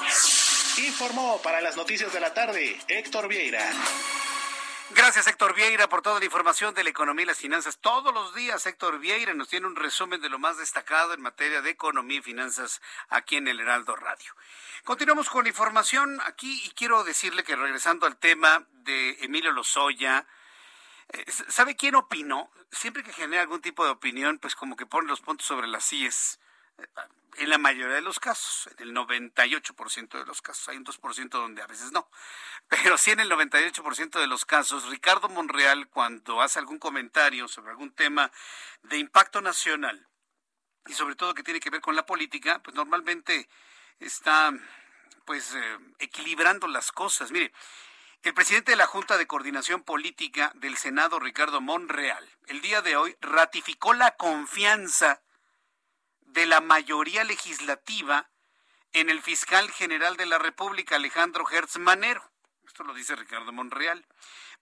[0.78, 3.68] Informó para las noticias de la tarde Héctor Vieira.
[4.92, 7.80] Gracias, Héctor Vieira, por toda la información de la economía y las finanzas.
[7.80, 11.62] Todos los días, Héctor Vieira nos tiene un resumen de lo más destacado en materia
[11.62, 12.80] de economía y finanzas
[13.10, 14.36] aquí en el Heraldo Radio.
[14.84, 20.26] Continuamos con información aquí y quiero decirle que regresando al tema de Emilio Lozoya,
[21.10, 22.50] eh, ¿sabe quién opinó?
[22.72, 25.86] Siempre que genera algún tipo de opinión, pues como que pone los puntos sobre las
[25.86, 26.40] sillas
[27.38, 31.30] en la mayoría de los casos, en el 98% de los casos, hay un 2%
[31.30, 32.10] donde a veces no,
[32.68, 37.70] pero sí en el 98% de los casos, Ricardo Monreal cuando hace algún comentario sobre
[37.70, 38.32] algún tema
[38.82, 40.08] de impacto nacional
[40.88, 43.48] y sobre todo que tiene que ver con la política, pues normalmente
[44.00, 44.52] está
[45.26, 47.32] pues eh, equilibrando las cosas.
[47.32, 47.52] Mire,
[48.24, 52.96] el presidente de la Junta de Coordinación Política del Senado, Ricardo Monreal, el día de
[52.96, 55.22] hoy ratificó la confianza
[56.22, 58.30] de la mayoría legislativa
[58.94, 62.32] en el fiscal general de la República, Alejandro Hertz Manero.
[62.68, 64.06] Esto lo dice Ricardo Monreal.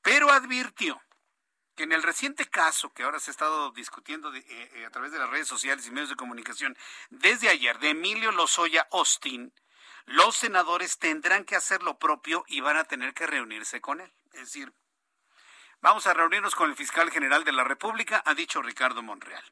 [0.01, 1.01] Pero advirtió
[1.79, 5.13] que en el reciente caso que ahora se ha estado discutiendo eh, eh, a través
[5.13, 6.77] de las redes sociales y medios de comunicación
[7.09, 9.53] desde ayer de Emilio Lozoya Austin,
[10.03, 14.11] los senadores tendrán que hacer lo propio y van a tener que reunirse con él.
[14.33, 14.73] Es decir,
[15.81, 19.45] Vamos a reunirnos con el fiscal general de la República, ha dicho Ricardo Monreal.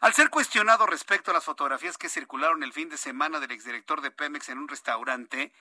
[0.00, 4.00] Al ser cuestionado respecto a las fotografías que circularon el fin de semana del exdirector
[4.00, 5.52] de Pemex en un restaurante,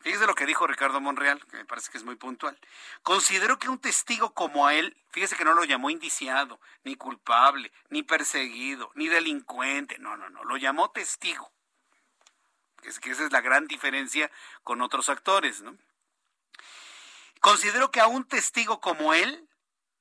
[0.00, 2.58] fíjese lo que dijo Ricardo Monreal, que me parece que es muy puntual.
[3.02, 7.72] Considero que un testigo como a él, fíjese que no lo llamó indiciado, ni culpable,
[7.88, 11.52] ni perseguido, ni delincuente, no, no, no, lo llamó testigo.
[12.82, 14.30] Es que esa es la gran diferencia
[14.62, 15.76] con otros actores, ¿no?
[17.40, 19.48] Considero que a un testigo como él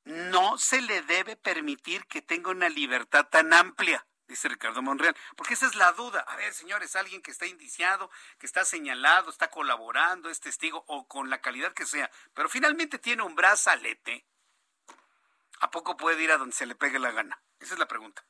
[0.05, 5.55] no se le debe permitir que tenga una libertad tan amplia, dice Ricardo Monreal, porque
[5.55, 6.21] esa es la duda.
[6.21, 11.07] A ver, señores, alguien que está indiciado, que está señalado, está colaborando, es testigo o
[11.07, 14.25] con la calidad que sea, pero finalmente tiene un brazalete,
[15.59, 17.41] ¿a poco puede ir a donde se le pegue la gana?
[17.59, 18.23] Esa es la pregunta.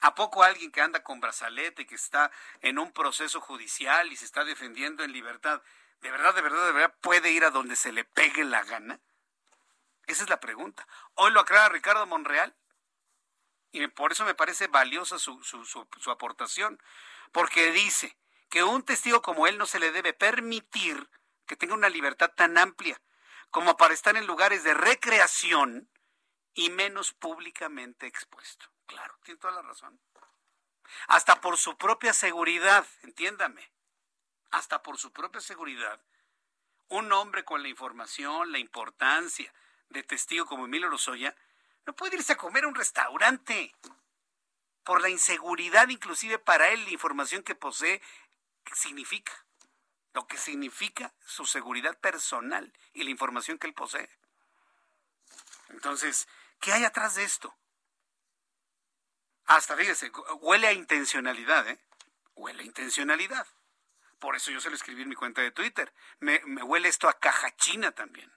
[0.00, 2.30] ¿A poco alguien que anda con brazalete, que está
[2.60, 5.62] en un proceso judicial y se está defendiendo en libertad,
[6.00, 9.00] de verdad, de verdad, de verdad, puede ir a donde se le pegue la gana?
[10.06, 10.86] Esa es la pregunta.
[11.14, 12.54] Hoy lo aclara Ricardo Monreal
[13.74, 16.80] y por eso me parece valiosa su, su, su, aportación,
[17.32, 18.16] porque dice
[18.48, 21.10] que un testigo como él no se le debe permitir
[21.44, 23.00] que tenga una libertad tan amplia
[23.50, 25.90] como para estar en lugares de recreación
[26.54, 28.66] y menos públicamente expuesto.
[28.86, 30.00] Claro, tiene toda la razón.
[31.08, 33.72] Hasta por su propia seguridad, entiéndame,
[34.52, 36.00] hasta por su propia seguridad,
[36.90, 39.52] un hombre con la información, la importancia,
[39.88, 41.34] de testigo como Emilio Lozoya,
[41.86, 43.74] no puede irse a comer a un restaurante
[44.84, 48.00] por la inseguridad inclusive para él la información que posee
[48.74, 49.32] significa
[50.14, 54.08] lo que significa su seguridad personal y la información que él posee.
[55.70, 56.28] Entonces,
[56.60, 57.54] ¿qué hay atrás de esto?
[59.46, 61.80] Hasta fíjese, huele a intencionalidad, ¿eh?
[62.36, 63.46] Huele a intencionalidad.
[64.20, 65.92] Por eso yo se lo escribí en mi cuenta de Twitter.
[66.20, 68.32] Me, me huele esto a caja china también.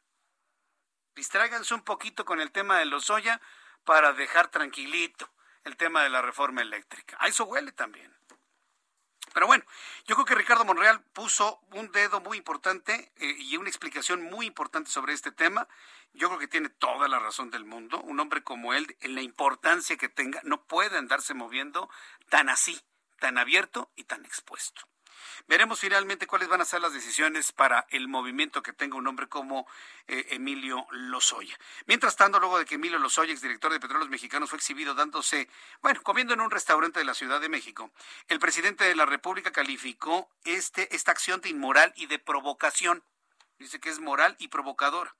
[1.18, 3.41] Distráiganse un poquito con el tema de los soya
[3.85, 5.27] para dejar tranquilito
[5.64, 7.18] el tema de la reforma eléctrica.
[7.19, 8.15] A eso huele también.
[9.34, 9.64] Pero bueno,
[10.06, 14.45] yo creo que Ricardo Monreal puso un dedo muy importante eh, y una explicación muy
[14.45, 15.68] importante sobre este tema.
[16.14, 17.99] Yo creo que tiene toda la razón del mundo.
[18.02, 21.89] Un hombre como él, en la importancia que tenga, no puede andarse moviendo
[22.30, 22.80] tan así,
[23.19, 24.88] tan abierto y tan expuesto.
[25.48, 29.27] Veremos finalmente cuáles van a ser las decisiones para el movimiento que tenga un hombre
[29.27, 29.68] como
[30.07, 31.57] eh, Emilio Lozoya.
[31.85, 35.49] Mientras tanto, luego de que Emilio Lozoya, exdirector de Petróleos Mexicanos, fue exhibido dándose,
[35.81, 37.91] bueno, comiendo en un restaurante de la Ciudad de México,
[38.27, 43.03] el presidente de la República calificó este, esta acción de inmoral y de provocación.
[43.60, 45.15] Dice que es moral y provocadora.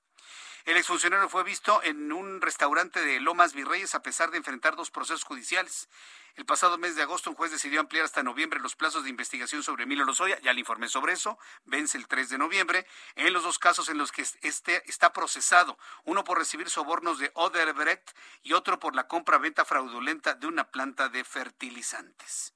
[0.68, 4.90] El exfuncionario fue visto en un restaurante de Lomas Virreyes a pesar de enfrentar dos
[4.90, 5.88] procesos judiciales.
[6.34, 9.62] El pasado mes de agosto un juez decidió ampliar hasta noviembre los plazos de investigación
[9.62, 13.44] sobre Emilio Lozoya, ya le informé sobre eso, vence el 3 de noviembre, en los
[13.44, 18.10] dos casos en los que este está procesado, uno por recibir sobornos de Oderbrecht
[18.42, 22.52] y otro por la compra-venta fraudulenta de una planta de fertilizantes.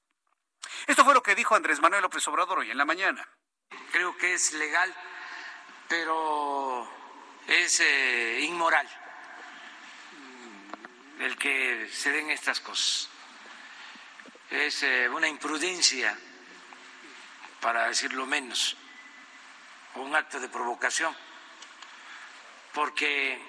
[0.85, 3.27] Esto fue lo que dijo Andrés Manuel López Obrador hoy en la mañana.
[3.91, 4.93] Creo que es legal,
[5.89, 6.87] pero
[7.47, 8.87] es eh, inmoral
[11.19, 13.09] el que se den estas cosas.
[14.49, 16.17] Es eh, una imprudencia,
[17.61, 18.75] para decirlo menos,
[19.95, 21.15] un acto de provocación,
[22.73, 23.41] porque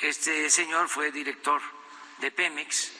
[0.00, 1.60] este señor fue director
[2.18, 2.92] de Pemex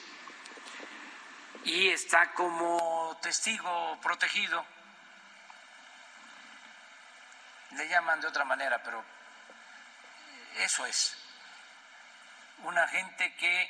[1.63, 4.65] y está como testigo protegido.
[7.71, 9.14] Le llaman de otra manera, pero
[10.59, 11.17] eso es.
[12.63, 13.69] Una gente que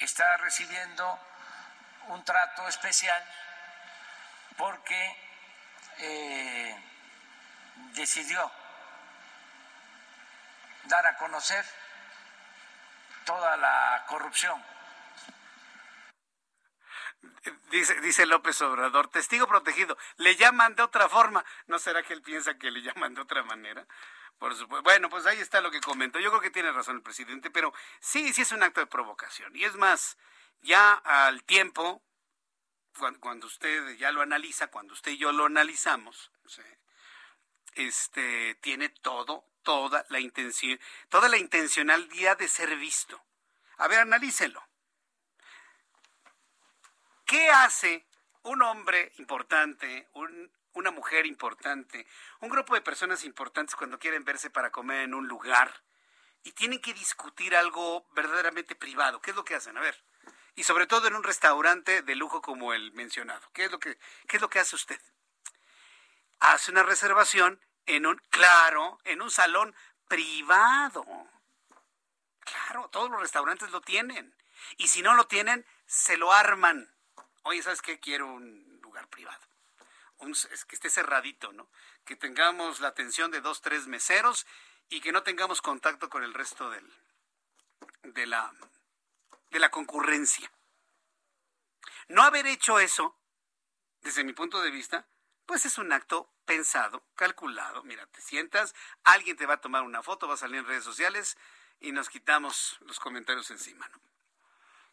[0.00, 1.18] está recibiendo
[2.08, 3.22] un trato especial
[4.56, 5.16] porque
[5.98, 6.76] eh,
[7.94, 8.50] decidió
[10.84, 11.64] dar a conocer
[13.24, 14.62] toda la corrupción.
[17.70, 21.44] Dice, dice López Obrador, testigo protegido, le llaman de otra forma.
[21.66, 23.84] ¿No será que él piensa que le llaman de otra manera?
[24.38, 24.82] Por supuesto.
[24.82, 26.20] Bueno, pues ahí está lo que comentó.
[26.20, 29.54] Yo creo que tiene razón el presidente, pero sí, sí es un acto de provocación.
[29.56, 30.16] Y es más,
[30.62, 32.02] ya al tiempo,
[33.20, 36.30] cuando, usted ya lo analiza, cuando usted y yo lo analizamos,
[37.74, 40.78] este tiene todo, toda la intención,
[41.08, 43.22] toda la intencionalidad de ser visto.
[43.78, 44.62] A ver, analícelo.
[47.24, 48.06] ¿Qué hace
[48.42, 52.06] un hombre importante, un una mujer importante,
[52.40, 55.82] un grupo de personas importantes cuando quieren verse para comer en un lugar
[56.44, 59.20] y tienen que discutir algo verdaderamente privado.
[59.20, 59.76] ¿Qué es lo que hacen?
[59.76, 60.00] A ver.
[60.54, 63.50] Y sobre todo en un restaurante de lujo como el mencionado.
[63.52, 63.98] ¿Qué es lo que,
[64.28, 65.00] qué es lo que hace usted?
[66.38, 69.74] Hace una reservación en un, claro, en un salón
[70.06, 71.04] privado.
[72.40, 74.34] Claro, todos los restaurantes lo tienen.
[74.76, 76.92] Y si no lo tienen, se lo arman.
[77.42, 77.98] Oye, ¿sabes qué?
[77.98, 79.48] Quiero un lugar privado
[80.50, 81.68] es que esté cerradito, ¿no?
[82.04, 84.46] Que tengamos la atención de dos, tres meseros
[84.88, 86.92] y que no tengamos contacto con el resto del,
[88.02, 88.52] de, la,
[89.50, 90.50] de la concurrencia.
[92.08, 93.16] No haber hecho eso,
[94.00, 95.06] desde mi punto de vista,
[95.46, 97.82] pues es un acto pensado, calculado.
[97.84, 98.74] Mira, te sientas,
[99.04, 101.36] alguien te va a tomar una foto, va a salir en redes sociales
[101.80, 104.00] y nos quitamos los comentarios encima, ¿no?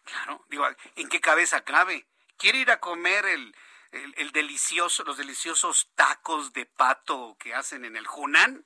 [0.03, 2.05] Claro, digo, ¿en qué cabeza cabe?
[2.37, 3.55] ¿Quiere ir a comer el,
[3.95, 8.65] el, delicioso, los deliciosos tacos de pato que hacen en el Junán.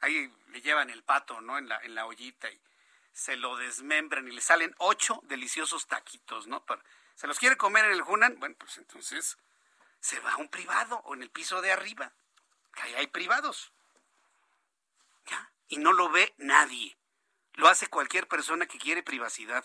[0.00, 1.58] Ahí le llevan el pato, ¿no?
[1.58, 2.60] En la, en la ollita y
[3.12, 6.64] se lo desmembran y le salen ocho deliciosos taquitos, ¿no?
[7.14, 8.36] ¿Se los quiere comer en el Junán?
[8.38, 9.38] Bueno, pues entonces
[10.00, 12.12] se va a un privado o en el piso de arriba,
[12.74, 13.72] que ahí hay privados.
[15.26, 15.52] ¿Ya?
[15.68, 16.96] Y no lo ve nadie.
[17.54, 19.64] Lo hace cualquier persona que quiere privacidad.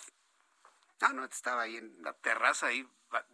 [1.02, 2.88] Ah, no, estaba ahí en la terraza, ahí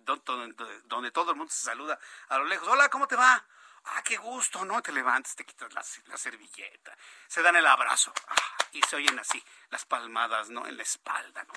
[0.04, 2.68] donde todo el mundo se saluda a lo lejos.
[2.68, 3.46] Hola, ¿cómo te va?
[3.86, 4.82] Ah, qué gusto, ¿no?
[4.82, 5.84] Te levantas, te quitas la,
[6.18, 6.98] servilleta,
[7.28, 8.36] se dan el abrazo ah,
[8.72, 10.66] y se oyen así las palmadas, ¿no?
[10.66, 11.54] En la espalda, ¿no?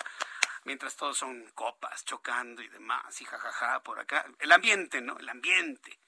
[0.64, 4.26] Mientras todos son copas chocando y demás, y jajaja por acá.
[4.40, 5.16] El ambiente, ¿no?
[5.18, 5.98] El ambiente.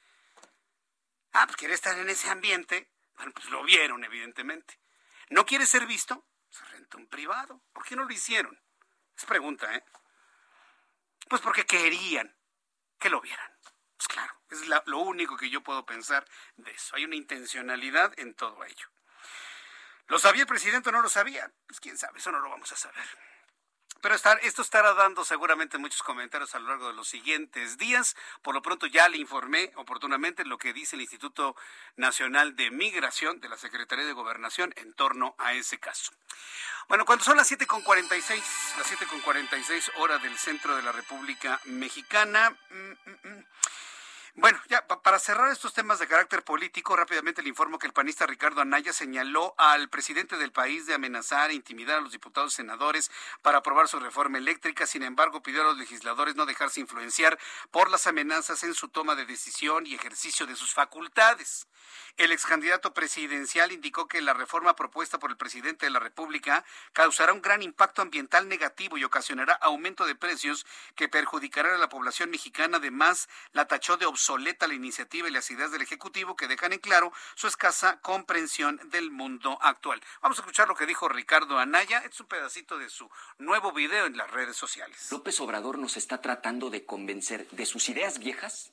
[1.32, 2.90] Ah, pues quiere estar en ese ambiente.
[3.16, 4.78] Bueno, pues lo vieron, evidentemente.
[5.30, 6.26] ¿No quiere ser visto?
[6.50, 7.62] Se renta un privado.
[7.72, 8.60] ¿Por qué no lo hicieron?
[9.20, 9.84] Es pregunta, ¿eh?
[11.28, 12.34] Pues porque querían
[12.98, 13.54] que lo vieran.
[13.98, 16.26] Pues claro, es lo único que yo puedo pensar
[16.56, 16.96] de eso.
[16.96, 18.88] Hay una intencionalidad en todo ello.
[20.06, 21.52] ¿Lo sabía el presidente o no lo sabía?
[21.66, 23.04] Pues quién sabe, eso no lo vamos a saber.
[24.00, 28.16] Pero estar, esto estará dando seguramente muchos comentarios a lo largo de los siguientes días.
[28.42, 31.54] Por lo pronto ya le informé oportunamente lo que dice el Instituto
[31.96, 36.12] Nacional de Migración de la Secretaría de Gobernación en torno a ese caso.
[36.88, 38.42] Bueno, cuando son las 7.46,
[38.78, 42.50] las 7.46 horas del centro de la República Mexicana.
[42.70, 43.44] Mm, mm, mm.
[44.36, 48.26] Bueno, ya para cerrar estos temas de carácter político, rápidamente le informo que el panista
[48.26, 52.56] Ricardo Anaya señaló al presidente del país de amenazar e intimidar a los diputados y
[52.56, 53.10] senadores
[53.42, 54.86] para aprobar su reforma eléctrica.
[54.86, 57.40] Sin embargo, pidió a los legisladores no dejarse influenciar
[57.72, 61.66] por las amenazas en su toma de decisión y ejercicio de sus facultades.
[62.16, 66.64] El ex candidato presidencial indicó que la reforma propuesta por el presidente de la República
[66.92, 71.88] causará un gran impacto ambiental negativo y ocasionará aumento de precios que perjudicará a la
[71.88, 72.76] población mexicana.
[72.76, 76.78] Además, la tachó de obsoleta la iniciativa y las ideas del Ejecutivo que dejan en
[76.78, 79.98] claro su escasa comprensión del mundo actual.
[80.20, 82.00] Vamos a escuchar lo que dijo Ricardo Anaya.
[82.00, 85.10] Es un pedacito de su nuevo video en las redes sociales.
[85.10, 88.72] López Obrador nos está tratando de convencer de sus ideas viejas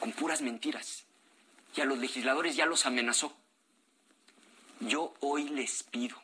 [0.00, 1.06] con puras mentiras
[1.74, 3.34] y a los legisladores ya los amenazó.
[4.80, 6.22] Yo hoy les pido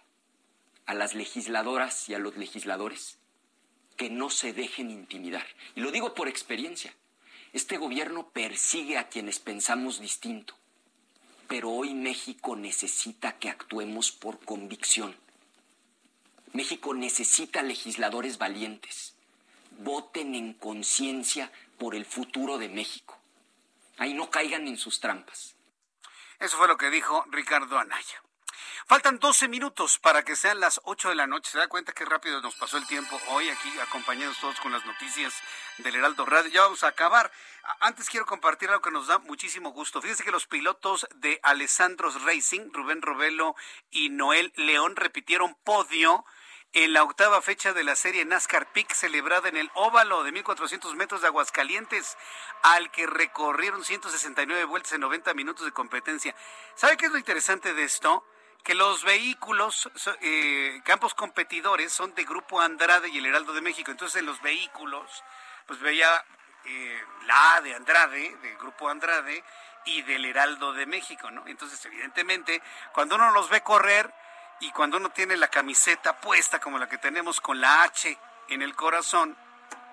[0.85, 3.17] a las legisladoras y a los legisladores
[3.97, 5.47] que no se dejen intimidar.
[5.75, 6.95] Y lo digo por experiencia.
[7.53, 10.55] Este gobierno persigue a quienes pensamos distinto.
[11.49, 15.17] Pero hoy México necesita que actuemos por convicción.
[16.53, 19.15] México necesita legisladores valientes.
[19.79, 23.19] Voten en conciencia por el futuro de México.
[23.99, 25.57] Ahí no caigan en sus trampas.
[26.39, 28.23] Eso fue lo que dijo Ricardo Anaya.
[28.91, 31.53] Faltan 12 minutos para que sean las 8 de la noche.
[31.53, 34.85] ¿Se da cuenta qué rápido nos pasó el tiempo hoy aquí acompañados todos con las
[34.85, 35.33] noticias
[35.79, 36.51] del Heraldo Radio?
[36.51, 37.31] Ya vamos a acabar.
[37.79, 40.03] Antes quiero compartir algo que nos da muchísimo gusto.
[40.03, 43.55] Fíjense que los pilotos de Alessandros Racing, Rubén Robelo
[43.93, 46.25] y Noel León, repitieron podio
[46.73, 50.97] en la octava fecha de la serie NASCAR Peak celebrada en el óvalo de 1400
[50.97, 52.17] metros de Aguascalientes,
[52.65, 56.35] al que recorrieron 169 vueltas en 90 minutos de competencia.
[56.75, 58.27] ¿Sabe qué es lo interesante de esto?
[58.63, 63.91] Que los vehículos, eh, campos competidores, son de Grupo Andrade y el Heraldo de México.
[63.91, 65.25] Entonces en los vehículos,
[65.67, 66.25] pues veía
[66.65, 69.43] eh, la A de Andrade, del Grupo Andrade,
[69.87, 71.47] y del Heraldo de México, ¿no?
[71.47, 72.61] Entonces, evidentemente,
[72.93, 74.13] cuando uno los ve correr,
[74.61, 78.17] y cuando uno tiene la camiseta puesta como la que tenemos con la H
[78.49, 79.37] en el corazón,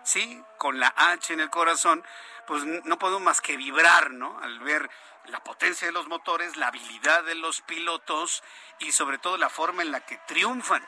[0.03, 0.43] ¿sí?
[0.57, 2.03] Con la H en el corazón,
[2.45, 4.39] pues no podemos más que vibrar, ¿no?
[4.39, 4.89] Al ver
[5.27, 8.43] la potencia de los motores, la habilidad de los pilotos
[8.79, 10.83] y sobre todo la forma en la que triunfan.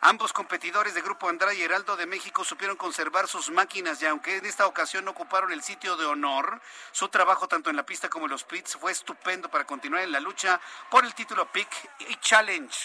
[0.00, 4.36] Ambos competidores de Grupo Andrade y Heraldo de México supieron conservar sus máquinas y aunque
[4.36, 6.60] en esta ocasión no ocuparon el sitio de honor,
[6.92, 10.12] su trabajo tanto en la pista como en los pits fue estupendo para continuar en
[10.12, 10.60] la lucha
[10.90, 11.68] por el título Peak
[12.00, 12.76] y Challenge.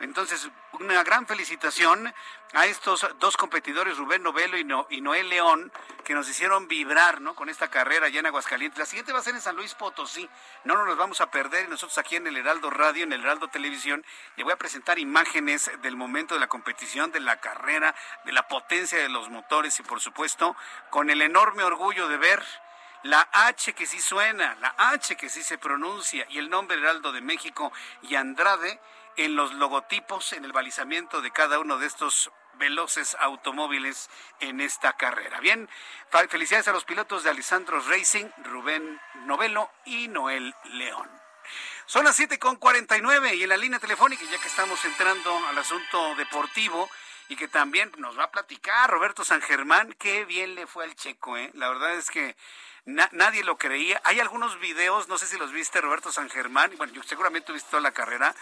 [0.00, 2.12] Entonces, una gran felicitación
[2.54, 4.58] a estos dos competidores, Rubén Novelo
[4.90, 5.72] y, Noel León,
[6.04, 7.34] que nos hicieron vibrar ¿no?
[7.34, 8.78] con esta carrera allá en Aguascalientes.
[8.78, 10.28] La siguiente va a ser en San Luis Potosí.
[10.64, 11.68] No nos vamos a perder.
[11.68, 14.04] Nosotros aquí en el Heraldo Radio, en el Heraldo Televisión,
[14.36, 17.94] le voy a presentar imágenes del momento de la competición, de la carrera,
[18.24, 20.56] de la potencia de los motores y, por supuesto,
[20.90, 22.42] con el enorme orgullo de ver
[23.04, 27.12] la H que sí suena, la H que sí se pronuncia y el nombre Heraldo
[27.12, 28.80] de México y Andrade
[29.16, 34.10] en los logotipos, en el balizamiento de cada uno de estos veloces automóviles
[34.40, 35.40] en esta carrera.
[35.40, 35.68] Bien,
[36.28, 41.10] felicidades a los pilotos de Alessandros Racing, Rubén Novelo y Noel León.
[41.86, 46.88] Son las 7.49 y en la línea telefónica, ya que estamos entrando al asunto deportivo
[47.28, 50.94] y que también nos va a platicar Roberto San Germán, qué bien le fue al
[50.94, 51.50] checo, ¿eh?
[51.54, 52.36] La verdad es que
[52.84, 54.00] nadie lo creía.
[54.04, 57.54] Hay algunos videos, no sé si los viste Roberto San Germán, bueno, yo seguramente he
[57.54, 58.34] visto la carrera,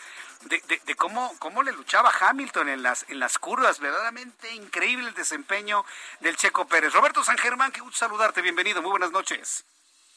[0.42, 3.80] de, de, cómo, cómo le luchaba Hamilton en las, en las curvas.
[3.80, 5.84] Verdaderamente increíble el desempeño
[6.20, 6.92] del Checo Pérez.
[6.92, 9.64] Roberto San Germán, qué gusto saludarte, bienvenido, muy buenas noches.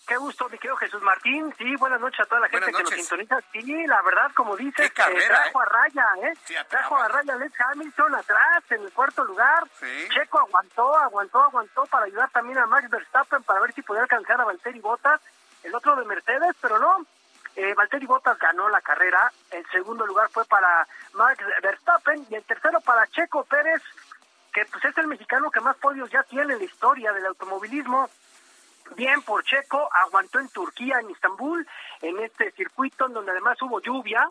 [0.05, 1.53] Qué gusto, mi querido Jesús Martín.
[1.57, 3.39] Sí, buenas noches a toda la gente que nos sintoniza.
[3.53, 6.33] Sí, la verdad, como dices, eh, trajo a raya, ¿eh?
[6.67, 9.63] trajo a raya Alex Hamilton atrás en el cuarto lugar.
[10.09, 14.41] Checo aguantó, aguantó, aguantó para ayudar también a Max Verstappen para ver si podía alcanzar
[14.41, 15.21] a Valtteri Bottas,
[15.63, 17.05] el otro de Mercedes, pero no.
[17.55, 19.31] Eh, Valtteri Bottas ganó la carrera.
[19.51, 23.81] El segundo lugar fue para Max Verstappen y el tercero para Checo Pérez,
[24.51, 28.09] que pues es el mexicano que más podios ya tiene en la historia del automovilismo
[28.95, 31.67] bien por Checo, aguantó en Turquía, en Estambul,
[32.01, 34.27] en este circuito en donde además hubo lluvia.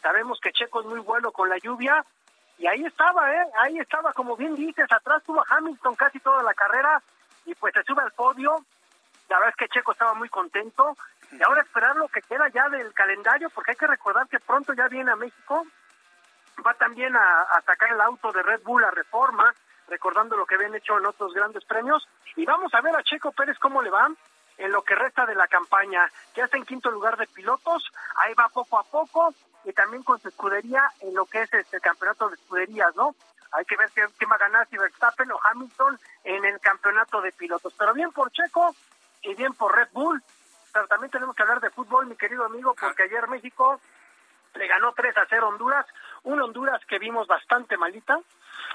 [0.00, 2.04] Sabemos que Checo es muy bueno con la lluvia.
[2.58, 3.46] Y ahí estaba, ¿eh?
[3.60, 7.02] Ahí estaba, como bien dices, atrás tuvo Hamilton casi toda la carrera
[7.44, 8.64] y pues se sube al podio.
[9.28, 10.96] La verdad es que Checo estaba muy contento.
[11.32, 14.72] Y ahora esperar lo que queda ya del calendario, porque hay que recordar que pronto
[14.72, 15.66] ya viene a México.
[16.64, 19.52] Va también a, a sacar el auto de Red Bull a reforma
[19.88, 22.06] recordando lo que habían hecho en otros grandes premios.
[22.36, 24.08] Y vamos a ver a Checo Pérez cómo le va
[24.58, 26.10] en lo que resta de la campaña.
[26.34, 27.84] Ya está en quinto lugar de pilotos,
[28.16, 29.34] ahí va poco a poco,
[29.64, 33.14] y también con su escudería en lo que es este campeonato de escuderías, ¿no?
[33.52, 37.32] Hay que ver quién va a ganar, si Verstappen o Hamilton en el campeonato de
[37.32, 37.74] pilotos.
[37.78, 38.74] Pero bien por Checo
[39.22, 40.22] y bien por Red Bull.
[40.72, 43.80] Pero también tenemos que hablar de fútbol, mi querido amigo, porque ayer México
[44.54, 45.86] le ganó 3 a 0 Honduras,
[46.26, 48.18] un Honduras que vimos bastante malita,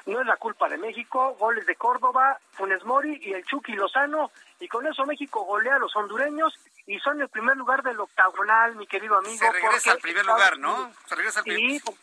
[0.06, 4.32] no es la culpa de México, goles de Córdoba, Funes Mori y el Chucky Lozano,
[4.60, 6.57] y con eso México golea a los hondureños
[6.88, 9.38] y son el primer lugar del octagonal, mi querido amigo.
[9.38, 10.94] Se regresa al primer lugar, ¿no?
[11.06, 11.94] Se regresa al primer Sí,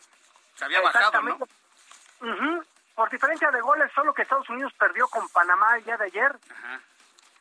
[0.55, 1.39] Se había bajado, ¿no?
[2.95, 6.37] Por diferencia de goles, solo que Estados Unidos perdió con Panamá el día de ayer.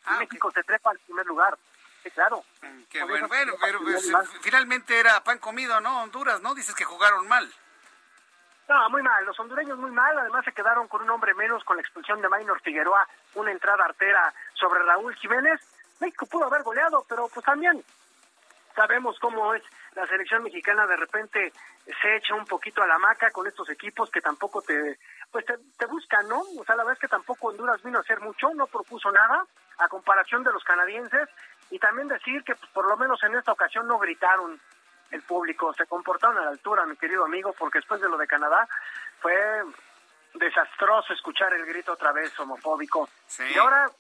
[0.07, 1.59] Ah, y México se trepa al primer lugar.
[2.03, 2.43] Sí, claro.
[2.89, 4.25] Qué Por bueno, bueno, pero pues, lugar.
[4.41, 6.05] finalmente era pan comido, ¿no?
[6.05, 6.55] Honduras, ¿no?
[6.55, 7.53] Dices que jugaron mal.
[8.69, 9.25] No, muy mal.
[9.25, 10.17] Los hondureños muy mal.
[10.19, 13.85] Además se quedaron con un hombre menos con la expulsión de Maynor Figueroa, una entrada
[13.85, 15.61] artera sobre Raúl Jiménez.
[16.01, 17.83] México pudo haber goleado, pero pues también
[18.77, 19.63] sabemos cómo es
[19.95, 20.87] la selección mexicana.
[20.87, 21.53] De repente
[22.01, 24.99] se echa un poquito a la maca con estos equipos que tampoco te
[25.31, 26.41] pues te, te buscan, ¿no?
[26.41, 29.45] O sea, la verdad es que tampoco Honduras vino a hacer mucho, no propuso nada
[29.79, 31.29] a comparación de los canadienses
[31.71, 34.61] y también decir que pues, por lo menos en esta ocasión no gritaron
[35.11, 38.27] el público, se comportaron a la altura, mi querido amigo, porque después de lo de
[38.27, 38.69] Canadá
[39.21, 39.35] fue
[40.35, 43.09] desastroso escuchar el grito otra vez homofóbico.
[43.55, 43.91] Y ahora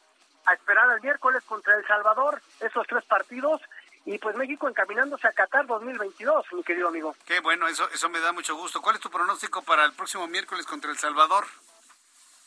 [0.46, 3.60] a esperar el miércoles contra El Salvador, esos tres partidos,
[4.04, 7.14] y pues México encaminándose a Qatar 2022, mi querido amigo.
[7.26, 8.80] Qué bueno, eso, eso me da mucho gusto.
[8.80, 11.44] ¿Cuál es tu pronóstico para el próximo miércoles contra El Salvador?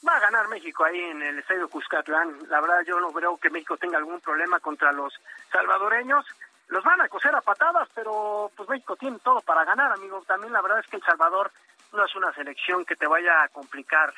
[0.08, 2.50] Va a ganar México ahí en el estadio Cuscatlán.
[2.50, 5.14] La verdad yo no creo que México tenga algún problema contra los
[5.52, 6.26] salvadoreños.
[6.72, 10.24] Los van a coser a patadas, pero pues México tiene todo para ganar, amigo.
[10.26, 11.52] También la verdad es que El Salvador
[11.92, 14.14] no es una selección que te vaya a complicar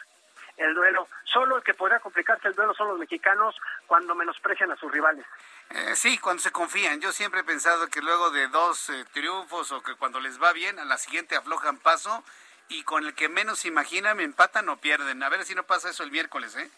[0.58, 1.08] el duelo.
[1.24, 3.56] Solo el que podría complicarse el duelo son los mexicanos
[3.88, 5.26] cuando menosprecian a sus rivales.
[5.72, 7.02] Eh, sí, cuando se confían.
[7.02, 10.54] Yo siempre he pensado que luego de dos eh, triunfos o que cuando les va
[10.54, 12.24] bien, a la siguiente aflojan paso
[12.70, 15.24] y con el que menos se imaginan empatan o pierden.
[15.24, 16.70] A ver si no pasa eso el miércoles, ¿eh?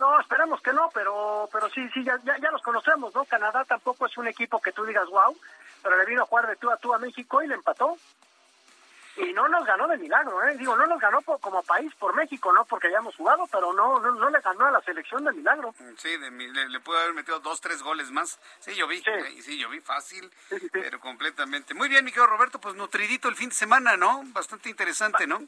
[0.00, 3.24] No, esperamos que no, pero pero sí, sí, ya, ya, ya los conocemos, ¿no?
[3.26, 5.38] Canadá tampoco es un equipo que tú digas, wow,
[5.82, 7.96] pero le vino a jugar de tú a tú a México y le empató.
[9.16, 10.56] Y no nos ganó de milagro, ¿eh?
[10.56, 12.64] Digo, no nos ganó por- como país por México, ¿no?
[12.64, 15.74] Porque hayamos jugado, pero no, no, no le ganó a la selección de milagro.
[15.98, 18.38] Sí, de le, le pudo haber metido dos, tres goles más.
[18.60, 20.30] Sí, yo vi, eh, sí, yo vi fácil,
[20.72, 21.74] pero completamente.
[21.74, 24.22] Muy bien, mi querido Roberto, pues nutridito el fin de semana, ¿no?
[24.26, 25.40] Bastante interesante, ¿no?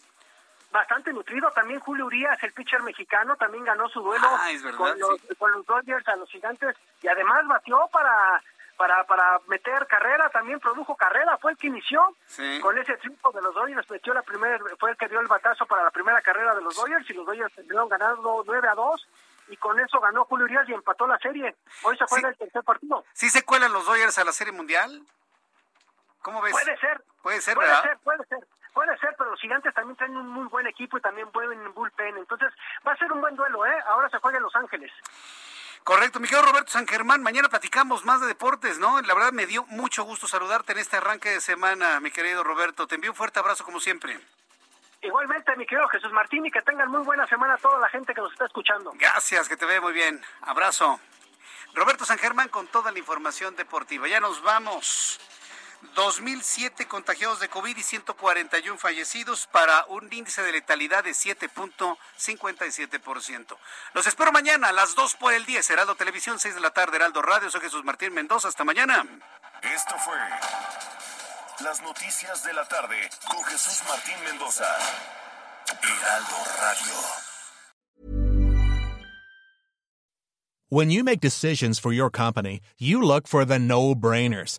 [0.72, 1.50] Bastante nutrido.
[1.52, 5.52] También Julio Urias, el pitcher mexicano, también ganó su duelo Ah, verdad, con, los, con
[5.52, 8.42] los Dodgers a los gigantes y además batió para,
[8.78, 12.16] para, para meter carrera, también produjo carrera, fue el que inició.
[12.26, 12.58] Sí.
[12.60, 15.66] Con ese triunfo de los Dodgers, metió la primera, fue el que dio el batazo
[15.66, 19.08] para la primera carrera de los Dodgers y los Dodgers terminaron ganando 9 a 2
[19.48, 21.54] y con eso ganó Julio Urias y empató la serie.
[21.82, 23.04] Hoy se juega el tercer partido.
[23.12, 25.04] ¿Sí se cuelan los Dodgers a la Serie Mundial?
[26.22, 26.52] ¿Cómo ves?
[26.52, 27.02] Puede ser.
[27.20, 27.82] Puede ser, puede ¿verdad?
[27.82, 28.38] ser, puede ser.
[28.72, 32.16] Puede ser, pero los gigantes también tienen un muy buen equipo y también buen bullpen.
[32.16, 32.52] Entonces,
[32.86, 33.78] va a ser un buen duelo, ¿eh?
[33.86, 34.90] Ahora se juega en Los Ángeles.
[35.84, 39.02] Correcto, mi querido Roberto San Germán, mañana platicamos más de deportes, ¿no?
[39.02, 42.86] La verdad me dio mucho gusto saludarte en este arranque de semana, mi querido Roberto.
[42.86, 44.20] Te envío un fuerte abrazo como siempre.
[45.02, 48.20] Igualmente, mi querido Jesús Martín, y que tengan muy buena semana toda la gente que
[48.20, 48.92] nos está escuchando.
[48.94, 50.22] Gracias, que te vea muy bien.
[50.42, 51.00] Abrazo.
[51.74, 54.06] Roberto San Germán con toda la información deportiva.
[54.06, 55.18] Ya nos vamos.
[55.94, 63.56] 2007 contagiados de COVID y 141 fallecidos para un índice de letalidad de 7.57%.
[63.94, 66.94] Los espero mañana a las 2 por el 10, Heraldo Televisión, 6 de la tarde,
[66.96, 67.50] Heraldo Radio.
[67.50, 68.46] Soy Jesús Martín Mendoza.
[68.48, 69.04] Hasta mañana.
[69.62, 70.16] Esto fue
[71.60, 74.66] Las Noticias de la Tarde con Jesús Martín Mendoza.
[75.82, 76.94] Heraldo Radio.
[80.68, 84.58] When you make decisions for your company, you look for the no brainers.